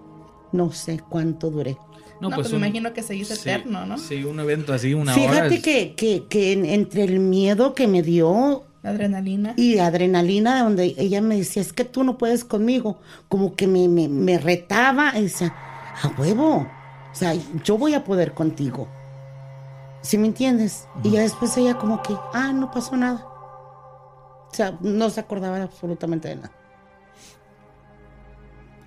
No 0.51 0.71
sé 0.71 0.99
cuánto 1.10 1.49
duré. 1.49 1.77
No, 2.21 2.29
pues 2.29 2.49
me 2.51 2.58
imagino 2.58 2.93
que 2.93 3.03
se 3.03 3.15
hizo 3.15 3.36
sí, 3.36 3.41
eterno, 3.49 3.86
¿no? 3.86 3.97
Sí, 3.97 4.23
un 4.23 4.39
evento 4.39 4.71
así, 4.73 4.93
una 4.93 5.13
hora. 5.13 5.21
Fíjate 5.49 5.56
es- 5.56 5.62
que, 5.63 5.93
que, 5.95 6.25
que 6.29 6.53
en- 6.53 6.65
entre 6.65 7.03
el 7.03 7.19
miedo 7.19 7.73
que 7.73 7.88
me 7.88 8.01
dio 8.01 8.63
La 8.83 8.89
adrenalina. 8.91 9.53
y 9.57 9.77
adrenalina, 9.79 10.61
donde 10.61 10.93
ella 10.97 11.21
me 11.21 11.37
decía, 11.37 11.61
es 11.61 11.71
que 11.73 11.85
tú 11.85 12.03
no 12.03 12.17
puedes 12.17 12.43
conmigo, 12.43 12.99
como 13.29 13.55
que 13.55 13.65
me, 13.65 13.88
me, 13.88 14.07
me 14.09 14.38
retaba 14.38 15.17
y 15.17 15.23
decía, 15.23 15.55
a 16.01 16.09
huevo, 16.19 16.67
o 17.11 17.15
sea, 17.15 17.34
yo 17.63 17.77
voy 17.77 17.93
a 17.93 18.03
poder 18.03 18.34
contigo. 18.34 18.88
¿Sí 20.01 20.17
me 20.17 20.27
entiendes? 20.27 20.88
Y 21.01 21.11
ya 21.11 21.21
después 21.21 21.55
ella 21.57 21.75
como 21.77 22.01
que, 22.03 22.13
ah, 22.34 22.51
no 22.53 22.69
pasó 22.71 22.97
nada. 22.97 23.25
O 23.25 24.49
sea, 24.51 24.77
no 24.81 25.09
se 25.09 25.21
acordaba 25.21 25.63
absolutamente 25.63 26.27
de 26.27 26.36
nada. 26.36 26.51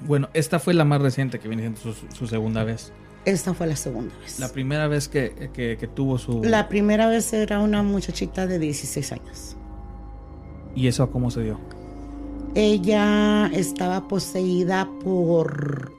Bueno, 0.01 0.29
esta 0.35 0.59
fue 0.59 0.75
la 0.75 0.85
más 0.85 1.01
reciente 1.01 1.39
que 1.39 1.49
viene 1.49 1.63
siendo 1.63 1.81
su, 1.81 1.95
su 2.15 2.27
segunda 2.27 2.65
vez. 2.65 2.93
Esta 3.25 3.55
fue 3.55 3.67
la 3.67 3.77
segunda 3.77 4.15
vez. 4.19 4.39
La 4.39 4.49
primera 4.51 4.87
vez 4.89 5.09
que, 5.09 5.51
que- 5.53 5.77
que 5.79 5.89
tuvo 5.89 6.19
su... 6.19 6.45
La 6.45 6.69
primera 6.69 7.09
vez 7.09 7.33
era 7.33 7.61
una 7.61 7.83
muchachita 7.83 8.47
de 8.47 8.59
16 8.59 9.13
años. 9.13 9.57
¿Y 10.77 10.87
eso 10.89 11.11
cómo 11.11 11.31
se 11.31 11.43
dio? 11.43 11.59
Ella 12.55 13.47
estaba 13.53 14.07
poseída 14.07 14.89
por 15.03 15.93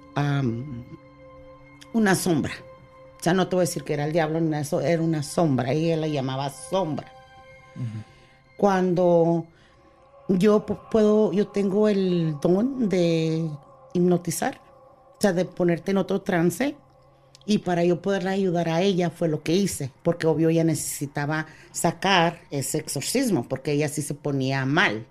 una 1.93 2.15
sombra. 2.15 2.53
O 3.19 3.23
sea, 3.23 3.33
no 3.33 3.47
te 3.47 3.55
voy 3.55 3.63
a 3.63 3.67
decir 3.67 3.83
que 3.83 3.93
era 3.93 4.05
el 4.05 4.13
diablo, 4.13 4.39
eso, 4.55 4.79
era 4.81 5.01
una 5.01 5.23
sombra. 5.23 5.71
Ella 5.73 5.97
la 5.97 6.07
llamaba 6.07 6.49
sombra. 6.49 7.11
Cuando 8.57 9.45
yo 10.29 10.65
pu- 10.65 10.79
puedo, 10.89 11.31
yo 11.33 11.47
tengo 11.47 11.87
el 11.87 12.35
don 12.41 12.89
de 12.89 13.49
hipnotizar, 13.93 14.59
o 15.17 15.21
sea, 15.21 15.33
de 15.33 15.45
ponerte 15.45 15.91
en 15.91 15.97
otro 15.97 16.21
trance. 16.21 16.75
Y 17.49 17.59
para 17.59 17.85
yo 17.85 18.01
poderle 18.01 18.31
ayudar 18.31 18.67
a 18.67 18.81
ella 18.81 19.09
fue 19.09 19.29
lo 19.29 19.41
que 19.41 19.53
hice, 19.53 19.89
porque 20.03 20.27
obvio 20.27 20.49
ella 20.49 20.65
necesitaba 20.65 21.47
sacar 21.71 22.41
ese 22.51 22.79
exorcismo, 22.79 23.47
porque 23.47 23.71
ella 23.71 23.87
sí 23.87 24.01
se 24.01 24.13
ponía 24.13 24.65
mal. 24.65 25.05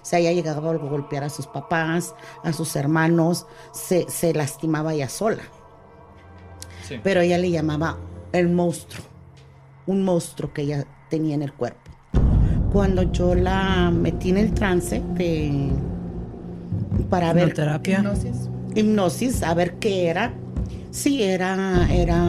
O 0.00 0.04
sea, 0.04 0.18
ella 0.18 0.32
llegaba 0.32 0.70
a 0.70 0.76
golpear 0.76 1.22
a 1.22 1.28
sus 1.28 1.46
papás, 1.46 2.14
a 2.42 2.52
sus 2.54 2.74
hermanos, 2.76 3.46
se, 3.72 4.06
se 4.08 4.32
lastimaba 4.32 4.94
ella 4.94 5.10
sola. 5.10 5.42
Sí. 6.88 6.98
Pero 7.04 7.20
ella 7.20 7.36
le 7.36 7.50
llamaba 7.50 7.98
el 8.32 8.48
monstruo, 8.48 9.04
un 9.86 10.02
monstruo 10.02 10.50
que 10.54 10.62
ella 10.62 10.86
tenía 11.10 11.34
en 11.34 11.42
el 11.42 11.52
cuerpo. 11.52 11.90
Cuando 12.72 13.02
yo 13.12 13.34
la 13.34 13.90
metí 13.90 14.30
en 14.30 14.38
el 14.38 14.54
trance 14.54 15.02
de, 15.12 15.68
para 17.10 17.34
ver 17.34 17.52
terapia. 17.52 17.98
Hipnosis. 17.98 18.48
hipnosis, 18.74 19.42
a 19.42 19.52
ver 19.52 19.74
qué 19.74 20.08
era. 20.08 20.32
Sí, 20.92 21.22
era, 21.22 21.88
era 21.92 22.22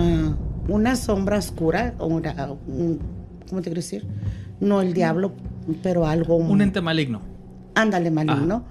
una 0.68 0.96
sombra 0.96 1.38
oscura, 1.38 1.94
una, 2.00 2.52
un- 2.68 2.98
¿cómo 3.50 3.62
te 3.62 3.66
quiero 3.70 3.82
decir? 3.82 4.06
No 4.60 4.82
el 4.82 4.94
diablo, 4.94 5.34
pero 5.84 6.08
algo... 6.08 6.38
Un 6.38 6.62
ente 6.62 6.80
maligno. 6.82 7.22
Ándale, 7.76 8.10
maligno, 8.10 8.64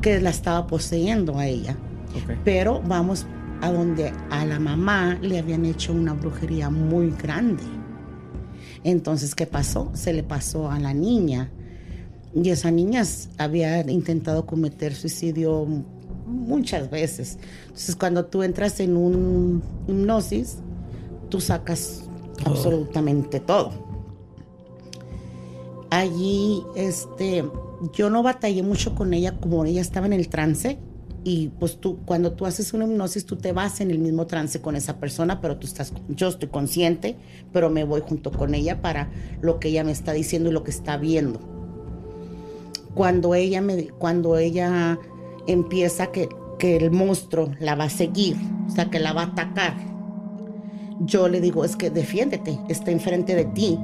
que 0.00 0.20
la 0.20 0.30
estaba 0.30 0.66
poseyendo 0.66 1.36
a 1.38 1.46
ella. 1.46 1.76
Pero 2.44 2.80
vamos 2.86 3.26
a 3.60 3.72
donde 3.72 4.12
a 4.30 4.44
la 4.46 4.58
mamá 4.60 5.18
le 5.20 5.38
habían 5.38 5.64
hecho 5.64 5.92
una 5.92 6.12
brujería 6.14 6.70
muy 6.70 7.10
grande. 7.10 7.62
Entonces, 8.84 9.34
¿qué 9.34 9.46
pasó? 9.46 9.90
Se 9.94 10.12
le 10.12 10.22
pasó 10.22 10.70
a 10.70 10.78
la 10.78 10.94
niña. 10.94 11.50
Y 12.34 12.50
esa 12.50 12.70
niña 12.70 13.02
había 13.38 13.80
intentado 13.90 14.46
cometer 14.46 14.94
suicidio 14.94 15.66
muchas 16.30 16.90
veces. 16.90 17.38
Entonces, 17.64 17.96
cuando 17.96 18.26
tú 18.26 18.42
entras 18.42 18.80
en 18.80 18.96
un 18.96 19.62
hipnosis, 19.86 20.58
tú 21.28 21.40
sacas 21.40 22.04
Todo. 22.42 22.54
absolutamente 22.54 23.40
todo. 23.40 23.72
Allí, 25.90 26.62
este, 26.76 27.44
yo 27.92 28.10
no 28.10 28.22
batallé 28.22 28.62
mucho 28.62 28.94
con 28.94 29.12
ella 29.12 29.38
como 29.38 29.64
ella 29.64 29.80
estaba 29.80 30.06
en 30.06 30.12
el 30.12 30.28
trance. 30.28 30.78
Y 31.22 31.48
pues 31.58 31.76
tú, 31.76 31.98
cuando 32.06 32.32
tú 32.32 32.46
haces 32.46 32.72
una 32.72 32.86
hipnosis, 32.86 33.26
tú 33.26 33.36
te 33.36 33.52
vas 33.52 33.80
en 33.82 33.90
el 33.90 33.98
mismo 33.98 34.26
trance 34.26 34.62
con 34.62 34.74
esa 34.74 34.98
persona, 34.98 35.42
pero 35.42 35.58
tú 35.58 35.66
estás, 35.66 35.92
yo 36.08 36.28
estoy 36.28 36.48
consciente, 36.48 37.16
pero 37.52 37.68
me 37.68 37.84
voy 37.84 38.00
junto 38.00 38.32
con 38.32 38.54
ella 38.54 38.80
para 38.80 39.10
lo 39.42 39.60
que 39.60 39.68
ella 39.68 39.84
me 39.84 39.92
está 39.92 40.12
diciendo 40.12 40.48
y 40.48 40.52
lo 40.52 40.64
que 40.64 40.70
está 40.70 40.96
viendo. 40.96 41.38
Cuando 42.94 43.34
ella 43.34 43.60
me, 43.60 43.88
cuando 43.88 44.38
ella 44.38 44.98
empieza 45.52 46.08
que, 46.08 46.28
que 46.58 46.76
el 46.76 46.90
monstruo 46.90 47.50
la 47.58 47.74
va 47.74 47.84
a 47.84 47.90
seguir, 47.90 48.36
o 48.66 48.70
sea, 48.70 48.90
que 48.90 48.98
la 48.98 49.12
va 49.12 49.22
a 49.22 49.26
atacar, 49.26 49.74
yo 51.00 51.28
le 51.28 51.40
digo, 51.40 51.64
es 51.64 51.76
que 51.76 51.90
defiéndete, 51.90 52.58
está 52.68 52.90
enfrente 52.90 53.34
de 53.34 53.46
ti, 53.46 53.78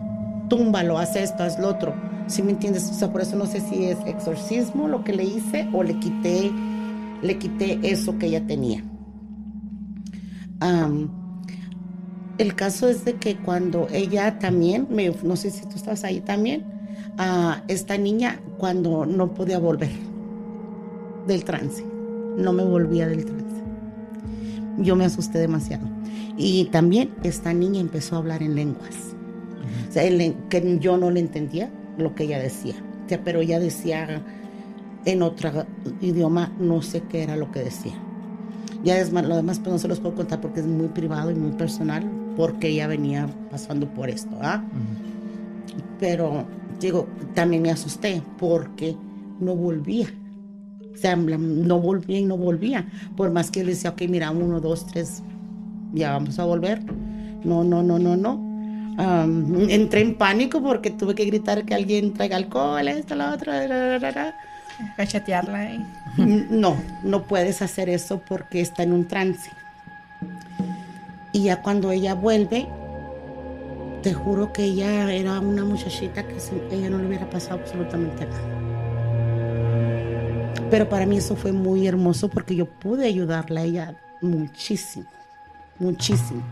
túmbalo, 0.48 0.98
haz 0.98 1.16
esto, 1.16 1.42
haz 1.42 1.58
lo 1.58 1.68
otro. 1.68 1.94
¿Sí 2.26 2.42
me 2.42 2.52
entiendes? 2.52 2.90
O 2.90 2.94
sea, 2.94 3.10
por 3.10 3.22
eso 3.22 3.36
no 3.36 3.46
sé 3.46 3.60
si 3.60 3.86
es 3.86 3.98
exorcismo 4.04 4.86
lo 4.88 5.02
que 5.02 5.14
le 5.14 5.24
hice 5.24 5.68
o 5.72 5.82
le 5.82 5.98
quité, 5.98 6.50
le 7.22 7.38
quité 7.38 7.78
eso 7.82 8.18
que 8.18 8.26
ella 8.26 8.46
tenía. 8.46 8.84
El 12.38 12.54
caso 12.54 12.88
es 12.88 13.04
de 13.04 13.14
que 13.14 13.36
cuando 13.36 13.88
ella 13.92 14.38
también, 14.38 14.86
me, 14.90 15.10
no 15.22 15.36
sé 15.36 15.50
si 15.50 15.62
tú 15.62 15.76
estás 15.76 16.04
ahí 16.04 16.20
también, 16.20 16.64
ah, 17.16 17.62
esta 17.68 17.96
niña 17.96 18.40
cuando 18.58 19.06
no 19.06 19.32
podía 19.32 19.58
volver 19.58 20.05
del 21.26 21.44
trance, 21.44 21.84
no 22.36 22.52
me 22.52 22.64
volvía 22.64 23.06
del 23.08 23.24
trance. 23.24 23.62
Yo 24.78 24.96
me 24.96 25.04
asusté 25.04 25.38
demasiado. 25.38 25.86
Y 26.36 26.66
también 26.66 27.10
esta 27.22 27.52
niña 27.52 27.80
empezó 27.80 28.16
a 28.16 28.18
hablar 28.18 28.42
en 28.42 28.54
lenguas. 28.54 29.14
O 29.88 29.92
sea, 29.92 30.02
que 30.50 30.78
yo 30.78 30.98
no 30.98 31.10
le 31.10 31.20
entendía 31.20 31.70
lo 31.96 32.14
que 32.14 32.24
ella 32.24 32.38
decía. 32.38 32.74
O 33.04 33.08
sea, 33.08 33.22
pero 33.24 33.40
ella 33.40 33.58
decía 33.58 34.22
en 35.06 35.22
otro 35.22 35.64
idioma, 36.00 36.52
no 36.58 36.82
sé 36.82 37.02
qué 37.08 37.22
era 37.22 37.36
lo 37.36 37.50
que 37.50 37.60
decía. 37.60 37.94
Ya 38.84 38.98
es 38.98 39.12
más, 39.12 39.24
lo 39.24 39.36
demás 39.36 39.58
pues 39.58 39.72
no 39.72 39.78
se 39.78 39.88
los 39.88 40.00
puedo 40.00 40.16
contar 40.16 40.40
porque 40.40 40.60
es 40.60 40.66
muy 40.66 40.88
privado 40.88 41.30
y 41.30 41.34
muy 41.34 41.52
personal, 41.52 42.04
porque 42.36 42.68
ella 42.68 42.86
venía 42.86 43.26
pasando 43.50 43.88
por 43.88 44.10
esto, 44.10 44.36
¿ah? 44.42 44.62
Pero 45.98 46.44
digo, 46.80 47.06
también 47.34 47.62
me 47.62 47.70
asusté 47.70 48.22
porque 48.38 48.96
no 49.40 49.56
volvía. 49.56 50.08
O 50.97 50.99
sea, 50.99 51.14
la- 51.16 51.36
no 51.38 51.78
volvía 51.78 52.18
y 52.18 52.24
no 52.24 52.36
volvía. 52.36 52.86
Por 53.16 53.30
más 53.30 53.51
que 53.51 53.62
le 53.64 53.72
decía, 53.72 53.90
ok, 53.90 54.03
mira, 54.09 54.30
uno, 54.30 54.61
dos, 54.61 54.86
tres, 54.86 55.22
ya 55.92 56.12
vamos 56.12 56.38
a 56.38 56.44
volver. 56.44 56.80
No, 57.44 57.62
no, 57.64 57.82
no, 57.82 57.99
no, 57.99 58.16
no. 58.16 58.47
Am, 58.99 59.68
entré 59.68 60.01
en 60.01 60.14
pánico 60.16 60.62
porque 60.62 60.90
tuve 60.90 61.14
que 61.14 61.26
gritar 61.26 61.64
que 61.66 61.74
alguien 61.74 62.14
traiga 62.14 62.36
alcohol, 62.36 62.88
esto, 62.88 63.14
lo 63.14 63.28
otro. 63.30 63.53
ra, 63.53 63.66
ra, 63.66 63.99
ra, 63.99 64.11
ra. 64.11 64.34
Cachetearla 64.97 65.72
y... 65.74 65.84
No, 66.51 66.76
no 67.03 67.22
puedes 67.24 67.61
hacer 67.62 67.88
eso 67.88 68.20
porque 68.26 68.61
está 68.61 68.82
en 68.82 68.92
un 68.92 69.07
trance. 69.07 69.51
Y 71.32 71.44
ya 71.44 71.61
cuando 71.62 71.90
ella 71.90 72.14
vuelve, 72.14 72.66
te 74.03 74.14
juro 74.14 74.53
que 74.53 74.64
ella 74.64 75.12
era 75.12 75.40
una 75.40 75.64
muchachita 75.64 76.24
que 76.26 76.36
ella 76.70 76.88
no 76.90 76.99
le 76.99 77.07
hubiera 77.07 77.28
pasado 77.28 77.61
absolutamente 77.61 78.26
nada. 78.26 78.65
Pero 80.70 80.88
para 80.88 81.06
mí 81.06 81.18
eso 81.18 81.36
fue 81.36 81.52
muy 81.52 81.86
hermoso 81.86 82.28
porque 82.28 82.56
yo 82.56 82.66
pude 82.66 83.06
ayudarla 83.06 83.60
a 83.60 83.64
ella 83.64 83.96
muchísimo, 84.20 85.06
muchísimo. 85.78 86.42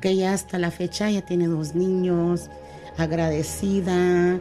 Que 0.00 0.10
ella 0.10 0.32
hasta 0.32 0.58
la 0.58 0.70
fecha 0.70 1.10
ya 1.10 1.22
tiene 1.22 1.46
dos 1.46 1.74
niños, 1.74 2.50
agradecida. 2.96 4.38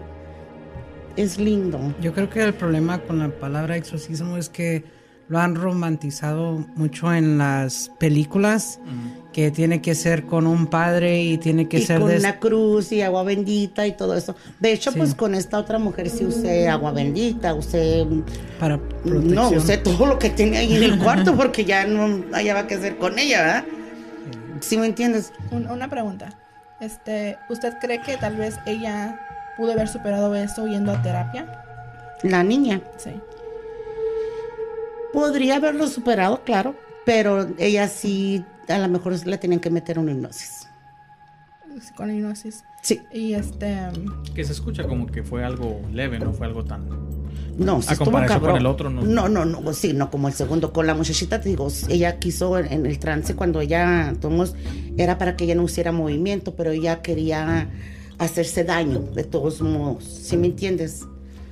Es 1.15 1.37
lindo. 1.37 1.79
Yo 2.01 2.13
creo 2.13 2.29
que 2.29 2.41
el 2.41 2.55
problema 2.55 2.99
con 2.99 3.19
la 3.19 3.29
palabra 3.29 3.77
exorcismo 3.77 4.35
es 4.37 4.49
que 4.49 4.83
lo 5.29 5.39
han 5.39 5.55
romantizado 5.55 6.65
mucho 6.75 7.13
en 7.13 7.37
las 7.37 7.89
películas, 7.99 8.79
que 9.31 9.49
tiene 9.49 9.81
que 9.81 9.95
ser 9.95 10.25
con 10.25 10.45
un 10.45 10.67
padre 10.67 11.23
y 11.23 11.37
tiene 11.37 11.67
que 11.67 11.79
y 11.79 11.81
ser 11.85 11.99
con 12.01 12.09
de... 12.09 12.17
una 12.17 12.39
cruz 12.39 12.91
y 12.91 13.01
agua 13.01 13.23
bendita 13.23 13.87
y 13.87 13.93
todo 13.93 14.15
eso. 14.15 14.35
De 14.59 14.71
hecho, 14.73 14.91
Sí. 14.91 14.97
pues 14.99 15.15
con 15.15 15.33
esta 15.33 15.57
otra 15.57 15.79
mujer 15.79 16.09
sí 16.09 16.25
usé 16.25 16.67
agua 16.69 16.91
bendita, 16.91 17.53
usé... 17.55 18.05
para 18.59 18.77
No, 18.77 18.83
protección. 19.03 19.57
usé 19.57 19.77
todo 19.77 20.05
lo 20.05 20.19
que 20.19 20.29
tenía 20.29 20.59
ahí 20.59 20.75
en 20.75 20.83
el 20.83 20.99
cuarto 20.99 21.33
porque 21.37 21.65
ya 21.65 21.85
no 21.85 22.23
hallaba 22.33 22.67
qué 22.67 22.75
hacer 22.75 22.97
con 22.97 23.17
ella, 23.17 23.41
¿verdad? 23.41 23.65
¿Sí 24.59 24.77
me 24.77 24.85
entiendes? 24.85 25.31
Un- 25.51 25.67
una 25.69 25.89
pregunta. 25.89 26.37
Este, 26.79 27.37
¿usted 27.49 27.73
cree 27.81 28.01
que 28.01 28.17
tal 28.17 28.35
vez 28.35 28.55
ella 28.65 29.19
pudo 29.57 29.71
haber 29.71 29.87
superado 29.87 30.35
eso 30.35 30.67
yendo 30.67 30.91
a 30.91 31.01
terapia? 31.01 31.45
La 32.23 32.43
niña 32.43 32.81
Sí. 32.97 33.11
Podría 35.13 35.55
haberlo 35.57 35.87
superado, 35.87 36.43
claro, 36.43 36.75
pero 37.05 37.47
ella 37.57 37.87
sí, 37.87 38.43
a 38.67 38.77
lo 38.79 38.87
mejor 38.89 39.15
la 39.27 39.37
tenían 39.37 39.59
que 39.61 39.69
meter 39.69 39.99
una 39.99 40.11
hipnosis. 40.11 40.67
Con 41.95 42.11
hipnosis. 42.13 42.63
Sí, 42.81 43.01
Y 43.13 43.33
este, 43.33 43.77
Que 44.35 44.43
se 44.43 44.51
escucha 44.51 44.83
como 44.83 45.07
que 45.07 45.23
fue 45.23 45.43
algo 45.45 45.81
leve, 45.91 46.19
no 46.19 46.33
fue 46.33 46.47
algo 46.47 46.65
tan. 46.65 46.87
no, 47.57 47.81
sí 47.81 47.87
A 47.89 47.93
estuvo 47.93 48.05
comparación 48.05 48.39
cabrón. 48.39 48.51
con 48.51 48.59
el 48.59 48.65
otro, 48.67 48.89
no. 48.89 49.01
No, 49.03 49.29
no, 49.29 49.45
no, 49.45 49.73
sí, 49.73 49.93
no 49.93 50.11
como 50.11 50.27
el 50.27 50.33
segundo. 50.33 50.73
Con 50.73 50.85
la 50.85 50.93
muchachita, 50.93 51.39
te 51.39 51.49
digo, 51.49 51.67
ella 51.89 52.19
quiso 52.19 52.57
en, 52.59 52.71
en 52.71 52.85
el 52.85 52.99
trance 52.99 53.35
cuando 53.35 53.61
ella, 53.61 54.13
tomos, 54.19 54.53
era 54.97 55.17
para 55.17 55.35
que 55.37 55.45
ella 55.45 55.55
no 55.55 55.63
hiciera 55.63 55.91
movimiento, 55.93 56.55
pero 56.55 56.71
ella 56.71 57.01
quería 57.01 57.69
hacerse 58.19 58.63
daño, 58.65 58.99
de 58.99 59.23
todos 59.23 59.61
modos. 59.61 60.03
¿Sí 60.03 60.35
me 60.37 60.47
entiendes? 60.47 61.03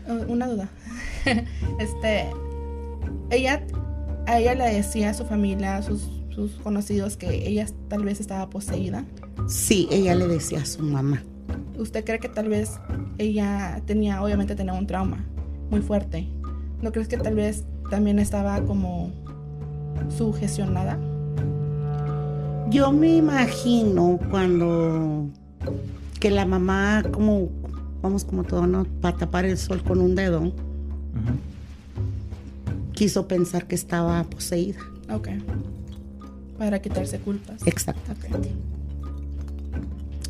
uh, 0.08 0.32
una 0.32 0.48
duda. 0.48 0.70
este, 1.80 2.28
ella, 3.30 3.66
a 4.28 4.40
ella 4.40 4.56
le 4.56 4.74
decía 4.74 5.10
a 5.10 5.14
su 5.14 5.26
familia, 5.26 5.78
a 5.78 5.82
sus, 5.82 6.10
sus 6.30 6.52
conocidos 6.64 7.18
que 7.18 7.48
ella 7.48 7.66
tal 7.88 8.04
vez 8.04 8.20
estaba 8.20 8.50
poseída. 8.50 9.06
Sí, 9.48 9.88
ella 9.92 10.16
le 10.16 10.28
decía 10.28 10.60
a 10.60 10.66
su 10.66 10.84
mamá. 10.84 11.24
¿Usted 11.78 12.06
cree 12.06 12.20
que 12.20 12.30
tal 12.30 12.50
vez 12.50 12.80
ella 13.18 13.82
tenía, 13.86 14.22
obviamente 14.22 14.56
tenía 14.56 14.74
un 14.74 14.88
trauma 14.88 15.26
muy 15.70 15.82
fuerte? 15.82 16.28
¿No 16.82 16.92
crees 16.92 17.08
que 17.08 17.18
tal 17.18 17.36
vez 17.36 17.64
también 17.90 18.20
estaba 18.20 18.62
como 18.62 19.12
sugestionada? 20.16 21.00
Yo 22.70 22.92
me 22.92 23.18
imagino 23.18 24.20
cuando 24.30 25.30
que 26.20 26.32
la 26.32 26.46
mamá, 26.46 27.04
como, 27.12 27.50
vamos 28.02 28.24
como 28.24 28.44
todo, 28.44 28.68
¿no? 28.68 28.86
Para 29.02 29.18
tapar 29.18 29.46
el 29.46 29.58
sol 29.58 29.84
con 29.84 30.00
un 30.00 30.16
dedo. 30.16 30.54
Quiso 33.02 33.28
pensar 33.28 33.66
que 33.66 33.74
estaba 33.74 34.24
poseída. 34.26 34.80
Ok. 35.12 35.30
Para 36.60 36.80
quitarse 36.84 37.18
culpas. 37.18 37.66
Exactamente. 37.66 38.52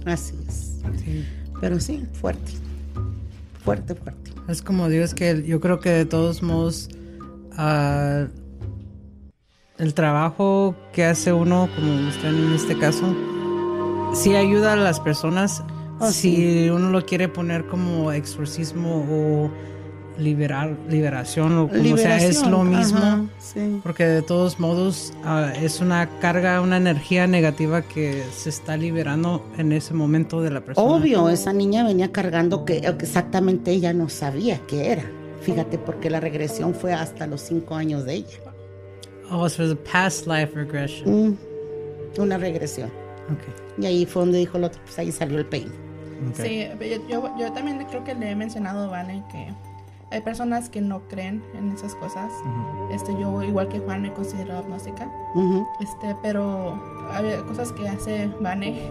Así 0.05 0.35
es. 0.47 0.79
Sí. 1.03 1.25
Pero 1.59 1.81
sí, 1.81 2.07
fuerte. 2.13 2.53
Fuerte, 3.65 3.93
fuerte. 3.93 4.31
Es 4.47 4.61
como 4.61 4.87
digo, 4.87 5.03
es 5.03 5.13
que 5.13 5.43
yo 5.45 5.59
creo 5.59 5.81
que 5.81 5.89
de 5.89 6.05
todos 6.05 6.43
modos 6.43 6.87
ah, 7.57 8.27
el 9.77 9.93
trabajo 9.93 10.73
que 10.93 11.03
hace 11.03 11.33
uno, 11.33 11.67
como 11.75 12.07
usted 12.07 12.29
en 12.29 12.53
este 12.53 12.79
caso, 12.79 13.13
sí 14.13 14.33
ayuda 14.33 14.71
a 14.71 14.75
las 14.77 15.01
personas. 15.01 15.61
Oh, 15.99 16.09
si 16.09 16.69
uno 16.69 16.89
lo 16.89 17.05
quiere 17.05 17.27
poner 17.27 17.67
como 17.67 18.13
exorcismo 18.13 19.05
o 19.11 19.51
liberar, 20.17 20.77
liberación 20.89 21.57
o 21.57 21.67
como 21.67 21.97
sea, 21.97 22.17
es 22.17 22.45
lo 22.45 22.63
mismo. 22.63 22.97
ajá, 22.97 23.25
sí. 23.39 23.79
Porque 23.83 24.05
de 24.05 24.21
todos 24.21 24.59
modos 24.59 25.13
ah, 25.23 25.53
es 25.59 25.79
una 25.79 26.07
carga, 26.19 26.61
una 26.61 26.77
energía 26.77 27.27
negativa 27.27 27.81
que 27.81 28.23
se 28.33 28.49
está 28.49 28.77
liberando 28.77 29.45
en 29.57 29.71
ese 29.71 29.93
momento 29.93 30.41
de 30.41 30.51
la 30.51 30.61
persona. 30.61 30.87
Obvio, 30.87 31.29
esa 31.29 31.53
niña 31.53 31.83
venía 31.83 32.11
cargando 32.11 32.65
que 32.65 32.77
exactamente 32.77 33.71
ella 33.71 33.93
no 33.93 34.09
sabía 34.09 34.59
qué 34.67 34.91
era. 34.91 35.03
Fíjate, 35.41 35.77
porque 35.79 36.09
la 36.09 36.19
regresión 36.19 36.75
fue 36.75 36.93
hasta 36.93 37.25
los 37.25 37.41
cinco 37.41 37.75
años 37.75 38.05
de 38.05 38.13
ella. 38.15 38.37
Oh, 39.31 39.47
so 39.49 39.63
it's 39.63 39.71
a 39.71 39.91
past 39.91 40.27
life 40.27 40.53
regression. 40.55 41.31
Mm, 41.31 41.37
una 42.21 42.37
regresión. 42.37 42.91
Okay. 43.25 43.83
Y 43.83 43.85
ahí 43.85 44.05
fue 44.05 44.23
donde 44.23 44.39
dijo 44.39 44.57
el 44.57 44.65
otro, 44.65 44.81
pues 44.83 44.99
ahí 44.99 45.11
salió 45.11 45.39
el 45.39 45.45
peine. 45.45 45.71
okay. 46.31 46.69
Sí, 46.79 46.89
yo, 46.89 47.07
yo, 47.07 47.35
yo 47.39 47.51
también 47.53 47.83
creo 47.89 48.03
que 48.03 48.13
le 48.13 48.31
he 48.31 48.35
mencionado, 48.35 48.89
Vane, 48.89 49.23
que 49.31 49.47
hay 50.11 50.21
personas 50.21 50.69
que 50.69 50.81
no 50.81 51.01
creen 51.07 51.41
en 51.57 51.71
esas 51.71 51.95
cosas. 51.95 52.31
Este, 52.91 53.13
yo, 53.19 53.41
igual 53.43 53.67
que 53.69 53.79
Juan, 53.79 54.01
me 54.01 54.11
considero 54.13 54.57
agnóstica. 54.57 55.09
Ujú. 55.35 55.65
Este, 55.79 56.15
pero 56.21 56.79
hay 57.13 57.37
cosas 57.47 57.71
que 57.71 57.87
hace 57.87 58.29
Vane 58.41 58.81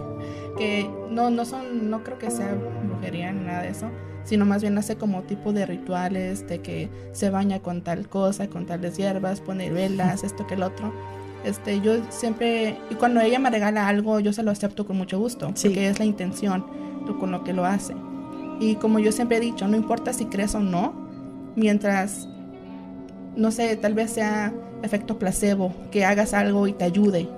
que 0.57 0.91
no, 1.11 1.31
no 1.31 1.45
son, 1.45 1.91
no 1.91 2.03
creo 2.03 2.19
que 2.19 2.31
sea 2.31 2.55
brujería 2.87 3.33
ni 3.33 3.45
nada 3.47 3.63
de 3.63 3.69
eso, 3.71 3.87
sino 4.25 4.45
más 4.45 4.63
bien 4.63 4.77
hace 4.79 4.97
como 4.97 5.23
tipo 5.23 5.53
de 5.53 5.65
rituales, 5.67 6.47
de 6.49 6.61
que 6.61 6.91
se 7.13 7.31
baña 7.31 7.61
con 7.61 7.83
tal 7.83 8.09
cosa, 8.09 8.49
con 8.49 8.67
tales 8.67 8.97
hierbas, 8.97 9.41
pone 9.41 9.71
velas, 9.71 10.25
esto 10.25 10.47
que 10.47 10.55
el 10.55 10.63
otro. 10.63 10.93
Este, 11.45 11.81
yo 11.81 11.95
siempre, 12.11 12.77
y 12.91 12.95
cuando 12.97 13.21
ella 13.21 13.39
me 13.39 13.49
regala 13.51 13.89
algo, 13.89 14.21
yo 14.21 14.33
se 14.35 14.43
lo 14.43 14.51
acepto 14.51 14.87
con 14.87 14.97
mucho 14.99 15.19
gusto, 15.19 15.51
Sí. 15.55 15.69
porque 15.69 15.89
es 15.89 15.99
la 15.99 16.05
intención 16.05 16.65
con 17.19 17.31
lo 17.33 17.43
que 17.45 17.53
lo 17.55 17.65
hace. 17.65 17.95
Y 18.61 18.75
como 18.77 18.99
yo 18.99 19.11
siempre 19.11 19.39
he 19.39 19.41
dicho, 19.41 19.67
no 19.67 19.77
importa 19.77 20.13
si 20.13 20.27
crees 20.27 20.55
o 20.55 20.61
no, 20.61 20.93
mientras 21.57 22.29
no 23.37 23.51
sé, 23.51 23.77
tal 23.77 23.95
vez 23.95 24.11
sea 24.13 24.53
efecto 24.83 25.19
placebo, 25.19 25.73
que 25.91 26.05
hagas 26.05 26.35
algo 26.35 26.67
y 26.67 26.73
te 26.73 26.85
ayude, 26.85 27.29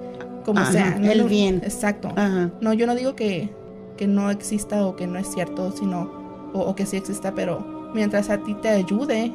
como 0.44 0.60
Ajá, 0.60 0.72
sea. 0.72 0.98
No 0.98 1.10
el 1.10 1.24
bien. 1.24 1.56
Exacto. 1.64 2.08
Ajá. 2.16 2.50
No, 2.60 2.72
yo 2.72 2.86
no 2.86 2.94
digo 2.94 3.14
que, 3.14 3.50
que 3.96 4.06
no 4.06 4.30
exista 4.30 4.86
o 4.86 4.96
que 4.96 5.06
no 5.06 5.18
es 5.18 5.28
cierto, 5.28 5.72
sino, 5.72 6.50
o, 6.52 6.60
o 6.60 6.74
que 6.74 6.86
sí 6.86 6.96
exista, 6.96 7.34
pero 7.34 7.90
mientras 7.94 8.30
a 8.30 8.38
ti 8.42 8.54
te 8.54 8.68
ayude, 8.70 9.32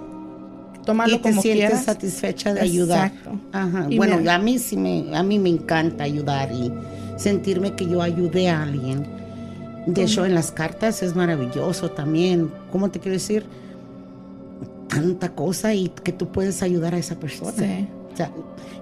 tómalo 0.85 1.15
Y 1.15 1.21
te 1.21 1.21
como 1.21 1.41
sientes 1.41 1.53
quieras. 1.69 1.85
satisfecha 1.85 2.53
de 2.53 2.61
ayudar. 2.61 3.07
Exacto. 3.07 3.39
Ajá. 3.51 3.85
Y 3.89 3.97
Bueno, 3.97 4.19
a 4.29 4.37
mí 4.39 4.57
sí 4.59 4.77
me, 4.77 5.15
a 5.15 5.23
mí 5.23 5.39
me 5.39 5.49
encanta 5.49 6.03
ayudar 6.03 6.51
y 6.51 6.73
sentirme 7.17 7.75
que 7.75 7.87
yo 7.87 8.01
ayudé 8.01 8.49
a 8.49 8.63
alguien. 8.63 9.05
De 9.85 10.03
hecho, 10.03 10.25
en 10.25 10.33
las 10.35 10.51
cartas 10.51 11.01
es 11.03 11.15
maravilloso 11.15 11.91
también. 11.91 12.51
¿Cómo 12.71 12.89
te 12.91 12.99
quiero 12.99 13.13
decir? 13.13 13.45
Tanta 14.87 15.29
cosa 15.35 15.73
y 15.73 15.89
que 15.89 16.11
tú 16.11 16.31
puedes 16.31 16.61
ayudar 16.63 16.95
a 16.95 16.97
esa 16.97 17.19
persona. 17.19 17.51
Sí. 17.51 17.87
O 18.13 18.17
sea, 18.17 18.31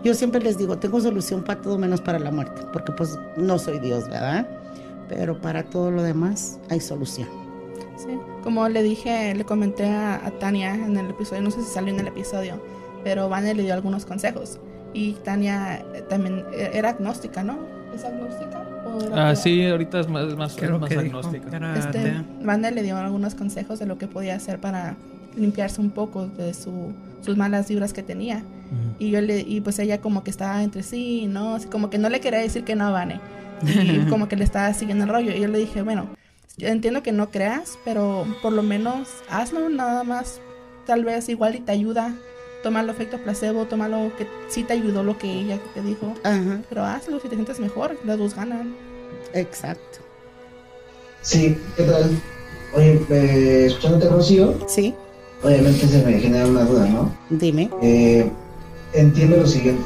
yo 0.04 0.14
siempre 0.14 0.42
les 0.42 0.58
digo, 0.58 0.78
tengo 0.78 1.02
solución 1.02 1.44
para 1.44 1.62
todo 1.62 1.78
menos 1.78 2.00
para 2.00 2.20
la 2.20 2.32
muerte, 2.32 2.62
porque 2.72 2.92
pues 2.94 3.18
no 3.38 3.60
soy 3.60 3.80
Dios, 3.80 4.08
¿verdad? 4.08 4.48
Pero 5.10 5.42
para 5.42 5.64
todo 5.64 5.92
lo 5.92 6.04
demás 6.04 6.60
hay 6.70 6.80
solución. 6.80 7.28
Sí, 7.98 8.18
como 8.44 8.68
le 8.70 8.84
dije, 8.84 9.34
le 9.36 9.46
comenté 9.46 9.86
a, 9.86 10.26
a 10.26 10.32
Tania 10.32 10.76
en 10.76 10.96
el 10.98 11.10
episodio, 11.10 11.42
no 11.42 11.52
sé 11.52 11.62
si 11.62 11.70
salió 11.70 11.94
en 11.94 12.00
el 12.00 12.08
episodio, 12.08 12.62
pero 13.04 13.30
Vane 13.30 13.54
le 13.54 13.64
dio 13.64 13.74
algunos 13.74 14.06
consejos. 14.06 14.60
Y 14.94 15.14
Tania 15.24 15.84
eh, 15.94 16.04
también 16.08 16.46
eh, 16.54 16.72
era 16.74 16.90
agnóstica, 16.90 17.44
¿no? 17.44 17.58
¿Es 17.94 18.04
agnóstica? 18.04 18.62
¿O 18.86 19.02
era 19.02 19.30
Ah, 19.30 19.36
sí, 19.36 19.66
ahorita 19.66 20.00
es 20.00 20.08
más, 20.08 20.28
más, 20.36 20.58
más 20.58 20.92
agnóstica. 20.92 21.76
Este. 21.78 22.24
Vane 22.42 22.72
le 22.72 22.84
dio 22.84 22.98
algunos 22.98 23.36
consejos 23.36 23.80
de 23.80 23.86
lo 23.86 23.98
que 23.98 24.08
podía 24.08 24.36
hacer 24.36 24.60
para 24.60 24.96
limpiarse 25.36 25.82
un 25.82 25.92
poco 25.92 26.28
de 26.28 26.54
su, 26.54 26.94
sus 27.22 27.38
malas 27.38 27.68
vibras 27.70 27.94
que 27.94 28.04
tenía. 28.04 28.44
Y 29.00 29.12
yo 29.12 29.22
le, 29.22 29.40
y 29.42 29.62
pues 29.62 29.78
ella 29.80 30.02
como 30.02 30.24
que 30.24 30.32
estaba 30.32 30.64
entre 30.64 30.82
sí, 30.84 31.28
¿no? 31.28 31.56
Así 31.56 31.68
como 31.68 31.90
que 31.90 31.98
no 31.98 32.10
le 32.10 32.20
quería 32.20 32.40
decir 32.40 32.64
que 32.64 32.76
no 32.76 32.86
a 32.88 32.92
Vane. 32.92 33.20
Y 33.64 34.06
como 34.10 34.28
que 34.28 34.36
le 34.36 34.44
estaba 34.44 34.74
siguiendo 34.74 35.06
el 35.06 35.10
rollo. 35.10 35.36
Y 35.36 35.40
yo 35.40 35.48
le 35.48 35.60
dije, 35.60 35.82
bueno, 35.82 36.08
yo 36.58 36.68
entiendo 36.68 37.04
que 37.04 37.12
no 37.12 37.30
creas, 37.30 37.78
pero 37.86 38.26
por 38.42 38.52
lo 38.54 38.64
menos 38.64 39.08
hazlo 39.30 39.70
nada 39.70 40.04
más. 40.04 40.42
Tal 40.86 41.06
vez 41.06 41.30
igual 41.30 41.56
y 41.56 41.60
te 41.62 41.72
ayuda. 41.72 42.14
Toma 42.64 42.82
el 42.82 42.90
efecto 42.90 43.18
placebo, 43.20 43.66
toma 43.66 43.88
lo 43.88 44.12
que 44.18 44.28
sí 44.50 44.64
te 44.64 44.74
ayudó 44.74 45.04
lo 45.04 45.18
que 45.20 45.32
ella 45.32 45.60
te 45.74 45.82
dijo. 45.84 46.14
Pero 46.70 46.84
hazlo 46.84 47.20
si 47.20 47.28
te 47.30 47.36
sientes 47.36 47.60
mejor, 47.60 47.98
las 48.06 48.18
dos 48.18 48.36
ganan. 48.36 48.76
exacto. 49.34 50.00
Sí, 51.22 51.58
¿qué 51.76 51.84
tal? 51.84 52.22
Oye, 52.76 53.00
eh, 53.10 53.66
escuchándote, 53.68 54.10
Rocío, 54.10 54.54
Sí, 54.68 54.94
obviamente 55.44 55.88
se 55.88 56.04
me 56.04 56.20
genera 56.20 56.46
una 56.48 56.64
duda, 56.64 56.88
¿no? 56.88 57.12
dime. 57.30 57.70
Eh, 57.82 58.30
entiendo 58.94 59.38
lo 59.38 59.48
siguiente, 59.48 59.84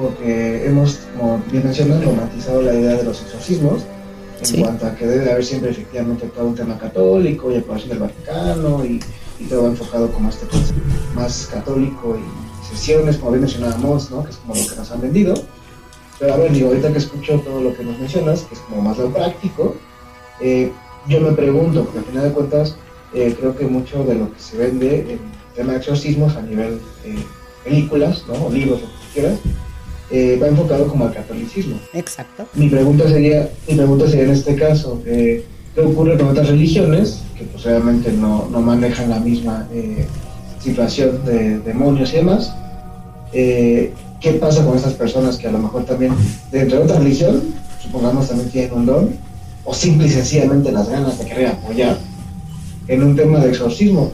porque 0.00 0.66
hemos, 0.66 1.00
como 1.18 1.40
bien 1.50 1.64
mencionas, 1.64 2.04
romantizado 2.04 2.62
la 2.62 2.74
idea 2.74 2.96
de 2.96 3.04
los 3.04 3.20
exorcismos 3.22 3.82
en 4.40 4.46
Sí. 4.46 4.60
cuanto 4.60 4.86
a 4.86 4.94
que 4.96 5.06
debe 5.06 5.30
haber 5.30 5.44
siempre 5.44 5.70
efectivamente 5.70 6.26
todo 6.34 6.46
un 6.46 6.54
tema 6.56 6.76
católico 6.78 7.52
y 7.52 7.56
aprobación 7.58 7.90
del 7.90 7.98
Vaticano 8.00 8.84
y, 8.84 9.00
y 9.38 9.44
todo 9.44 9.66
enfocado 9.68 10.10
como 10.10 10.30
este 10.30 10.46
más 11.14 11.48
católico 11.52 12.18
y 12.18 12.74
sesiones, 12.74 13.18
como 13.18 13.30
bien 13.32 13.42
mencionábamos, 13.42 14.10
¿no? 14.10 14.24
que 14.24 14.30
es 14.30 14.36
como 14.38 14.54
lo 14.54 14.66
que 14.66 14.74
nos 14.76 14.90
han 14.90 15.00
vendido. 15.00 15.34
Pero 16.18 16.34
a 16.34 16.36
ver, 16.38 16.52
digo, 16.52 16.68
ahorita 16.68 16.90
que 16.92 16.98
escucho 16.98 17.38
todo 17.40 17.60
lo 17.60 17.74
que 17.76 17.84
nos 17.84 17.98
mencionas, 17.98 18.40
que 18.42 18.54
es 18.54 18.60
como 18.62 18.82
más 18.82 18.98
lo 18.98 19.10
práctico, 19.12 19.76
eh, 20.40 20.72
yo 21.08 21.20
me 21.20 21.32
pregunto, 21.32 21.84
porque 21.84 21.98
al 22.00 22.04
final 22.04 22.24
de 22.24 22.30
cuentas, 22.32 22.76
eh, 23.14 23.34
creo 23.38 23.56
que 23.56 23.66
mucho 23.66 24.04
de 24.04 24.14
lo 24.14 24.32
que 24.32 24.40
se 24.40 24.56
vende 24.56 25.12
en 25.12 25.18
tema 25.54 25.72
de 25.72 25.78
exorcismos 25.78 26.36
a 26.36 26.42
nivel 26.42 26.80
eh, 27.04 27.14
películas, 27.64 28.24
¿no? 28.26 28.46
o 28.46 28.50
libros, 28.50 28.80
lo 28.80 28.86
que 28.86 29.20
quieras, 29.20 29.38
eh, 30.10 30.38
va 30.40 30.48
enfocado 30.48 30.86
como 30.88 31.06
al 31.06 31.14
catolicismo. 31.14 31.76
Exacto. 31.94 32.46
Mi 32.54 32.68
pregunta 32.68 33.08
sería, 33.08 33.50
mi 33.66 33.74
pregunta 33.74 34.06
sería 34.06 34.24
en 34.24 34.30
este 34.30 34.56
caso, 34.56 35.00
eh, 35.06 35.44
¿qué 35.74 35.80
ocurre 35.80 36.18
con 36.18 36.28
otras 36.28 36.48
religiones 36.48 37.22
que 37.36 37.44
pues 37.44 37.64
obviamente 37.66 38.12
no, 38.12 38.48
no 38.50 38.60
manejan 38.60 39.10
la 39.10 39.20
misma 39.20 39.68
eh, 39.72 40.06
situación 40.60 41.24
de 41.24 41.60
demonios 41.60 42.12
y 42.12 42.16
demás? 42.16 42.54
Eh, 43.32 43.92
¿Qué 44.20 44.32
pasa 44.34 44.64
con 44.64 44.76
esas 44.76 44.92
personas 44.94 45.36
que 45.36 45.48
a 45.48 45.52
lo 45.52 45.58
mejor 45.58 45.84
también 45.84 46.14
dentro 46.50 46.78
de 46.78 46.84
otra 46.84 46.98
religión, 46.98 47.42
supongamos 47.80 48.28
también 48.28 48.50
tienen 48.50 48.72
un 48.72 48.86
don, 48.86 49.16
o 49.64 49.74
simple 49.74 50.06
y 50.06 50.10
sencillamente 50.10 50.70
las 50.70 50.88
ganas 50.88 51.18
de 51.18 51.24
querer 51.24 51.46
apoyar 51.48 51.98
en 52.92 53.02
un 53.02 53.16
tema 53.16 53.38
de 53.40 53.50
exorcismo? 53.50 54.12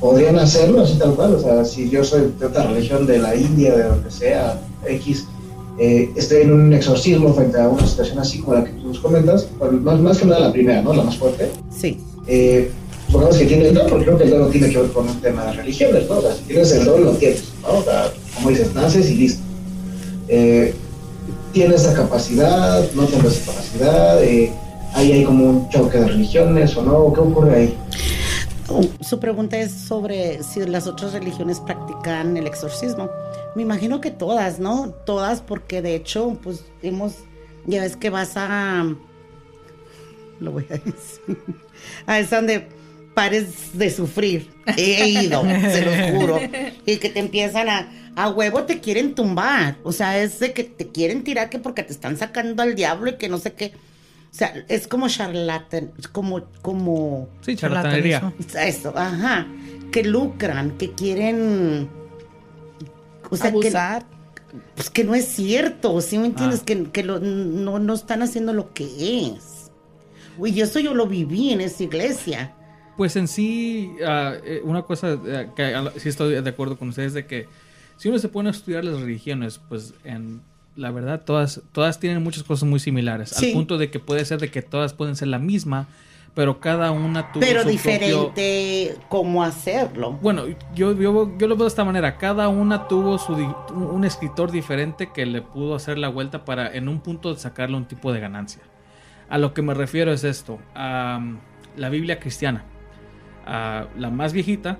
podrían 0.00 0.38
hacerlo 0.38 0.82
así 0.82 0.94
tal 0.98 1.14
cual, 1.14 1.34
o 1.34 1.40
sea, 1.40 1.64
si 1.64 1.90
yo 1.90 2.04
soy 2.04 2.32
de 2.38 2.46
otra 2.46 2.64
religión, 2.64 3.06
de 3.06 3.18
la 3.18 3.34
India, 3.34 3.74
de 3.76 4.04
que 4.04 4.10
sea, 4.10 4.60
X, 4.86 5.26
eh, 5.78 6.10
estoy 6.16 6.42
en 6.42 6.52
un 6.52 6.72
exorcismo 6.72 7.32
frente 7.34 7.60
a 7.60 7.68
una 7.68 7.86
situación 7.86 8.18
así 8.18 8.38
como 8.40 8.54
la 8.54 8.64
que 8.64 8.72
tú 8.72 8.88
nos 8.88 8.98
comentas, 8.98 9.48
más, 9.82 10.00
más 10.00 10.18
que 10.18 10.26
nada 10.26 10.40
la 10.40 10.52
primera, 10.52 10.82
¿no? 10.82 10.92
La 10.92 11.04
más 11.04 11.16
fuerte. 11.16 11.50
Sí, 11.76 11.98
Eh, 12.26 12.70
supongamos 13.06 13.38
que 13.38 13.46
tiene 13.46 13.68
el 13.68 13.74
don, 13.74 13.88
porque 13.88 14.04
creo 14.04 14.18
que 14.18 14.24
el 14.24 14.30
don 14.30 14.40
no 14.40 14.46
tiene 14.48 14.70
que 14.70 14.78
ver 14.78 14.90
con 14.90 15.08
un 15.08 15.20
tema 15.20 15.46
de 15.46 15.52
religiones, 15.54 16.08
¿no? 16.08 16.18
O 16.18 16.22
sea, 16.22 16.34
si 16.34 16.42
tienes 16.42 16.70
el 16.72 16.84
don, 16.84 17.04
lo 17.04 17.12
tienes, 17.12 17.44
¿no? 17.62 17.78
O 17.78 17.82
sea, 17.82 18.12
como 18.34 18.50
dices, 18.50 18.74
naces 18.74 19.10
y 19.10 19.14
listo. 19.14 19.42
Eh, 20.28 20.74
¿Tienes 21.52 21.80
esa 21.80 21.94
capacidad? 21.94 22.84
¿No 22.94 23.04
tienes 23.06 23.32
esa 23.32 23.46
capacidad? 23.46 24.22
Eh, 24.22 24.52
¿Ahí 24.94 25.12
hay 25.12 25.24
como 25.24 25.44
un 25.44 25.68
choque 25.68 25.98
de 25.98 26.06
religiones 26.06 26.76
o 26.76 26.82
no? 26.82 27.12
¿Qué 27.12 27.20
ocurre 27.20 27.54
ahí? 27.54 27.78
Uh, 28.68 28.84
Su 29.00 29.18
pregunta 29.20 29.56
es 29.56 29.72
sobre 29.72 30.42
si 30.42 30.60
las 30.66 30.86
otras 30.86 31.12
religiones 31.12 31.60
practican 31.60 32.36
el 32.36 32.46
exorcismo. 32.46 33.10
Me 33.54 33.62
imagino 33.62 34.00
que 34.00 34.10
todas, 34.10 34.58
¿no? 34.58 34.90
Todas, 35.06 35.40
porque 35.40 35.82
de 35.82 35.94
hecho, 35.94 36.38
pues 36.42 36.64
hemos, 36.82 37.14
ya 37.66 37.82
ves 37.82 37.96
que 37.96 38.10
vas 38.10 38.32
a, 38.36 38.84
lo 40.40 40.52
voy 40.52 40.66
a 40.68 40.74
decir, 40.74 41.38
a 42.06 42.18
es 42.18 42.30
donde 42.30 42.68
pares 43.14 43.76
de 43.76 43.90
sufrir. 43.90 44.50
He 44.76 45.08
ido, 45.08 45.42
se 45.42 45.82
los 45.84 46.20
juro. 46.20 46.38
Y 46.86 46.98
que 46.98 47.08
te 47.08 47.20
empiezan 47.20 47.68
a, 47.68 47.88
a 48.14 48.28
huevo 48.30 48.64
te 48.64 48.80
quieren 48.80 49.14
tumbar. 49.14 49.78
O 49.82 49.92
sea, 49.92 50.22
es 50.22 50.38
de 50.40 50.52
que 50.52 50.64
te 50.64 50.88
quieren 50.88 51.24
tirar 51.24 51.50
que 51.50 51.58
porque 51.58 51.82
te 51.82 51.92
están 51.92 52.16
sacando 52.16 52.62
al 52.62 52.74
diablo 52.74 53.10
y 53.10 53.16
que 53.16 53.28
no 53.28 53.38
sé 53.38 53.54
qué. 53.54 53.72
O 54.30 54.34
sea, 54.38 54.52
es 54.68 54.86
como 54.86 55.08
charlatán, 55.08 55.92
como, 56.12 56.42
como, 56.62 57.28
Sí, 57.40 57.56
charlatanería. 57.56 58.32
eso, 58.60 58.92
ajá, 58.96 59.46
que 59.90 60.04
lucran, 60.04 60.72
que 60.78 60.92
quieren, 60.92 61.88
o 63.30 63.36
sea, 63.36 63.50
que, 63.50 63.56
Abusar. 63.56 64.06
pues 64.74 64.90
que 64.90 65.04
no 65.04 65.14
es 65.14 65.26
cierto, 65.26 66.00
¿sí 66.00 66.18
me 66.18 66.26
entiendes? 66.26 66.60
Ah. 66.60 66.64
Que, 66.66 66.84
que 66.90 67.02
lo- 67.04 67.20
no, 67.20 67.78
no 67.78 67.94
están 67.94 68.22
haciendo 68.22 68.52
lo 68.52 68.72
que 68.74 68.84
es. 69.34 69.70
Uy, 70.36 70.52
yo 70.52 70.64
eso 70.64 70.78
yo 70.78 70.94
lo 70.94 71.06
viví 71.06 71.50
en 71.52 71.60
esa 71.60 71.82
iglesia. 71.82 72.54
Pues 72.96 73.16
en 73.16 73.28
sí, 73.28 73.92
eh, 74.00 74.60
una 74.64 74.82
cosa 74.82 75.18
eh, 75.26 75.48
que 75.56 75.70
la- 75.72 75.92
sí 75.96 76.08
estoy 76.08 76.40
de 76.40 76.50
acuerdo 76.50 76.76
con 76.78 76.90
ustedes 76.90 77.12
de 77.14 77.26
que 77.26 77.48
si 77.96 78.08
uno 78.08 78.18
se 78.18 78.28
pone 78.28 78.48
a 78.50 78.52
estudiar 78.52 78.84
las 78.84 79.00
religiones, 79.00 79.58
pues 79.68 79.94
en 80.04 80.42
la 80.78 80.90
verdad 80.92 81.22
todas 81.24 81.60
todas 81.72 81.98
tienen 82.00 82.22
muchas 82.22 82.42
cosas 82.44 82.68
muy 82.68 82.78
similares, 82.80 83.30
Sí. 83.30 83.46
al 83.48 83.52
punto 83.52 83.76
de 83.78 83.90
que 83.90 83.98
puede 84.00 84.24
ser 84.24 84.38
de 84.40 84.50
que 84.50 84.62
todas 84.62 84.92
pueden 84.94 85.16
ser 85.16 85.28
la 85.28 85.38
misma, 85.38 85.88
pero 86.34 86.60
cada 86.60 86.92
una 86.92 87.32
tuvo 87.32 87.40
Pero 87.40 87.62
su 87.62 87.68
propio- 87.68 87.72
diferente 87.72 88.96
cómo 89.08 89.42
hacerlo. 89.42 90.12
Bueno, 90.22 90.44
yo, 90.74 90.92
yo, 90.92 91.36
yo 91.36 91.46
lo 91.48 91.56
veo 91.56 91.64
de 91.64 91.68
esta 91.68 91.84
manera. 91.84 92.16
Cada 92.16 92.48
una 92.48 92.86
tuvo 92.86 93.18
su 93.18 93.32
un 93.74 94.04
escritor 94.04 94.52
diferente 94.52 95.10
que 95.12 95.26
le 95.26 95.42
pudo 95.42 95.74
hacer 95.74 95.98
la 95.98 96.08
vuelta 96.08 96.44
para 96.44 96.72
en 96.72 96.88
un 96.88 97.00
punto 97.00 97.36
sacarle 97.36 97.76
un 97.76 97.86
tipo 97.86 98.12
de 98.12 98.20
ganancia. 98.20 98.62
A 99.28 99.36
lo 99.38 99.52
que 99.52 99.62
me 99.62 99.74
refiero 99.74 100.12
es 100.12 100.22
esto. 100.24 100.58
am, 100.74 101.38
la 101.76 101.88
Biblia 101.88 102.18
cristiana. 102.20 102.64
ah, 103.46 103.86
la 103.98 104.10
más 104.10 104.32
viejita, 104.32 104.78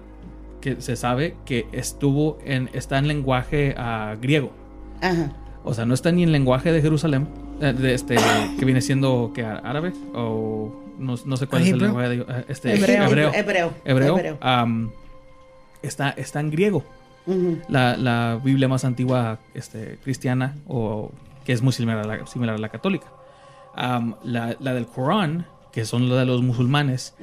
que 0.61 0.81
se 0.81 0.95
sabe 0.97 1.37
que 1.45 1.67
estuvo 1.73 2.39
en, 2.45 2.69
está 2.73 2.99
en 2.99 3.09
lenguaje 3.09 3.75
ah, 3.79 4.15
griego. 4.21 4.53
Ajá. 5.01 5.33
O 5.69 5.75
sea, 5.75 5.85
no 5.85 5.93
está 5.93 6.11
ni 6.11 6.23
en 6.23 6.33
lenguaje 6.33 6.73
de 6.73 6.81
Jerusalén, 6.81 7.29
eh, 7.61 7.75
de 7.75 7.93
este, 7.93 8.17
que 8.59 8.65
viene 8.65 8.81
siendo 8.81 9.33
que 9.35 9.45
árabe, 9.45 9.93
o 10.15 10.73
no, 10.99 11.15
no 11.27 11.37
sé 11.37 11.47
cuál 11.47 11.63
es 11.63 11.69
el 11.69 11.79
lenguaje 11.79 12.09
de 12.09 12.17
eh, 12.17 12.45
este, 12.49 12.75
Hebreo. 12.75 13.05
hebreo. 13.05 13.35
Hebreo. 13.35 13.75
Hebreo, 13.85 14.17
Hebreo. 14.17 14.39
am, 14.41 14.91
está, 15.83 16.11
está 16.11 16.41
en 16.41 16.51
griego. 16.51 16.85
La, 17.69 17.95
la 17.99 18.41
Biblia 18.43 18.69
más 18.69 18.87
antigua 18.87 19.39
este, 19.53 19.99
cristiana, 20.03 20.57
o 20.67 21.13
que 21.45 21.53
es 21.53 21.61
muy 21.61 21.75
similar 21.75 21.99
a 21.99 22.05
la, 22.05 22.27
similar 22.27 22.55
a 22.55 22.59
la 22.59 22.71
católica. 22.71 23.07
La, 23.77 24.57
la 24.59 24.75
del 24.75 24.87
Corán, 24.87 25.45
que 25.71 25.85
son 25.85 26.09
la 26.09 26.17
de 26.17 26.25
los 26.25 26.41
musulmanes, 26.41 27.15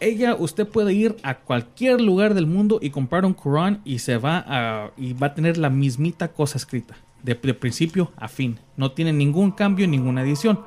ella, 0.00 0.34
usted 0.38 0.68
puede 0.68 0.92
ir 0.92 1.16
a 1.22 1.38
cualquier 1.38 2.02
lugar 2.02 2.34
del 2.34 2.46
mundo 2.46 2.78
y 2.82 2.90
comprar 2.90 3.24
un 3.24 3.32
Corán 3.32 3.80
y 3.86 4.00
se 4.00 4.18
va 4.18 4.44
a, 4.46 4.90
y 4.98 5.14
va 5.14 5.28
a 5.28 5.34
tener 5.34 5.56
la 5.56 5.70
mismita 5.70 6.28
cosa 6.28 6.58
escrita, 6.58 6.96
de, 7.24 7.34
de 7.34 7.54
principio 7.54 8.12
a 8.16 8.28
fin. 8.28 8.60
No 8.76 8.92
tiene 8.92 9.12
ningún 9.12 9.50
cambio, 9.50 9.88
ninguna 9.88 10.22
edición. 10.22 10.60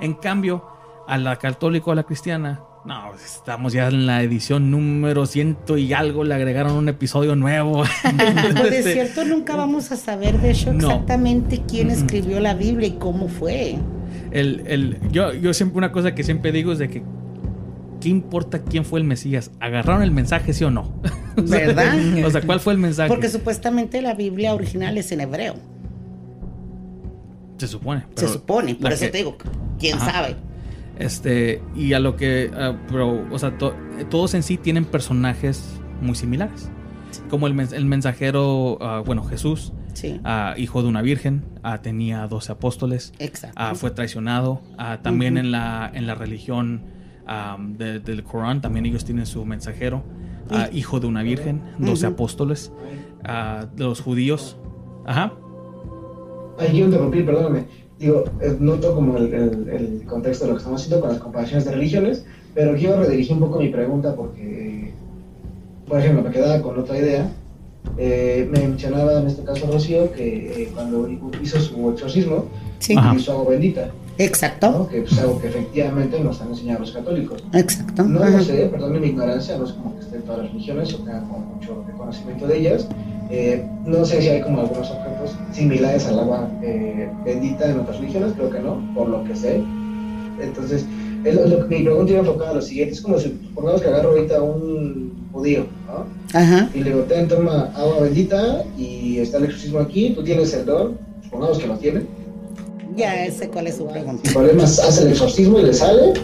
En 0.00 0.12
cambio, 0.14 0.64
a 1.08 1.16
la 1.18 1.36
católica 1.36 1.86
o 1.86 1.92
a 1.92 1.94
la 1.94 2.02
cristiana, 2.04 2.60
no, 2.84 3.12
estamos 3.14 3.72
ya 3.74 3.88
en 3.88 4.06
la 4.06 4.22
edición 4.22 4.70
número 4.70 5.26
ciento 5.26 5.76
y 5.76 5.92
algo, 5.92 6.24
le 6.24 6.34
agregaron 6.34 6.72
un 6.72 6.88
episodio 6.88 7.36
nuevo. 7.36 7.82
De 8.70 8.78
Este, 8.78 8.92
cierto 8.94 9.24
nunca 9.24 9.54
vamos 9.56 9.92
a 9.92 9.96
saber 9.96 10.38
de 10.40 10.50
hecho 10.52 10.72
No. 10.72 10.88
exactamente 10.90 11.62
quién 11.68 11.90
escribió 11.90 12.40
la 12.40 12.54
Biblia 12.54 12.88
y 12.88 12.92
cómo 12.92 13.28
fue. 13.28 13.76
el, 14.30 14.62
el- 14.66 14.98
yo, 15.10 15.32
yo 15.34 15.52
siempre 15.52 15.76
una 15.78 15.92
cosa 15.92 16.14
que 16.14 16.22
siempre 16.24 16.52
digo 16.52 16.72
es 16.72 16.78
de 16.78 16.88
que 16.88 17.02
¿qué 18.00 18.08
importa 18.08 18.62
quién 18.62 18.86
fue 18.86 18.98
el 19.00 19.04
Mesías? 19.04 19.50
¿Agarraron 19.60 20.02
el 20.02 20.10
mensaje 20.10 20.54
sí 20.54 20.64
o 20.64 20.70
no? 20.70 20.90
¿Verdad? 21.36 21.94
o 22.24 22.30
sea, 22.30 22.40
¿cuál 22.40 22.60
fue 22.60 22.72
el 22.72 22.78
mensaje? 22.78 23.08
Porque 23.08 23.28
supuestamente 23.28 24.00
la 24.00 24.14
Biblia 24.14 24.54
original 24.54 24.96
es 24.96 25.12
en 25.12 25.20
hebreo. 25.20 25.54
Se 27.60 27.68
supone. 27.68 28.04
Se 28.16 28.26
supone, 28.28 28.74
por 28.74 28.92
eso 28.92 29.04
que- 29.04 29.10
te 29.10 29.18
digo, 29.18 29.36
quién 29.78 29.96
Ajá. 29.98 30.10
sabe. 30.12 30.36
Este, 30.98 31.62
y 31.74 31.92
a 31.94 32.00
lo 32.00 32.16
que, 32.16 32.50
ah, 32.54 32.74
pero, 32.88 33.26
o 33.30 33.38
sea, 33.38 33.56
to- 33.56 33.74
todos 34.10 34.34
en 34.34 34.42
sí 34.42 34.56
tienen 34.58 34.84
personajes 34.84 35.64
muy 36.02 36.14
similares. 36.14 36.70
Como 37.28 37.46
el, 37.46 37.58
el 37.72 37.84
mensajero, 37.86 38.78
ah, 38.80 39.02
bueno, 39.04 39.24
Jesús, 39.24 39.72
Sí, 39.94 40.20
ah, 40.24 40.54
hijo 40.56 40.82
de 40.82 40.88
una 40.88 41.02
virgen, 41.02 41.44
tenía 41.82 42.26
12 42.28 42.52
apóstoles, 42.52 43.12
exacto. 43.18 43.74
fue 43.74 43.90
traicionado. 43.90 44.60
también 45.02 45.36
en, 45.36 45.50
la, 45.50 45.90
en 45.92 46.06
la 46.06 46.14
religión 46.14 46.82
de- 47.76 47.98
del 48.00 48.22
Corán, 48.22 48.60
también 48.60 48.86
ellos 48.86 49.04
tienen 49.04 49.26
su 49.26 49.44
mensajero, 49.44 50.02
hijo 50.72 51.00
de 51.00 51.06
una 51.06 51.22
virgen, 51.22 51.62
12 51.78 52.06
Ujú. 52.06 52.14
apóstoles, 52.14 52.72
de 53.74 53.84
los 53.84 54.00
judíos. 54.00 54.56
Ajá. 55.06 55.32
Ay, 56.60 56.68
quiero 56.70 56.86
interrumpir, 56.86 57.24
perdóname. 57.26 57.64
Digo, 57.98 58.24
eh, 58.40 58.56
noto 58.60 58.94
como 58.94 59.16
el, 59.18 59.32
el- 59.34 59.68
el 59.68 60.02
contexto 60.06 60.44
de 60.44 60.50
lo 60.50 60.56
que 60.56 60.60
estamos 60.60 60.80
haciendo 60.82 61.00
con 61.00 61.10
las 61.10 61.20
comparaciones 61.20 61.64
de 61.64 61.72
religiones, 61.72 62.24
pero 62.54 62.74
quiero 62.74 63.02
redirigir 63.02 63.32
un 63.34 63.40
poco 63.40 63.58
mi 63.60 63.68
pregunta 63.68 64.14
porque, 64.14 64.92
por 65.86 65.98
ejemplo, 66.00 66.22
me 66.22 66.30
quedaba 66.30 66.62
con 66.62 66.78
otra 66.78 66.98
idea. 66.98 67.30
Eh, 67.96 68.46
me 68.50 68.60
mencionaba 68.68 69.20
en 69.20 69.26
este 69.26 69.42
caso 69.42 69.66
Rocío 69.70 70.12
que 70.12 70.64
eh, 70.64 70.70
cuando 70.74 71.08
hizo 71.42 71.58
su 71.60 71.90
exorcismo, 71.90 72.44
Sí, 72.78 72.94
hizo 73.16 73.32
agua 73.32 73.50
bendita, 73.52 73.90
exacto, 74.18 74.70
¿no? 74.70 74.88
que 74.88 75.02
es 75.02 75.18
algo 75.18 75.38
que 75.40 75.48
efectivamente 75.48 76.18
nos 76.20 76.40
han 76.40 76.48
enseñado 76.48 76.80
los 76.80 76.92
católicos. 76.92 77.42
exacto. 77.52 78.04
No 78.04 78.20
sé, 78.42 78.66
perdón 78.70 79.00
mi 79.00 79.08
ignorancia, 79.08 79.56
no 79.58 79.64
es 79.64 79.72
como 79.72 79.94
que 79.96 80.00
esté 80.02 80.16
en 80.16 80.22
todas 80.22 80.42
las 80.42 80.50
religiones 80.52 80.94
o 80.94 80.98
tenga 80.98 81.20
como 81.24 81.38
mucho 81.54 81.84
conocimiento 81.96 82.46
de 82.46 82.58
ellas. 82.58 82.86
Eh, 83.30 83.64
no 83.86 84.04
sé 84.04 84.20
si 84.20 84.28
hay 84.28 84.40
como 84.40 84.60
algunos 84.60 84.90
objetos 84.90 85.36
similares 85.52 86.06
al 86.06 86.18
agua 86.18 86.48
eh, 86.62 87.08
bendita 87.24 87.70
en 87.70 87.80
otras 87.80 87.98
religiones, 87.98 88.32
creo 88.36 88.50
que 88.50 88.58
no, 88.60 88.80
por 88.94 89.08
lo 89.08 89.22
que 89.24 89.36
sé. 89.36 89.62
Entonces, 90.40 90.84
es 91.24 91.34
lo- 91.34 91.46
lo- 91.46 91.66
mi 91.66 91.82
pregunta 91.82 92.10
iba 92.12 92.20
enfocada 92.20 92.50
a 92.52 92.54
lo 92.54 92.62
siguiente, 92.62 92.94
es 92.94 93.00
como 93.00 93.18
si 93.18 93.28
supongamos 93.48 93.82
que 93.82 93.88
agarro 93.88 94.10
ahorita 94.10 94.42
un 94.42 95.12
judío, 95.32 95.66
¿no? 95.86 96.06
Ajá, 96.38 96.68
Y 96.74 96.78
le 96.78 96.90
digo, 96.90 97.02
ten, 97.02 97.28
toma 97.28 97.70
agua 97.76 98.00
bendita 98.00 98.64
y 98.76 99.18
está 99.18 99.38
el 99.38 99.44
exorcismo 99.44 99.78
aquí, 99.80 100.10
tú 100.14 100.22
tienes 100.24 100.52
el 100.54 100.64
don, 100.66 100.98
supongamos 101.24 101.58
que 101.58 101.66
lo 101.68 101.76
tiene. 101.78 102.02
ya 102.96 103.30
sé 103.30 103.48
cuál 103.48 103.68
es 103.68 103.76
su 103.76 103.86
pregunta. 103.86 104.22
El 104.26 104.32
problema 104.34 104.64
es, 104.64 104.78
hace 104.80 105.02
el 105.04 105.08
exorcismo 105.12 105.60
y 105.60 105.62
le 105.64 105.72
sale, 105.72 106.14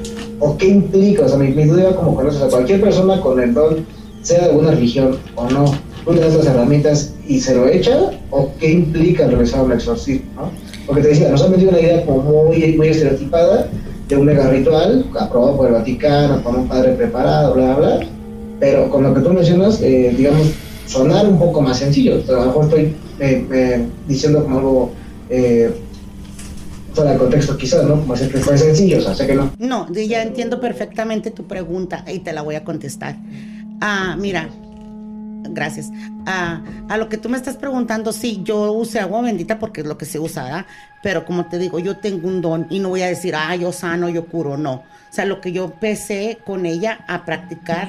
o 0.41 0.57
qué 0.57 0.67
implica, 0.69 1.27
o 1.27 1.29
sea, 1.29 1.39
mi, 1.39 1.49
mi 1.51 1.65
duda 1.65 1.83
iba 1.83 1.97
como 1.97 2.15
con 2.17 2.27
eso, 2.27 2.39
o 2.39 2.41
sea, 2.41 2.49
cualquier 2.49 2.81
persona 2.81 3.21
con 3.21 3.39
el 3.41 3.55
don, 3.55 3.87
sea 4.23 4.41
de 4.41 4.45
alguna 4.47 4.73
religión 4.73 5.17
o 5.37 5.49
no, 5.51 5.67
le 6.15 6.21
das 6.21 6.35
las 6.35 6.47
herramientas 6.47 7.15
y 7.27 7.41
se 7.41 7.55
lo 7.55 7.67
echa, 7.69 8.11
o 8.31 8.51
qué 8.59 8.71
implica 8.71 9.27
realizar 9.27 9.65
un 9.65 9.73
exorcismo, 9.73 10.31
¿no? 10.37 10.51
Porque 10.87 11.03
te 11.03 11.09
decía, 11.09 11.29
nos 11.29 11.43
han 11.43 11.51
metido 11.51 11.71
una 11.71 11.81
idea 11.81 12.05
como 12.07 12.23
muy, 12.23 12.75
muy 12.77 12.89
estereotipada 12.89 13.69
de 14.09 14.17
un 14.17 14.27
mega 14.27 14.49
ritual 14.49 15.05
aprobado 15.19 15.57
por 15.57 15.67
el 15.67 15.73
Vaticano, 15.75 16.43
con 16.45 16.57
un 16.57 16.69
padre 16.69 16.93
preparado, 16.93 17.55
bla, 17.55 17.77
bla, 17.77 17.97
bla, 17.97 18.07
pero 18.61 18.89
con 18.89 19.03
lo 19.03 19.15
que 19.15 19.21
tú 19.21 19.31
mencionas, 19.31 19.81
eh, 19.83 20.15
digamos, 20.17 20.53
sonar 20.87 21.27
un 21.27 21.39
poco 21.39 21.61
más 21.61 21.79
sencillo, 21.79 22.23
a 22.29 22.33
lo 22.33 22.47
mejor 22.47 22.65
estoy 22.65 22.95
eh, 23.21 23.47
eh, 23.53 23.87
diciendo 24.07 24.43
como 24.43 24.59
algo... 24.59 24.91
Eh, 25.29 25.71
fuera 26.97 27.13
de 27.13 27.19
contexto 27.19 27.57
quizás, 27.59 27.85
¿no? 27.85 28.01
Como 28.01 28.15
decir 28.15 28.33
que 28.33 28.39
fue 28.39 28.57
sencillo, 28.57 28.99
o 28.99 29.01
sea, 29.03 29.15
sé 29.15 29.27
que 29.27 29.35
no. 29.35 29.53
No, 29.59 29.87
ya 29.93 30.23
entiendo 30.23 30.61
perfectamente 30.61 31.31
tu 31.31 31.45
pregunta 31.45 32.03
y 32.11 32.21
te 32.21 32.33
la 32.33 32.41
voy 32.41 32.55
a 32.55 32.65
contestar. 32.65 33.17
Ah, 33.83 34.17
mira, 34.19 34.49
gracias. 35.51 35.91
Ah, 36.27 36.63
a 36.89 36.97
lo 36.97 37.09
que 37.09 37.19
tú 37.19 37.29
me 37.29 37.37
estás 37.37 37.57
preguntando, 37.57 38.13
sí, 38.13 38.41
yo 38.43 38.73
usé 38.73 39.01
agua 39.01 39.23
bendita 39.23 39.59
porque 39.59 39.81
es 39.81 39.87
lo 39.87 39.99
que 39.99 40.05
se 40.05 40.19
usa, 40.19 40.45
¿verdad? 40.45 40.67
Pero 41.03 41.25
como 41.25 41.47
te 41.47 41.59
digo, 41.59 41.79
yo 41.79 41.99
tengo 41.99 42.29
un 42.29 42.41
don 42.41 42.67
y 42.71 42.79
no 42.79 42.91
voy 42.91 43.03
a 43.03 43.07
decir, 43.07 43.35
ah, 43.37 43.55
yo 43.57 43.73
sano, 43.73 44.09
yo 44.09 44.27
curo, 44.27 44.57
no. 44.57 44.75
O 44.75 44.85
sea, 45.11 45.25
lo 45.25 45.41
que 45.41 45.53
yo 45.53 45.65
empecé 45.65 46.39
con 46.45 46.67
ella 46.67 47.05
a 47.09 47.25
practicar 47.25 47.89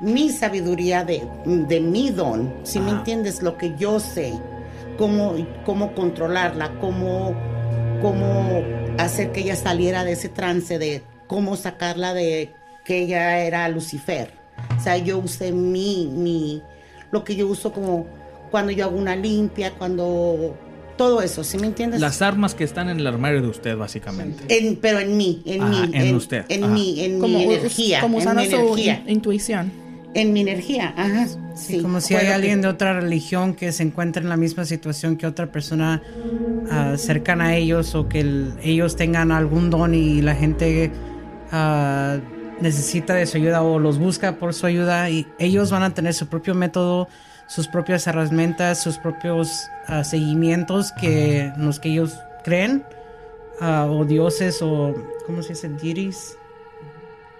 mi 0.00 0.30
sabiduría 0.30 1.04
de, 1.04 1.22
de 1.46 1.80
mi 1.80 2.10
don, 2.10 2.52
si 2.64 2.80
me 2.80 2.90
entiendes, 2.90 3.42
lo 3.42 3.56
que 3.56 3.76
yo 3.76 4.00
sé, 4.00 4.32
cómo, 4.98 5.34
cómo 5.64 5.94
controlarla, 5.94 6.72
cómo, 6.80 7.34
cómo 8.00 8.62
hacer 8.98 9.32
que 9.32 9.40
ella 9.40 9.56
saliera 9.56 10.04
de 10.04 10.12
ese 10.12 10.28
trance, 10.28 10.78
de 10.78 11.02
cómo 11.26 11.56
sacarla 11.56 12.14
de 12.14 12.52
que 12.84 13.02
ella 13.02 13.38
era 13.40 13.68
Lucifer. 13.68 14.32
O 14.76 14.82
sea, 14.82 14.96
yo 14.96 15.18
usé 15.18 15.52
mi, 15.52 16.08
mi, 16.12 16.62
lo 17.12 17.22
que 17.24 17.36
yo 17.36 17.46
uso 17.46 17.72
como 17.72 18.06
cuando 18.50 18.72
yo 18.72 18.86
hago 18.86 18.96
una 18.98 19.14
limpia, 19.14 19.70
cuando 19.78 20.56
todo 20.96 21.22
eso, 21.22 21.42
¿sí 21.44 21.56
me 21.58 21.66
entiendes? 21.66 22.00
Las 22.00 22.20
armas 22.22 22.54
que 22.54 22.64
están 22.64 22.88
en 22.88 22.98
el 23.00 23.06
armario 23.06 23.40
de 23.40 23.48
usted, 23.48 23.76
básicamente. 23.76 24.44
En- 24.48 24.76
pero 24.76 24.98
en 24.98 25.16
mí, 25.16 25.42
en 25.46 25.62
Ajá, 25.62 25.86
mí, 25.86 25.90
en 25.94 26.14
usted, 26.14 26.44
en 26.48 26.64
ajá. 26.64 26.72
mí, 26.74 27.00
en 27.00 27.18
Como, 27.20 27.38
mi 27.38 27.44
energía, 27.44 28.00
como 28.00 28.16
en 28.18 28.22
usando 28.22 28.42
mi 28.42 28.48
su 28.50 28.56
energía, 28.56 29.02
in- 29.06 29.10
intuición. 29.10 29.72
en 30.14 30.32
mi 30.34 30.40
energía, 30.42 30.92
ajá, 30.96 31.26
sí. 31.54 31.80
como 31.80 32.00
si 32.02 32.14
hay 32.14 32.26
que- 32.26 32.32
alguien 32.32 32.60
de 32.60 32.68
otra 32.68 32.92
religión 33.00 33.54
que 33.54 33.72
se 33.72 33.82
encuentra 33.82 34.22
en 34.22 34.28
la 34.28 34.36
misma 34.36 34.64
situación 34.66 35.16
que 35.16 35.26
otra 35.26 35.50
persona 35.50 36.02
ah, 36.70 36.94
cercana 36.98 37.46
a 37.48 37.56
ellos 37.56 37.94
o 37.94 38.08
que 38.08 38.20
el- 38.20 38.52
ellos 38.62 38.94
tengan 38.96 39.32
algún 39.32 39.70
don 39.70 39.94
y 39.94 40.20
la 40.22 40.34
gente 40.34 40.90
ah, 41.50 42.18
necesita 42.62 43.14
de 43.14 43.26
su 43.26 43.36
ayuda 43.36 43.62
o 43.62 43.78
los 43.78 43.98
busca 43.98 44.36
por 44.36 44.54
su 44.54 44.66
ayuda 44.66 45.10
y 45.10 45.26
ellos 45.38 45.70
van 45.70 45.82
a 45.82 45.92
tener 45.92 46.14
su 46.14 46.28
propio 46.28 46.54
método, 46.54 47.08
sus 47.48 47.68
propias 47.68 48.06
herramientas, 48.06 48.82
sus 48.82 48.98
propios 48.98 49.66
ah, 49.88 50.04
seguimientos 50.04 50.92
que 50.92 51.52
los 51.58 51.80
que 51.80 51.90
ellos 51.90 52.14
creen 52.44 52.84
ah, 53.60 53.86
o 53.90 54.04
dioses 54.04 54.60
o 54.62 54.94
¿cómo 55.26 55.42
se 55.42 55.50
dice? 55.50 55.68
deities 55.68 56.36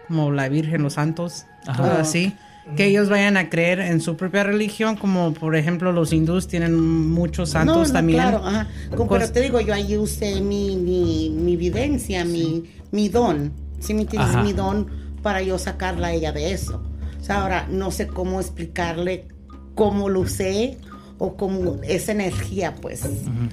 como 0.09 0.31
la 0.31 0.49
Virgen, 0.49 0.83
los 0.83 0.95
santos, 0.95 1.47
Ajá. 1.67 1.83
todo 1.83 1.93
así. 1.93 2.37
Que 2.77 2.85
ellos 2.87 3.09
vayan 3.09 3.37
a 3.37 3.49
creer 3.49 3.81
en 3.81 4.01
su 4.01 4.17
propia 4.17 4.45
religión, 4.45 4.95
como 4.97 5.33
por 5.35 5.57
ejemplo 5.57 5.91
los 5.91 6.13
hindús 6.13 6.47
tienen 6.47 6.79
muchos 7.11 7.51
santos 7.51 7.77
No, 7.77 7.85
no, 7.87 7.93
también. 7.93 8.21
Claro, 8.21 8.47
ajá. 8.47 8.69
Como- 8.97 9.11
pero 9.11 9.29
te 9.33 9.41
digo, 9.41 9.61
yo 9.61 9.75
ahí 9.75 9.97
usé 9.97 10.41
mi, 10.41 10.77
mi, 10.77 11.31
mi 11.31 11.55
evidencia, 11.55 12.25
mi, 12.25 12.65
mi 12.93 13.09
don. 13.09 13.53
¿Sí 13.81 13.95
me 13.95 14.03
entiendes? 14.03 14.31
Ajá. 14.31 14.43
Mi 14.45 14.53
don 14.53 15.02
para 15.23 15.43
yo 15.43 15.59
sacarla 15.59 16.09
a 16.09 16.13
ella 16.13 16.33
de 16.33 16.53
eso. 16.53 16.83
O 17.21 17.25
sea, 17.25 17.43
ahora 17.43 17.67
no 17.71 17.91
sé 17.91 18.09
cómo 18.09 18.41
explicarle 18.41 19.29
cómo 19.75 20.09
lo 20.09 20.21
usé 20.21 20.77
o 21.19 21.37
cómo 21.37 21.77
esa 21.85 22.13
energía, 22.13 22.75
pues. 22.81 23.03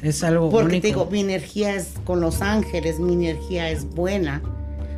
Es 0.02 0.24
algo 0.24 0.50
Porque 0.50 0.66
único. 0.68 0.82
te 0.82 0.88
digo, 0.88 1.06
mi 1.12 1.20
energía 1.22 1.76
es 1.76 1.94
con 2.04 2.20
los 2.20 2.42
ángeles, 2.42 3.00
mi 3.00 3.14
energía 3.14 3.70
es 3.70 3.86
buena. 3.86 4.42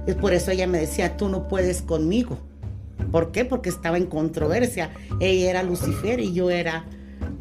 Es 0.08 0.16
por 0.16 0.34
eso 0.34 0.52
ella 0.52 0.68
me 0.68 0.80
decía, 0.80 1.18
tú 1.18 1.28
no 1.28 1.48
puedes 1.48 1.82
conmigo. 1.82 2.38
¿Por 3.12 3.32
qué? 3.32 3.44
Porque 3.44 3.70
estaba 3.70 3.98
en 3.98 4.06
controversia. 4.06 4.92
Ella 5.20 5.50
era 5.50 5.64
Lucifer 5.64 6.20
y 6.22 6.34
yo 6.34 6.50
era 6.50 6.86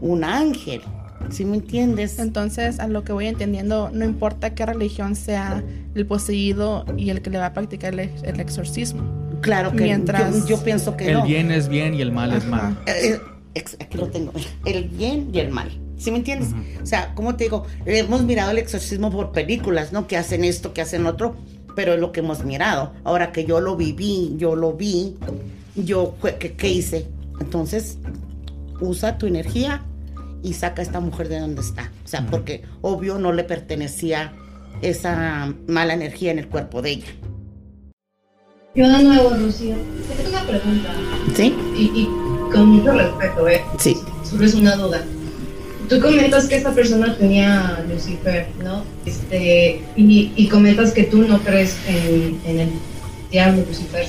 un 0.01 0.25
ángel. 0.25 0.83
¿Sí 1.31 1.45
me 1.45 1.57
entiendes? 1.59 2.19
Entonces, 2.19 2.81
a 2.81 2.89
lo 2.89 3.05
que 3.05 3.13
voy 3.13 3.27
entendiendo, 3.27 3.91
no 3.93 4.05
importa 4.05 4.55
qué 4.55 4.67
religión 4.67 5.15
sea 5.17 5.63
el 5.95 6.07
poseído 6.07 6.85
y 6.97 7.11
el 7.11 7.23
que 7.23 7.31
le 7.31 7.39
va 7.39 7.47
a 7.47 7.53
practicar 7.53 7.95
el, 7.95 8.11
el 8.23 8.41
exorcismo. 8.41 9.03
Claro 9.41 9.73
que 9.73 9.85
Mientras- 9.85 10.41
yo, 10.47 10.57
yo 10.57 10.65
pienso 10.65 10.97
que 10.97 11.09
El 11.09 11.15
no. 11.19 11.25
bien 11.25 11.51
es 11.51 11.69
bien 11.69 11.95
y 11.95 12.01
el 12.03 12.13
mal 12.13 12.33
es 12.33 12.45
mal. 12.47 12.77
Eh, 12.87 13.19
eh, 13.55 13.65
aquí 13.81 13.97
lo 13.99 14.09
tengo. 14.09 14.33
El 14.65 14.89
bien 14.89 15.31
y 15.33 15.39
el 15.39 15.51
mal. 15.51 15.71
¿Sí 15.97 16.11
me 16.11 16.19
entiendes? 16.19 16.49
O 16.83 16.87
sea, 16.87 17.15
como 17.15 17.37
te 17.37 17.45
digo, 17.45 17.67
hemos 17.87 18.23
mirado 18.25 18.51
el 18.51 18.59
exorcismo 18.59 19.11
por 19.11 19.33
películas, 19.33 19.93
¿no? 19.93 20.07
Que 20.07 20.17
hacen 20.17 20.45
esto, 20.45 20.73
que 20.73 20.81
hacen 20.81 21.05
otro, 21.07 21.37
pero 21.77 21.93
es 21.95 22.01
lo 22.01 22.11
que 22.13 22.21
hemos 22.21 22.45
mirado. 22.45 22.93
Ahora 23.05 23.33
que 23.33 23.45
yo 23.45 23.61
lo 23.61 23.77
viví, 23.77 24.35
yo 24.39 24.57
lo 24.57 24.73
vi, 24.75 25.17
yo, 25.77 26.17
¿qué, 26.39 26.53
qué 26.53 26.69
hice? 26.71 27.07
Entonces, 27.41 27.99
usa 28.81 29.19
tu 29.19 29.27
energía 29.27 29.85
y 30.43 30.55
saca 30.55 30.83
a 30.83 30.85
esta 30.85 31.01
mujer 31.01 31.29
de 31.29 31.41
donde 31.41 31.61
está. 31.61 31.91
O 32.05 32.09
sea, 32.09 32.27
porque 32.27 32.63
obvio 32.81 33.19
no 33.19 33.33
le 33.33 33.45
pertenecía 33.45 34.33
esa 34.83 35.53
mala 35.67 35.95
energía 35.95 36.31
en 36.31 36.39
el 36.39 36.49
cuerpo 36.49 36.83
de 36.83 36.91
ella. 36.91 37.07
Yo 38.75 38.89
de 38.89 39.03
nuevo, 39.03 39.31
Rocío, 39.31 39.75
te 40.09 40.15
tengo 40.23 40.31
una 40.31 40.47
pregunta. 40.47 40.91
¿Sí? 41.35 41.55
Y, 41.77 42.03
y 42.03 42.09
con 42.53 42.69
mucho 42.69 42.93
respeto, 42.93 43.49
¿eh? 43.49 43.63
Sí. 43.79 43.97
Solo 44.23 44.45
es 44.45 44.55
una 44.55 44.77
duda. 44.77 45.05
Tú 45.89 46.01
comentas 46.01 46.47
que 46.47 46.57
esta 46.57 46.73
persona 46.73 47.17
tenía 47.17 47.77
a 47.77 47.83
Lucifer, 47.83 48.47
¿no? 48.63 48.85
Este, 49.05 49.83
y, 49.97 50.33
y 50.37 50.49
comentas 50.49 50.93
que 50.93 51.03
tú 51.03 51.23
no 51.23 51.41
crees 51.41 51.77
en, 51.89 52.41
en 52.45 52.61
el 52.61 52.71
diablo, 53.33 53.65
Lucifer, 53.67 54.07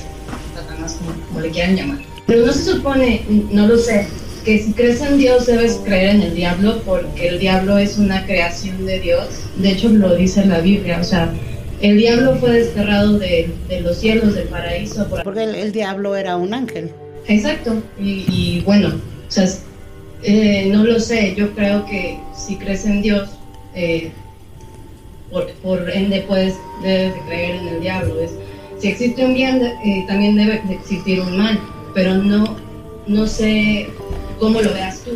Satanás, 0.53 0.95
como, 0.99 1.11
como 1.27 1.39
le 1.39 1.49
quieran 1.49 1.75
llamar. 1.75 1.97
Pero 2.27 2.45
no 2.45 2.53
se 2.53 2.71
supone, 2.71 3.25
no 3.51 3.65
lo 3.67 3.77
sé, 3.79 4.07
que 4.43 4.59
si 4.59 4.73
crees 4.73 5.01
en 5.01 5.17
Dios 5.17 5.45
debes 5.45 5.79
creer 5.85 6.15
en 6.15 6.21
el 6.23 6.35
diablo 6.35 6.81
porque 6.85 7.27
el 7.27 7.39
diablo 7.39 7.77
es 7.77 7.97
una 7.97 8.25
creación 8.25 8.85
de 8.85 8.99
Dios. 8.99 9.25
De 9.57 9.71
hecho, 9.71 9.89
lo 9.89 10.15
dice 10.15 10.45
la 10.45 10.59
Biblia, 10.59 10.99
o 10.99 11.03
sea, 11.03 11.31
el 11.81 11.97
diablo 11.97 12.35
fue 12.35 12.51
desterrado 12.51 13.17
de, 13.19 13.49
de 13.69 13.81
los 13.81 13.97
cielos, 13.97 14.35
del 14.35 14.47
paraíso, 14.47 15.07
por 15.07 15.23
Porque 15.23 15.43
el, 15.43 15.55
el 15.55 15.71
diablo 15.71 16.15
era 16.15 16.37
un 16.37 16.53
ángel. 16.53 16.91
Exacto, 17.27 17.81
y, 17.99 18.25
y 18.29 18.61
bueno, 18.65 18.89
o 18.89 19.31
sea, 19.31 19.43
es- 19.45 19.61
eh, 20.23 20.69
no 20.71 20.83
lo 20.83 20.99
sé, 20.99 21.33
yo 21.35 21.51
creo 21.55 21.83
que 21.87 22.19
si 22.37 22.55
crees 22.57 22.85
en 22.85 23.01
Dios, 23.01 23.29
eh, 23.73 24.11
por, 25.31 25.49
por 25.63 25.89
ende 25.89 26.21
puedes, 26.27 26.53
debes 26.83 27.15
de 27.15 27.21
creer 27.21 27.55
en 27.55 27.67
el 27.69 27.81
diablo. 27.81 28.19
Es, 28.21 28.31
si 28.79 28.89
existe 28.89 29.25
un 29.25 29.33
bien, 29.33 29.61
eh, 29.63 30.05
también 30.07 30.35
debe 30.35 30.61
de 30.67 30.73
existir 30.75 31.21
un 31.21 31.37
mal, 31.37 31.59
pero 31.95 32.15
no, 32.15 32.55
no 33.07 33.25
sé 33.25 33.87
cómo 34.41 34.61
lo 34.61 34.73
veas 34.73 34.99
tú. 35.03 35.11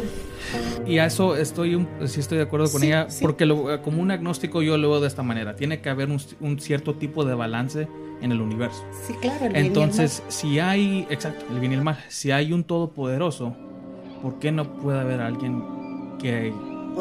Y 0.87 0.99
a 0.99 1.07
eso 1.07 1.35
estoy 1.35 1.75
un- 1.75 1.87
sí 2.05 2.19
estoy 2.21 2.37
de 2.37 2.43
acuerdo 2.43 2.71
con 2.71 2.79
Sí, 2.79 2.87
ella, 2.87 3.07
sí. 3.09 3.17
porque 3.21 3.45
lo- 3.45 3.81
como 3.81 4.01
un 4.01 4.11
agnóstico 4.11 4.61
yo 4.61 4.77
lo 4.77 4.91
veo 4.91 5.01
de 5.01 5.07
esta 5.07 5.23
manera. 5.23 5.55
Tiene 5.55 5.81
que 5.81 5.89
haber 5.89 6.09
un, 6.09 6.21
un 6.39 6.59
cierto 6.59 6.93
tipo 6.93 7.25
de 7.25 7.33
balance 7.33 7.87
en 8.21 8.31
el 8.31 8.39
universo. 8.39 8.83
Sí, 9.05 9.13
claro. 9.19 9.45
el 9.47 9.51
bien 9.51 9.65
y 9.65 9.67
el 9.67 9.73
mal. 9.73 9.83
Entonces, 9.83 10.23
si 10.29 10.59
hay, 10.59 11.07
exacto, 11.09 11.43
el 11.51 11.59
bien 11.59 11.71
y 11.73 11.75
el 11.75 11.81
mal, 11.81 11.97
si 12.07 12.31
hay 12.31 12.53
un 12.53 12.63
todopoderoso, 12.63 13.55
¿por 14.21 14.39
qué 14.39 14.51
no 14.51 14.71
puede 14.75 14.99
haber 14.99 15.19
alguien 15.19 15.61
que 16.21 16.53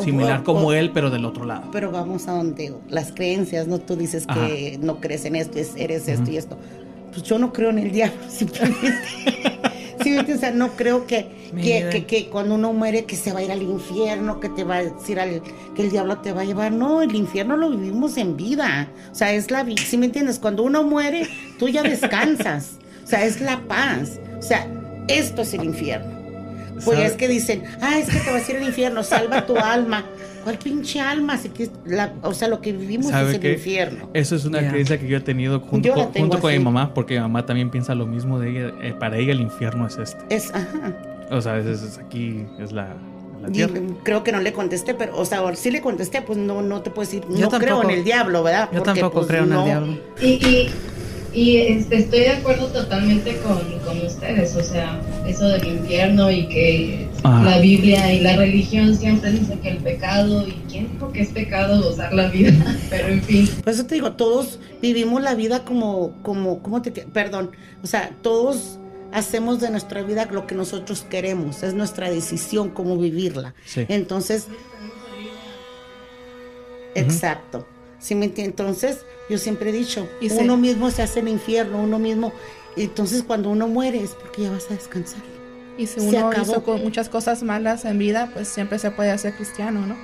similar 0.02 0.40
o- 0.40 0.44
como 0.44 0.68
o- 0.68 0.72
él, 0.72 0.90
pero 0.92 1.10
del 1.10 1.24
otro 1.26 1.44
lado? 1.44 1.68
Pero 1.70 1.92
vamos 1.92 2.26
a 2.26 2.32
donde 2.32 2.74
las 2.88 3.12
creencias, 3.12 3.68
¿no? 3.68 3.78
Tú 3.78 3.94
dices 3.94 4.26
que 4.26 4.78
no 4.82 5.00
crees 5.00 5.24
en 5.26 5.36
esto, 5.36 5.58
es- 5.58 5.74
eres 5.76 6.08
esto 6.08 6.30
y 6.30 6.38
esto. 6.38 6.56
Pues 7.12 7.22
yo 7.22 7.38
no 7.38 7.52
creo 7.52 7.70
en 7.70 7.78
el 7.78 7.92
diablo, 7.92 8.16
simplemente. 8.28 9.53
Sí, 10.04 10.16
o 10.32 10.38
sea, 10.38 10.50
no 10.52 10.76
creo 10.76 11.06
que, 11.06 11.50
que, 11.56 11.88
que, 11.90 12.04
que 12.06 12.28
cuando 12.28 12.54
uno 12.54 12.72
muere 12.72 13.04
que 13.04 13.16
se 13.16 13.32
va 13.32 13.40
a 13.40 13.42
ir 13.42 13.50
al 13.50 13.62
infierno, 13.62 14.38
que 14.38 14.48
te 14.50 14.62
va 14.62 14.76
a 14.76 14.84
decir 14.84 15.18
al- 15.18 15.42
que 15.74 15.82
el 15.82 15.90
diablo 15.90 16.18
te 16.18 16.32
va 16.32 16.42
a 16.42 16.44
llevar. 16.44 16.70
No, 16.72 17.02
el 17.02 17.14
infierno 17.14 17.56
lo 17.56 17.70
vivimos 17.70 18.16
en 18.16 18.36
vida. 18.36 18.88
O 19.10 19.14
sea, 19.14 19.32
es 19.32 19.50
la 19.50 19.62
vida. 19.64 19.82
¿Sí 19.84 19.96
me 19.98 20.06
entiendes? 20.06 20.38
Cuando 20.38 20.62
uno 20.62 20.84
muere, 20.84 21.26
tú 21.58 21.68
ya 21.68 21.82
descansas. 21.82 22.72
O 23.02 23.06
sea, 23.06 23.24
es 23.24 23.40
la 23.40 23.60
paz. 23.66 24.20
O 24.38 24.42
sea, 24.42 24.66
esto 25.08 25.42
es 25.42 25.54
el 25.54 25.64
infierno. 25.64 26.12
Pues 26.84 26.96
¿Sabe? 26.98 27.06
es 27.06 27.12
que 27.12 27.28
dicen, 27.28 27.64
ah, 27.80 27.98
es 27.98 28.08
que 28.10 28.18
te 28.18 28.30
vas 28.30 28.48
a 28.48 28.50
ir 28.52 28.58
al 28.58 28.64
infierno, 28.64 29.02
salva 29.02 29.46
tu 29.46 29.56
alma. 29.56 30.04
¿Cuál 30.44 30.58
pinche 30.58 31.00
alma? 31.00 31.32
Así 31.34 31.48
que 31.48 31.68
la- 31.86 32.12
o 32.22 32.32
sea, 32.34 32.46
lo 32.48 32.60
que 32.60 32.72
vivimos 32.72 33.06
¿Sabe 33.10 33.30
es 33.30 33.34
el 33.36 33.40
qué? 33.40 33.52
infierno. 33.54 34.10
Eso 34.14 34.36
es 34.36 34.44
una 34.44 34.58
creencia 34.68 34.98
que 35.00 35.08
yo 35.08 35.16
he 35.16 35.20
tenido 35.20 35.58
junto, 35.60 35.88
Yo 35.88 35.94
con, 35.94 36.12
junto 36.12 36.38
con 36.40 36.52
mi 36.52 36.58
mamá, 36.58 36.94
porque 36.94 37.14
mi 37.14 37.20
mamá 37.20 37.44
también 37.46 37.70
piensa 37.70 37.94
lo 37.94 38.06
mismo 38.06 38.38
de 38.38 38.50
ella. 38.50 38.72
eh, 38.82 38.94
para 38.98 39.16
ella 39.18 39.32
el 39.32 39.40
infierno 39.40 39.86
es 39.86 39.96
este. 39.98 40.22
Es, 40.34 40.54
ajá. 40.54 40.92
O 41.30 41.40
sea, 41.40 41.58
es, 41.58 41.66
es- 41.66 41.98
aquí 41.98 42.44
es 42.60 42.70
la, 42.72 42.94
Y 43.48 43.52
tierra. 43.52 43.74
creo 44.02 44.22
que 44.22 44.32
no 44.32 44.40
le 44.40 44.52
contesté, 44.52 44.94
pero, 44.94 45.16
o 45.16 45.24
sea, 45.24 45.42
sí 45.56 45.70
le 45.70 45.80
contesté, 45.80 46.22
pues 46.22 46.38
no, 46.38 46.62
no 46.62 46.82
te 46.82 46.90
puedo 46.90 47.06
decir, 47.06 47.22
Yo 47.30 47.48
no 47.48 47.58
creo 47.58 47.60
tampoco. 47.76 47.90
en 47.90 47.98
el 47.98 48.04
diablo, 48.04 48.42
¿verdad? 48.42 48.68
Yo 48.72 48.78
Porque, 48.82 49.00
tampoco 49.00 49.14
pues, 49.20 49.26
creo 49.28 49.44
en 49.44 49.50
no. 49.50 49.60
el 49.60 49.64
diablo. 49.64 49.92
Y, 50.20 50.26
y, 50.26 50.70
y, 51.34 51.56
este, 51.58 51.96
estoy 51.96 52.20
de 52.20 52.30
acuerdo 52.30 52.66
totalmente 52.68 53.36
con, 53.38 53.58
con 53.80 54.06
ustedes, 54.06 54.54
o 54.56 54.62
sea, 54.62 55.00
eso 55.26 55.48
del 55.48 55.66
infierno 55.66 56.30
y 56.30 56.46
que 56.48 57.08
Ah. 57.24 57.42
la 57.42 57.58
Biblia 57.58 58.12
y 58.12 58.20
la 58.20 58.36
religión 58.36 58.94
siempre 58.94 59.32
dice 59.32 59.58
que 59.58 59.70
el 59.70 59.78
pecado, 59.78 60.46
y 60.46 60.52
quién 60.68 60.92
dijo 60.92 61.10
que 61.10 61.22
es 61.22 61.30
pecado 61.30 61.82
gozar 61.82 62.12
la 62.12 62.28
vida, 62.28 62.52
pero 62.90 63.08
en 63.08 63.22
fin. 63.22 63.48
Por 63.64 63.72
eso 63.72 63.86
te 63.86 63.94
digo, 63.94 64.12
todos 64.12 64.58
vivimos 64.82 65.22
la 65.22 65.34
vida 65.34 65.64
como, 65.64 66.20
como, 66.22 66.62
¿cómo 66.62 66.82
te, 66.82 66.90
perdón, 66.90 67.52
o 67.82 67.86
sea, 67.86 68.10
todos 68.20 68.78
hacemos 69.10 69.58
de 69.60 69.70
nuestra 69.70 70.02
vida 70.02 70.28
lo 70.30 70.46
que 70.46 70.54
nosotros 70.54 71.06
queremos, 71.08 71.62
es 71.62 71.72
nuestra 71.72 72.10
decisión 72.10 72.68
cómo 72.68 72.98
vivirla. 72.98 73.54
Sí. 73.64 73.86
Entonces, 73.88 74.48
exacto. 76.94 77.66
¿Sí 78.04 78.14
me 78.14 78.26
entiendes? 78.26 78.60
Entonces, 78.60 78.98
yo 79.30 79.38
siempre 79.38 79.70
he 79.70 79.72
dicho, 79.72 80.06
Y 80.20 80.28
se- 80.28 80.42
uno 80.42 80.58
mismo 80.58 80.90
se 80.90 81.02
hace 81.02 81.20
el 81.20 81.28
infierno, 81.28 81.80
uno 81.80 81.98
mismo. 81.98 82.34
Entonces, 82.76 83.22
cuando 83.26 83.48
uno 83.48 83.66
muere 83.66 84.02
es 84.02 84.10
porque 84.10 84.42
ya 84.42 84.50
vas 84.50 84.66
a 84.70 84.74
descansar. 84.74 85.22
Y 85.78 85.86
si 85.86 86.00
uno 86.00 86.28
acabó. 86.28 86.42
hizo 86.52 86.62
con 86.62 86.82
muchas 86.82 87.08
cosas 87.08 87.42
malas 87.42 87.86
en 87.86 87.96
vida, 87.98 88.28
pues 88.34 88.46
siempre 88.48 88.78
se 88.78 88.90
puede 88.90 89.10
hacer 89.10 89.34
cristiano, 89.34 89.86
¿no? 89.86 89.96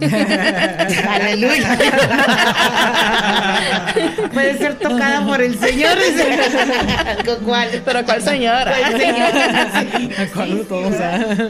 Aleluya. 1.08 1.78
Puede 4.32 4.58
ser 4.58 4.78
tocada 4.78 5.26
por 5.26 5.40
el 5.40 5.58
Señor. 5.58 5.96
¿Con 7.24 7.36
cuál? 7.44 7.68
Pero 7.84 8.04
¿cuál 8.04 8.22
señora? 8.22 8.74
¿Cuál 8.78 9.00
señor? 9.00 10.28
¿Cuál 10.34 10.58
de 10.58 10.64
todos? 10.64 10.94
ah? 11.00 11.48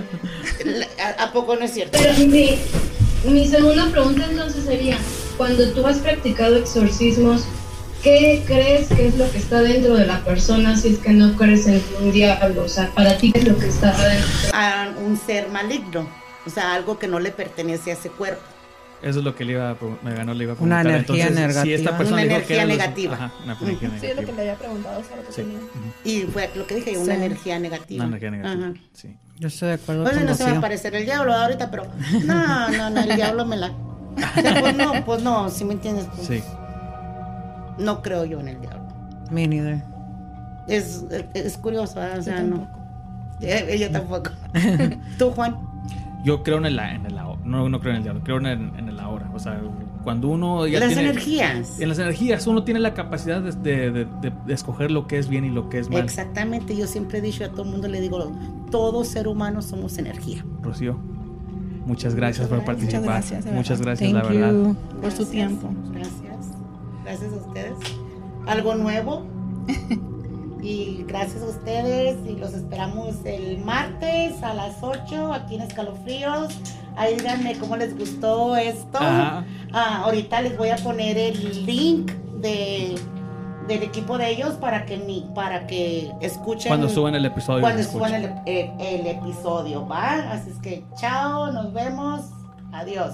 ¿A, 1.18 1.24
a 1.24 1.32
poco 1.32 1.56
no 1.56 1.64
es 1.64 1.72
cierto? 1.72 1.98
Pero 2.00 2.14
mi, 2.28 2.58
mi 3.24 3.46
segunda 3.46 3.86
pregunta 3.90 4.24
entonces 4.28 4.64
sería, 4.64 4.96
cuando 5.36 5.68
tú 5.72 5.86
has 5.86 5.98
practicado 5.98 6.56
exorcismos, 6.56 7.44
¿qué 8.02 8.42
crees 8.46 8.88
que 8.88 9.08
es 9.08 9.16
lo 9.18 9.30
que 9.30 9.38
está 9.38 9.60
dentro 9.60 9.94
de 9.94 10.06
la 10.06 10.20
persona 10.24 10.76
si 10.76 10.88
es 10.88 10.98
que 10.98 11.10
no 11.12 11.34
crees 11.36 11.66
en 11.66 11.82
un 12.00 12.12
diablo? 12.12 12.64
O 12.64 12.68
sea, 12.68 12.90
para 12.94 13.16
ti, 13.16 13.32
¿qué 13.32 13.40
es 13.40 13.48
lo 13.48 13.56
que 13.58 13.68
está 13.68 13.92
dentro? 14.08 14.28
A 14.54 14.88
un 15.04 15.16
ser 15.16 15.48
maligno. 15.48 16.08
O 16.46 16.50
sea, 16.50 16.74
algo 16.74 16.98
que 16.98 17.06
no 17.06 17.20
le 17.20 17.30
pertenece 17.30 17.90
a 17.90 17.94
ese 17.94 18.08
cuerpo. 18.10 18.42
Eso 19.00 19.18
es 19.18 19.24
lo 19.24 19.34
que 19.34 19.44
le 19.44 19.52
iba 19.54 19.70
a, 19.70 19.76
me 20.04 20.14
ganó, 20.14 20.32
le 20.32 20.44
iba 20.44 20.52
a 20.52 20.56
Una 20.60 20.80
preguntar. 20.82 20.86
energía 21.16 21.26
Entonces, 21.26 21.62
Si 21.64 21.72
esta 21.72 21.90
negativa. 21.90 21.98
persona 21.98 22.22
Una 22.22 22.34
dijo 22.34 22.46
que 22.46 22.54
energía 22.54 22.66
los- 22.66 22.76
negativa. 22.78 23.14
Ajá, 23.14 23.32
una 23.44 23.58
energía 23.60 23.90
Sí, 23.90 23.94
es 23.94 24.02
lo 24.02 24.08
que 24.08 24.10
negativa. 24.14 24.32
le 24.36 24.42
había 24.42 24.54
preguntado 24.58 25.00
hace 25.00 25.16
rato 25.16 25.32
Sí. 25.32 25.40
también. 25.42 25.60
ujú. 25.62 26.08
Y 26.08 26.20
fue 26.32 26.50
lo 26.54 26.66
que 26.68 26.74
dije, 26.76 26.98
una 26.98 27.04
Sí. 27.16 27.20
energía 27.24 27.58
negativa. 27.58 28.04
Una 28.04 28.16
energía 28.16 28.30
negativa. 28.30 28.66
Ajá. 28.68 28.74
Sí. 28.92 29.16
Yo 29.40 29.48
estoy 29.48 29.68
de 29.70 29.74
acuerdo 29.74 30.04
con 30.04 30.24
no 30.24 30.34
se 30.36 30.44
va 30.44 30.58
a 30.58 30.60
parecer 30.60 30.94
el 30.94 31.04
diablo 31.04 31.32
ahorita, 31.34 31.68
pero 31.70 31.84
no, 32.24 32.68
no, 32.68 32.90
no, 32.90 33.00
el 33.00 33.16
diablo 33.16 33.44
me 33.44 33.56
la. 33.56 33.72
Pues 34.60 34.76
no, 34.76 34.92
pues 35.04 35.22
no, 35.22 35.48
si 35.50 35.64
me 35.64 35.74
entiendes. 35.74 36.06
Pues, 36.14 36.26
Sí. 36.26 36.42
No 37.78 38.02
creo 38.02 38.24
yo 38.24 38.40
en 38.40 38.48
el 38.48 38.60
diablo. 38.60 38.82
Me 39.30 39.46
neither. 39.48 39.82
Es, 40.68 41.04
es 41.34 41.56
curioso, 41.58 41.96
¿verdad? 42.00 42.18
o 42.18 42.22
sea, 42.22 42.40
Yo 42.42 42.48
no. 42.48 42.68
Eh, 43.40 43.66
Ella 43.70 43.90
tampoco. 43.90 44.30
¿Tú, 45.18 45.30
Juan? 45.30 45.56
Yo 46.24 46.44
creo 46.44 46.58
en 46.58 46.66
el, 46.66 46.78
en 46.78 47.06
el 47.06 47.18
ahora. 47.18 47.40
No, 47.44 47.68
no 47.68 47.80
creo 47.80 47.90
en 47.92 47.96
el 47.96 48.02
diablo, 48.04 48.20
creo 48.22 48.36
en 48.36 48.46
el, 48.46 48.58
en 48.78 48.88
el 48.88 49.00
ahora. 49.00 49.28
O 49.34 49.40
sea, 49.40 49.60
cuando 50.04 50.28
uno 50.28 50.66
ya 50.68 50.78
Las 50.78 50.90
tiene- 50.92 51.10
energías. 51.10 51.80
En 51.80 51.88
las 51.88 51.98
energías, 51.98 52.46
uno 52.46 52.62
tiene 52.62 52.78
la 52.78 52.94
capacidad 52.94 53.40
de, 53.40 53.50
de- 53.52 53.90
de- 53.90 54.04
de- 54.20 54.32
de 54.46 54.54
escoger 54.54 54.92
lo 54.92 55.08
que 55.08 55.18
es 55.18 55.28
bien 55.28 55.44
y 55.44 55.50
lo 55.50 55.68
que 55.68 55.80
es 55.80 55.90
mal. 55.90 56.04
Exactamente, 56.04 56.76
yo 56.76 56.86
siempre 56.86 57.18
he 57.18 57.20
dicho 57.20 57.44
a 57.44 57.48
todo 57.48 57.62
el 57.64 57.70
mundo, 57.70 57.88
le 57.88 58.00
digo, 58.00 58.30
todo 58.70 59.02
ser 59.02 59.26
humano 59.26 59.62
somos 59.62 59.98
energía. 59.98 60.44
Rocío, 60.60 60.96
muchas 61.86 62.14
gracias 62.14 62.48
por 62.48 62.58
Muchas 62.58 62.66
participar. 62.74 63.02
gracias, 63.04 63.44
de 63.44 63.50
verdad. 63.50 63.56
Muchas 63.56 63.80
gracias, 63.82 64.12
Thank 64.12 64.22
la 64.22 64.28
verdad. 64.28 64.52
you. 64.52 64.76
Por 65.00 65.12
su 65.12 65.26
tiempo. 65.26 65.70
Gracias. 65.92 66.46
Gracias 67.04 67.32
a 67.32 67.36
ustedes. 67.46 67.74
¿Algo 68.46 68.74
nuevo? 68.74 69.26
Y 70.62 71.04
gracias 71.08 71.42
a 71.42 71.46
ustedes 71.46 72.16
y 72.24 72.36
los 72.36 72.54
esperamos 72.54 73.16
el 73.24 73.58
martes 73.64 74.40
a 74.44 74.54
las 74.54 74.76
8 74.80 75.32
aquí 75.32 75.56
en 75.56 75.62
Escalofríos. 75.62 76.56
Ahí 76.94 77.16
díganme 77.16 77.58
cómo 77.58 77.76
les 77.76 77.98
gustó 77.98 78.54
esto. 78.56 78.96
Ah, 79.00 79.44
ahorita 80.04 80.40
les 80.40 80.56
voy 80.56 80.68
a 80.68 80.76
poner 80.76 81.18
el 81.18 81.66
link 81.66 82.12
de 82.40 82.94
del 83.72 83.82
equipo 83.82 84.18
de 84.18 84.30
ellos 84.30 84.54
para 84.54 84.84
que 84.86 84.96
mi, 84.96 85.28
para 85.34 85.66
que 85.66 86.12
escuchen 86.20 86.68
Cuando 86.68 86.88
suban 86.88 87.14
el 87.14 87.24
episodio. 87.24 87.60
cuando 87.60 87.82
suban 87.82 88.14
el, 88.14 88.32
el- 88.46 88.70
el 88.80 89.06
episodio, 89.06 89.86
¿va? 89.86 90.32
Así 90.32 90.50
es 90.50 90.58
que 90.58 90.84
chao, 90.96 91.50
nos 91.52 91.72
vemos, 91.72 92.22
adiós. 92.72 93.12